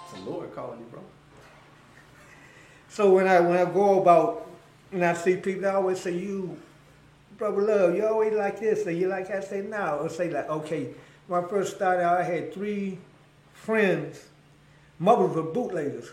It's 0.04 0.14
the 0.14 0.30
Lord 0.30 0.54
calling 0.54 0.80
you, 0.80 0.86
bro. 0.86 1.02
So 2.90 3.14
when 3.14 3.28
I 3.28 3.40
when 3.40 3.58
I 3.58 3.66
go 3.66 4.02
about 4.02 4.50
and 4.92 5.04
I 5.04 5.14
see 5.14 5.38
people, 5.38 5.66
I 5.66 5.76
always 5.76 6.00
say, 6.00 6.18
"You, 6.18 6.58
brother, 7.38 7.62
love, 7.62 7.96
you 7.96 8.06
always 8.06 8.34
like 8.34 8.60
this, 8.60 8.88
or 8.88 8.92
you 8.92 9.08
like 9.08 9.30
I 9.32 9.42
say 9.42 9.62
now, 9.62 9.98
or 9.98 10.10
say 10.10 10.30
like, 10.30 10.50
okay, 10.50 10.90
when 11.28 11.44
I 11.44 11.48
first 11.48 11.76
started 11.76 12.04
out, 12.04 12.20
I 12.20 12.24
had 12.24 12.54
three 12.54 12.98
friends, 13.54 14.24
mothers 15.00 15.36
were 15.36 15.44
bootleggers. 15.44 16.10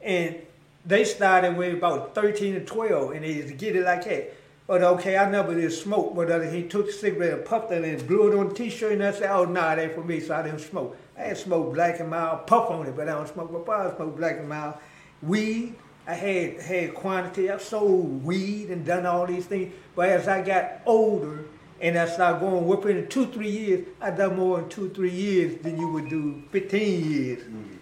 And 0.00 0.36
they 0.84 1.04
started 1.04 1.56
with 1.56 1.74
about 1.74 2.14
13 2.14 2.56
or 2.56 2.60
12, 2.60 3.12
and 3.12 3.24
they 3.24 3.32
used 3.32 3.48
to 3.48 3.54
get 3.54 3.76
it 3.76 3.84
like 3.84 4.04
that. 4.04 4.34
But 4.66 4.82
okay, 4.82 5.16
I 5.16 5.30
never 5.30 5.54
did 5.54 5.72
smoke, 5.72 6.14
but 6.14 6.30
uh, 6.30 6.40
he 6.40 6.64
took 6.64 6.86
the 6.86 6.92
cigarette 6.92 7.32
and 7.34 7.44
puffed 7.44 7.70
it 7.70 7.84
and 7.84 8.06
blew 8.06 8.32
it 8.32 8.38
on 8.38 8.48
the 8.48 8.54
t-shirt, 8.54 8.92
and 8.92 9.04
I 9.04 9.12
said, 9.12 9.30
oh, 9.30 9.44
nah, 9.44 9.74
that 9.74 9.78
ain't 9.78 9.94
for 9.94 10.02
me, 10.02 10.20
so 10.20 10.34
I 10.34 10.42
didn't 10.42 10.60
smoke. 10.60 10.96
I 11.16 11.22
had 11.22 11.38
smoked 11.38 11.74
black 11.74 12.00
and 12.00 12.10
mild, 12.10 12.46
puff 12.46 12.70
on 12.70 12.86
it, 12.86 12.96
but 12.96 13.08
I 13.08 13.12
don't 13.12 13.28
smoke, 13.28 13.64
but 13.64 13.72
I 13.72 13.94
smoked 13.94 14.16
black 14.16 14.38
and 14.38 14.48
mild. 14.48 14.74
Weed, 15.22 15.76
I 16.06 16.14
had 16.14 16.60
had 16.60 16.94
quantity, 16.94 17.50
I 17.50 17.58
sold 17.58 18.24
weed 18.24 18.70
and 18.70 18.84
done 18.84 19.06
all 19.06 19.26
these 19.26 19.46
things, 19.46 19.72
but 19.94 20.08
as 20.08 20.28
I 20.28 20.42
got 20.42 20.82
older, 20.84 21.44
and 21.80 21.98
I 21.98 22.06
started 22.06 22.40
going 22.40 22.66
within 22.66 23.06
two, 23.08 23.26
three 23.26 23.50
years, 23.50 23.86
I 24.00 24.10
done 24.10 24.36
more 24.36 24.60
in 24.60 24.68
two, 24.68 24.90
three 24.90 25.10
years 25.10 25.60
than 25.62 25.78
you 25.78 25.88
would 25.88 26.08
do 26.08 26.42
15 26.50 27.10
years. 27.10 27.42
Mm-hmm. 27.42 27.72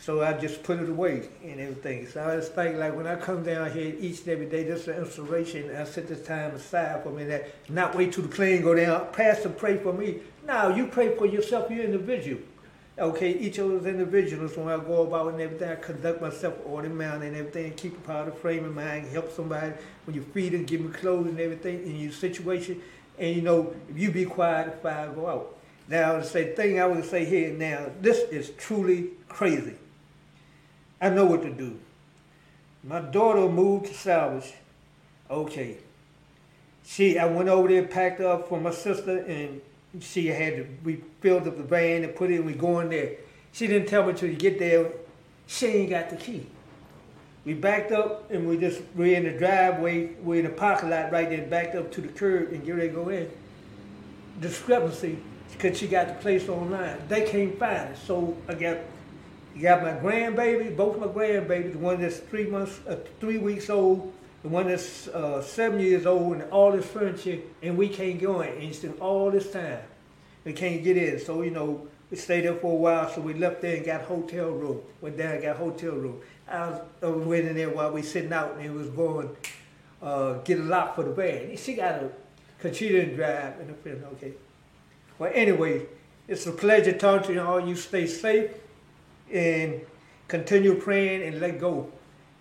So 0.00 0.22
I 0.22 0.32
just 0.32 0.62
put 0.62 0.80
it 0.80 0.88
away 0.88 1.28
and 1.44 1.60
everything. 1.60 2.06
So 2.06 2.24
I 2.24 2.36
just 2.36 2.54
think 2.54 2.78
like 2.78 2.96
when 2.96 3.06
I 3.06 3.16
come 3.16 3.42
down 3.42 3.70
here 3.70 3.94
each 3.98 4.20
and 4.20 4.28
every 4.28 4.46
day, 4.46 4.64
this 4.64 4.82
is 4.82 4.88
an 4.88 4.96
inspiration. 4.96 5.74
I 5.76 5.84
set 5.84 6.08
this 6.08 6.26
time 6.26 6.52
aside 6.52 7.02
for 7.02 7.10
me 7.10 7.24
that 7.24 7.48
not 7.68 7.94
wait 7.94 8.14
till 8.14 8.22
the 8.22 8.28
plane 8.30 8.62
go 8.62 8.74
down. 8.74 9.06
Pastor 9.12 9.50
pray 9.50 9.76
for 9.76 9.92
me. 9.92 10.20
Now 10.46 10.74
you 10.74 10.86
pray 10.86 11.14
for 11.14 11.26
yourself, 11.26 11.70
you're 11.70 11.84
individual 11.84 12.40
okay, 12.98 13.32
each 13.32 13.58
of 13.58 13.68
those 13.68 13.86
individuals, 13.86 14.56
when 14.56 14.68
I 14.68 14.82
go 14.82 15.02
about 15.02 15.32
and 15.32 15.40
everything, 15.40 15.68
I 15.70 15.76
conduct 15.76 16.20
myself 16.20 16.54
order 16.64 16.88
manner 16.88 17.24
and 17.24 17.36
everything, 17.36 17.72
keep 17.74 18.08
a 18.08 18.12
of 18.12 18.38
frame 18.38 18.64
of 18.64 18.74
mind, 18.74 19.06
help 19.08 19.32
somebody 19.32 19.72
when 20.04 20.16
you 20.16 20.22
feed 20.22 20.52
them, 20.52 20.64
give 20.64 20.82
them 20.82 20.92
clothes 20.92 21.28
and 21.28 21.40
everything 21.40 21.86
in 21.86 21.96
your 21.96 22.12
situation. 22.12 22.80
And 23.18 23.36
you 23.36 23.42
know, 23.42 23.74
if 23.88 23.98
you 23.98 24.10
be 24.10 24.24
quiet, 24.24 24.78
if 24.78 24.84
I 24.84 25.06
go 25.14 25.28
out. 25.28 25.56
Now, 25.88 26.18
the 26.18 26.24
same 26.24 26.54
thing 26.54 26.80
I 26.80 26.86
would 26.86 27.04
say 27.04 27.24
here 27.24 27.52
now, 27.52 27.86
this 28.00 28.18
is 28.30 28.50
truly 28.58 29.10
crazy. 29.28 29.74
I 31.00 31.08
know 31.08 31.24
what 31.24 31.42
to 31.42 31.50
do. 31.50 31.78
My 32.84 33.00
daughter 33.00 33.48
moved 33.48 33.86
to 33.86 33.94
Savage. 33.94 34.54
Okay. 35.30 35.78
She, 36.84 37.18
I 37.18 37.26
went 37.26 37.48
over 37.48 37.68
there, 37.68 37.86
packed 37.86 38.20
up 38.20 38.48
for 38.48 38.60
my 38.60 38.70
sister, 38.70 39.18
and 39.18 39.60
she 40.00 40.26
had 40.28 40.56
to, 40.56 40.66
we 40.84 41.02
filled 41.20 41.48
up 41.48 41.56
the 41.56 41.62
van 41.62 42.04
and 42.04 42.14
put 42.14 42.30
it, 42.30 42.44
we 42.44 42.52
going 42.52 42.90
there. 42.90 43.12
She 43.52 43.66
didn't 43.66 43.88
tell 43.88 44.06
me 44.06 44.12
till 44.12 44.28
you 44.28 44.36
get 44.36 44.58
there, 44.58 44.90
she 45.46 45.66
ain't 45.66 45.90
got 45.90 46.10
the 46.10 46.16
key. 46.16 46.46
We 47.44 47.54
backed 47.54 47.92
up 47.92 48.30
and 48.30 48.46
we 48.46 48.58
just, 48.58 48.82
we're 48.94 49.16
in 49.16 49.24
the 49.24 49.38
driveway, 49.38 50.12
we're 50.22 50.40
in 50.40 50.44
the 50.44 50.50
parking 50.50 50.90
lot 50.90 51.10
right 51.10 51.30
there, 51.30 51.46
backed 51.46 51.74
up 51.74 51.90
to 51.92 52.00
the 52.00 52.08
curb 52.08 52.52
and 52.52 52.64
get 52.64 52.72
ready 52.72 52.88
to 52.88 52.94
go 52.94 53.08
in. 53.08 53.30
Discrepancy, 54.40 55.18
because 55.52 55.78
she 55.78 55.86
got 55.88 56.08
the 56.08 56.14
place 56.14 56.48
online. 56.48 56.98
They 57.08 57.22
can't 57.22 57.58
find 57.58 57.90
it. 57.90 57.96
So 57.96 58.36
I 58.48 58.54
got, 58.54 58.78
got 59.60 59.82
my 59.82 59.92
grandbaby, 59.92 60.76
both 60.76 60.98
my 60.98 61.06
grandbabies, 61.06 61.74
one 61.76 62.00
that's 62.00 62.18
three 62.18 62.46
months, 62.46 62.80
uh, 62.86 62.96
three 63.18 63.38
weeks 63.38 63.70
old, 63.70 64.12
the 64.42 64.48
one 64.48 64.68
that's 64.68 65.08
uh, 65.08 65.42
seven 65.42 65.80
years 65.80 66.06
old 66.06 66.34
and 66.34 66.50
all 66.50 66.72
this 66.72 66.86
furniture, 66.86 67.38
and 67.62 67.76
we 67.76 67.88
can't 67.88 68.20
go 68.20 68.40
in. 68.40 68.50
And 68.50 68.62
he 68.62 68.72
spent 68.72 69.00
all 69.00 69.30
this 69.30 69.50
time. 69.50 69.80
We 70.44 70.52
can't 70.52 70.82
get 70.82 70.96
in. 70.96 71.18
So, 71.18 71.42
you 71.42 71.50
know, 71.50 71.86
we 72.10 72.16
stayed 72.16 72.44
there 72.44 72.54
for 72.54 72.72
a 72.72 72.76
while, 72.76 73.10
so 73.10 73.20
we 73.20 73.34
left 73.34 73.60
there 73.60 73.76
and 73.76 73.84
got 73.84 74.02
hotel 74.02 74.50
room. 74.50 74.80
Went 75.00 75.18
down 75.18 75.34
and 75.34 75.42
got 75.42 75.56
hotel 75.56 75.92
room. 75.92 76.20
I 76.48 76.70
was, 76.70 76.80
I 77.02 77.06
was 77.06 77.26
waiting 77.26 77.54
there 77.54 77.68
while 77.68 77.92
we 77.92 78.02
sitting 78.02 78.32
out, 78.32 78.52
and 78.52 78.62
he 78.62 78.70
was 78.70 78.88
going 78.90 79.36
uh, 80.00 80.34
get 80.44 80.58
a 80.58 80.62
lock 80.62 80.94
for 80.94 81.04
the 81.04 81.12
van. 81.12 81.56
She 81.56 81.74
got 81.74 82.02
a, 82.02 82.10
because 82.56 82.76
she 82.76 82.88
didn't 82.88 83.16
drive. 83.16 83.58
And 83.60 83.74
I 83.84 84.06
okay. 84.08 84.32
Well, 85.18 85.32
anyway, 85.34 85.86
it's 86.26 86.46
a 86.46 86.52
pleasure 86.52 86.92
talking 86.92 87.28
to 87.28 87.32
you 87.34 87.42
all. 87.42 87.60
You 87.60 87.74
stay 87.74 88.06
safe 88.06 88.50
and 89.32 89.80
continue 90.28 90.74
praying 90.74 91.22
and 91.22 91.40
let 91.40 91.58
go. 91.58 91.90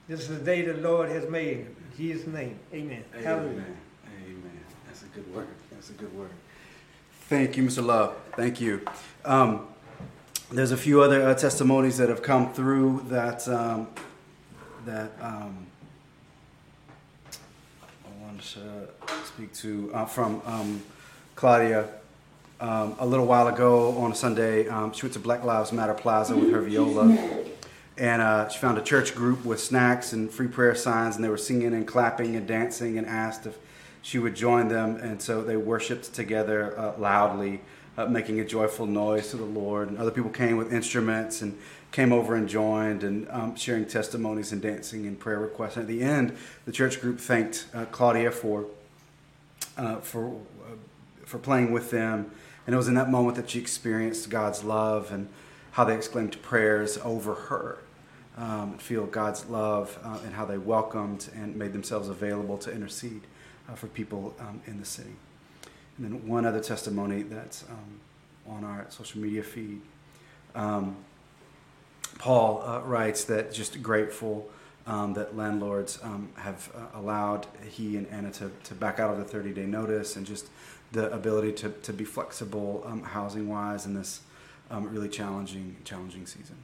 This 0.07 0.21
is 0.21 0.39
the 0.39 0.45
day 0.45 0.61
the 0.61 0.75
Lord 0.75 1.09
has 1.09 1.29
made. 1.29 1.67
Jesus' 1.97 2.27
name. 2.27 2.59
Amen. 2.71 3.03
Amen. 3.11 3.23
Hallelujah. 3.23 3.63
Amen. 4.23 4.59
That's 4.85 5.01
a 5.01 5.07
good 5.07 5.33
word. 5.33 5.47
That's 5.71 5.89
a 5.89 5.93
good 5.93 6.13
word. 6.15 6.29
Thank 7.21 7.57
you, 7.57 7.63
Mr. 7.63 7.83
Love. 7.83 8.15
Thank 8.35 8.61
you. 8.61 8.85
Um, 9.25 9.67
there's 10.51 10.71
a 10.71 10.77
few 10.77 11.01
other 11.01 11.27
uh, 11.27 11.33
testimonies 11.33 11.97
that 11.97 12.07
have 12.09 12.21
come 12.21 12.53
through 12.53 13.03
that 13.09 13.47
um, 13.47 13.87
that 14.85 15.11
um, 15.19 15.65
I 17.25 18.23
wanted 18.23 18.43
to 18.43 18.87
speak 19.25 19.53
to 19.55 19.91
uh, 19.93 20.05
from 20.05 20.41
um, 20.45 20.83
Claudia. 21.35 21.89
Um, 22.59 22.95
a 22.97 23.05
little 23.05 23.27
while 23.27 23.47
ago 23.47 23.95
on 23.97 24.11
a 24.11 24.15
Sunday, 24.15 24.67
um, 24.67 24.91
she 24.91 25.03
went 25.03 25.13
to 25.13 25.19
Black 25.19 25.43
Lives 25.43 25.71
Matter 25.71 25.93
Plaza 25.93 26.35
with 26.35 26.51
her 26.51 26.61
viola 26.61 27.05
and 27.97 28.21
uh, 28.21 28.47
she 28.47 28.59
found 28.59 28.77
a 28.77 28.81
church 28.81 29.15
group 29.15 29.43
with 29.43 29.59
snacks 29.59 30.13
and 30.13 30.29
free 30.29 30.47
prayer 30.47 30.75
signs, 30.75 31.15
and 31.15 31.23
they 31.23 31.29
were 31.29 31.37
singing 31.37 31.73
and 31.73 31.87
clapping 31.87 32.35
and 32.35 32.47
dancing, 32.47 32.97
and 32.97 33.07
asked 33.07 33.45
if 33.45 33.57
she 34.03 34.19
would 34.19 34.35
join 34.35 34.67
them. 34.67 34.97
And 34.97 35.21
so 35.21 35.43
they 35.43 35.57
worshiped 35.57 36.13
together 36.13 36.77
uh, 36.77 36.97
loudly, 36.97 37.61
uh, 37.97 38.05
making 38.05 38.39
a 38.39 38.45
joyful 38.45 38.85
noise 38.85 39.31
to 39.31 39.37
the 39.37 39.45
Lord. 39.45 39.89
And 39.89 39.97
other 39.97 40.11
people 40.11 40.29
came 40.29 40.57
with 40.57 40.71
instruments 40.71 41.41
and 41.41 41.57
came 41.91 42.13
over 42.13 42.35
and 42.35 42.47
joined, 42.47 43.03
and 43.03 43.27
um, 43.31 43.55
sharing 43.55 43.85
testimonies 43.85 44.51
and 44.51 44.61
dancing 44.61 45.07
and 45.07 45.19
prayer 45.19 45.39
requests. 45.39 45.77
And 45.77 45.83
at 45.83 45.87
the 45.87 46.03
end, 46.03 46.37
the 46.65 46.71
church 46.71 47.01
group 47.01 47.19
thanked 47.19 47.65
uh, 47.73 47.85
Claudia 47.85 48.31
for 48.31 48.67
uh, 49.75 49.97
for 49.97 50.27
uh, 50.27 50.75
for 51.25 51.39
playing 51.39 51.71
with 51.71 51.89
them, 51.89 52.29
and 52.67 52.75
it 52.75 52.77
was 52.77 52.87
in 52.87 52.93
that 52.93 53.09
moment 53.09 53.37
that 53.37 53.49
she 53.49 53.59
experienced 53.59 54.29
God's 54.29 54.63
love 54.63 55.11
and 55.11 55.29
how 55.71 55.83
they 55.83 55.95
exclaimed 55.95 56.39
prayers 56.41 56.99
over 57.03 57.33
her 57.33 57.79
um, 58.37 58.77
feel 58.77 59.05
God's 59.05 59.45
love 59.47 59.97
uh, 60.03 60.19
and 60.23 60.33
how 60.33 60.45
they 60.45 60.57
welcomed 60.57 61.29
and 61.35 61.55
made 61.55 61.73
themselves 61.73 62.07
available 62.07 62.57
to 62.59 62.71
intercede 62.71 63.21
uh, 63.69 63.73
for 63.73 63.87
people 63.87 64.35
um, 64.39 64.61
in 64.67 64.79
the 64.79 64.85
city. 64.85 65.15
And 65.97 66.05
then 66.05 66.27
one 66.27 66.45
other 66.45 66.59
testimony 66.59 67.23
that's 67.23 67.63
um, 67.63 67.99
on 68.47 68.63
our 68.63 68.85
social 68.89 69.19
media 69.19 69.43
feed. 69.43 69.81
Um, 70.55 70.97
Paul 72.19 72.61
uh, 72.63 72.81
writes 72.81 73.23
that 73.25 73.51
just 73.51 73.81
grateful 73.81 74.49
um, 74.85 75.13
that 75.15 75.35
landlords 75.35 75.99
um, 76.03 76.29
have 76.35 76.71
uh, 76.75 76.99
allowed 76.99 77.45
he 77.69 77.97
and 77.97 78.07
Anna 78.07 78.31
to, 78.33 78.51
to 78.65 78.75
back 78.75 78.99
out 78.99 79.11
of 79.11 79.17
the 79.17 79.25
30 79.25 79.51
day 79.51 79.65
notice 79.65 80.15
and 80.15 80.25
just 80.25 80.47
the 80.91 81.11
ability 81.11 81.51
to, 81.51 81.69
to 81.69 81.91
be 81.91 82.05
flexible 82.05 82.87
housing 83.03 83.49
wise 83.49 83.85
in 83.85 83.93
this 83.93 84.21
um, 84.71 84.87
really 84.89 85.09
challenging, 85.09 85.75
challenging 85.83 86.25
season. 86.25 86.55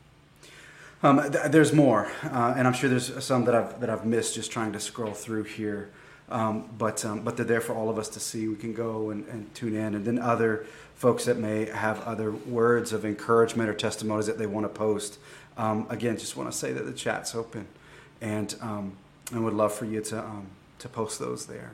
Um, 1.04 1.22
th- 1.34 1.51
there's 1.51 1.74
more, 1.74 2.10
uh, 2.24 2.54
and 2.56 2.66
I'm 2.66 2.72
sure 2.72 2.89
there's 2.89 3.22
some 3.22 3.43
that 3.43 3.54
I've 3.54 3.82
that 3.82 3.89
I've 3.89 4.06
missed 4.06 4.36
just 4.36 4.51
trying 4.51 4.72
to 4.72 4.80
scroll 4.80 5.12
through 5.12 5.43
here. 5.43 5.89
Um, 6.30 6.70
but 6.78 7.04
um, 7.04 7.24
but 7.24 7.36
they're 7.36 7.45
there 7.45 7.60
for 7.60 7.74
all 7.74 7.89
of 7.89 7.97
us 7.97 8.08
to 8.10 8.22
see. 8.22 8.47
We 8.47 8.56
can 8.56 8.74
go 8.74 9.10
and, 9.10 9.28
and, 9.28 9.54
tune 9.54 9.76
in, 9.76 9.95
and 9.95 10.06
then 10.06 10.18
other 10.18 10.66
folks 10.95 11.26
that 11.26 11.38
may 11.38 11.66
have 11.66 11.99
other 12.04 12.32
words 12.32 12.93
of 12.93 13.04
encouragement 13.04 13.70
or 13.70 13.74
testimonies 13.74 14.28
that 14.28 14.38
they 14.38 14.45
want 14.45 14.64
to 14.64 14.70
post. 14.70 15.20
Um, 15.58 15.88
again, 15.89 16.18
just 16.18 16.38
want 16.38 16.49
to 16.49 16.58
say 16.58 16.72
that 16.72 16.84
the 16.84 16.93
chat's 16.93 17.36
open, 17.36 17.68
and 18.22 18.56
um, 18.62 18.93
I 19.36 19.39
would 19.39 19.54
love 19.54 19.74
for 19.74 19.84
you 19.84 19.99
to 19.99 20.20
um, 20.20 20.47
to 20.80 20.88
post 20.88 21.20
those 21.20 21.47
there. 21.47 21.72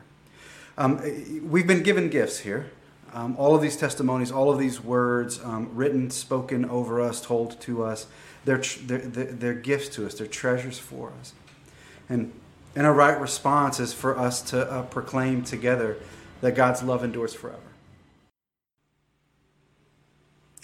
Um, 0.75 0.99
we've 1.47 1.67
been 1.67 1.83
given 1.83 2.09
gifts 2.09 2.39
here. 2.39 2.71
all 3.13 3.55
of 3.55 3.61
these 3.61 3.77
testimonies, 3.77 4.31
all 4.31 4.51
of 4.51 4.57
these 4.57 4.81
words, 4.83 5.39
written, 5.45 6.09
spoken 6.09 6.65
over 6.65 6.99
us, 6.99 7.21
told 7.21 7.61
to 7.61 7.83
us, 7.83 8.07
they're, 8.45 8.57
they're, 8.57 8.99
they're 8.99 9.53
gifts 9.53 9.89
to 9.89 10.05
us. 10.05 10.15
They're 10.15 10.27
treasures 10.27 10.79
for 10.79 11.11
us, 11.19 11.33
and 12.07 12.31
and 12.75 12.85
a 12.85 12.91
right 12.91 13.19
response 13.19 13.79
is 13.79 13.93
for 13.93 14.17
us 14.17 14.41
to 14.43 14.71
uh, 14.71 14.83
proclaim 14.83 15.43
together 15.43 15.97
that 16.41 16.55
God's 16.55 16.83
love 16.83 17.03
endures 17.03 17.33
forever. 17.33 17.59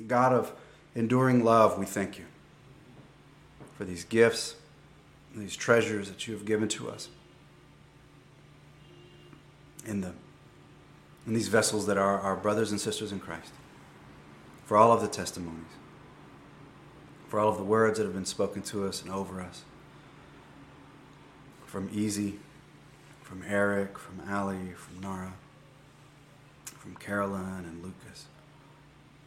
God 0.05 0.34
of 0.34 0.53
enduring 0.93 1.43
love, 1.43 1.78
we 1.78 1.86
thank 1.86 2.17
you 2.17 2.26
for 3.78 3.86
these 3.86 4.03
gifts, 4.03 4.55
these 5.36 5.55
treasures 5.55 6.09
that 6.09 6.28
you 6.28 6.34
have 6.34 6.45
given 6.45 6.67
to 6.69 6.89
us. 6.89 7.09
In, 9.86 10.01
the, 10.01 10.13
in 11.28 11.34
these 11.34 11.47
vessels 11.47 11.86
that 11.86 11.97
are 11.97 12.19
our 12.19 12.36
brothers 12.36 12.71
and 12.71 12.80
sisters 12.80 13.11
in 13.11 13.19
Christ, 13.19 13.51
for 14.65 14.78
all 14.78 14.91
of 14.91 15.01
the 15.01 15.07
testimonies, 15.07 15.65
for 17.28 17.39
all 17.39 17.49
of 17.49 17.57
the 17.57 17.63
words 17.63 17.97
that 17.97 18.05
have 18.05 18.13
been 18.13 18.26
spoken 18.26 18.61
to 18.61 18.88
us 18.88 19.01
and 19.01 19.11
over 19.11 19.41
us 19.41 19.63
from 21.65 21.89
Easy, 21.91 22.39
from 23.21 23.43
Eric, 23.47 23.97
from 23.97 24.21
Ali, 24.30 24.73
from 24.78 25.01
Nara, 25.01 25.34
from 26.65 26.95
Carolyn 26.95 27.65
and 27.65 27.84
Lucas. 27.84 28.28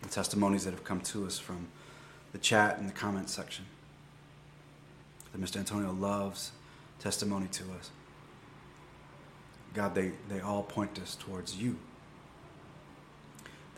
The 0.02 0.08
testimonies 0.08 0.64
that 0.64 0.70
have 0.70 0.84
come 0.84 1.00
to 1.02 1.26
us 1.26 1.38
from 1.38 1.68
the 2.32 2.38
chat 2.38 2.78
and 2.78 2.88
the 2.88 2.92
comment 2.92 3.28
section. 3.28 3.66
That 5.32 5.40
Mr. 5.40 5.56
Antonio 5.56 5.92
Love's 5.92 6.52
testimony 7.00 7.48
to 7.48 7.64
us. 7.78 7.90
God, 9.74 9.94
they, 9.94 10.12
they 10.28 10.40
all 10.40 10.62
point 10.62 10.98
us 11.00 11.16
towards 11.16 11.56
you. 11.56 11.76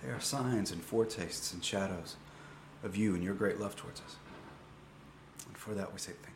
They 0.02 0.10
are 0.10 0.20
signs 0.20 0.70
and 0.70 0.80
foretastes 0.80 1.52
and 1.52 1.64
shadows 1.64 2.16
of 2.82 2.96
you 2.96 3.14
and 3.14 3.22
your 3.22 3.34
great 3.34 3.60
love 3.60 3.76
towards 3.76 4.00
us. 4.00 4.16
And 5.46 5.56
for 5.56 5.74
that 5.74 5.92
we 5.92 5.98
say 5.98 6.12
thank 6.12 6.26
you. 6.26 6.29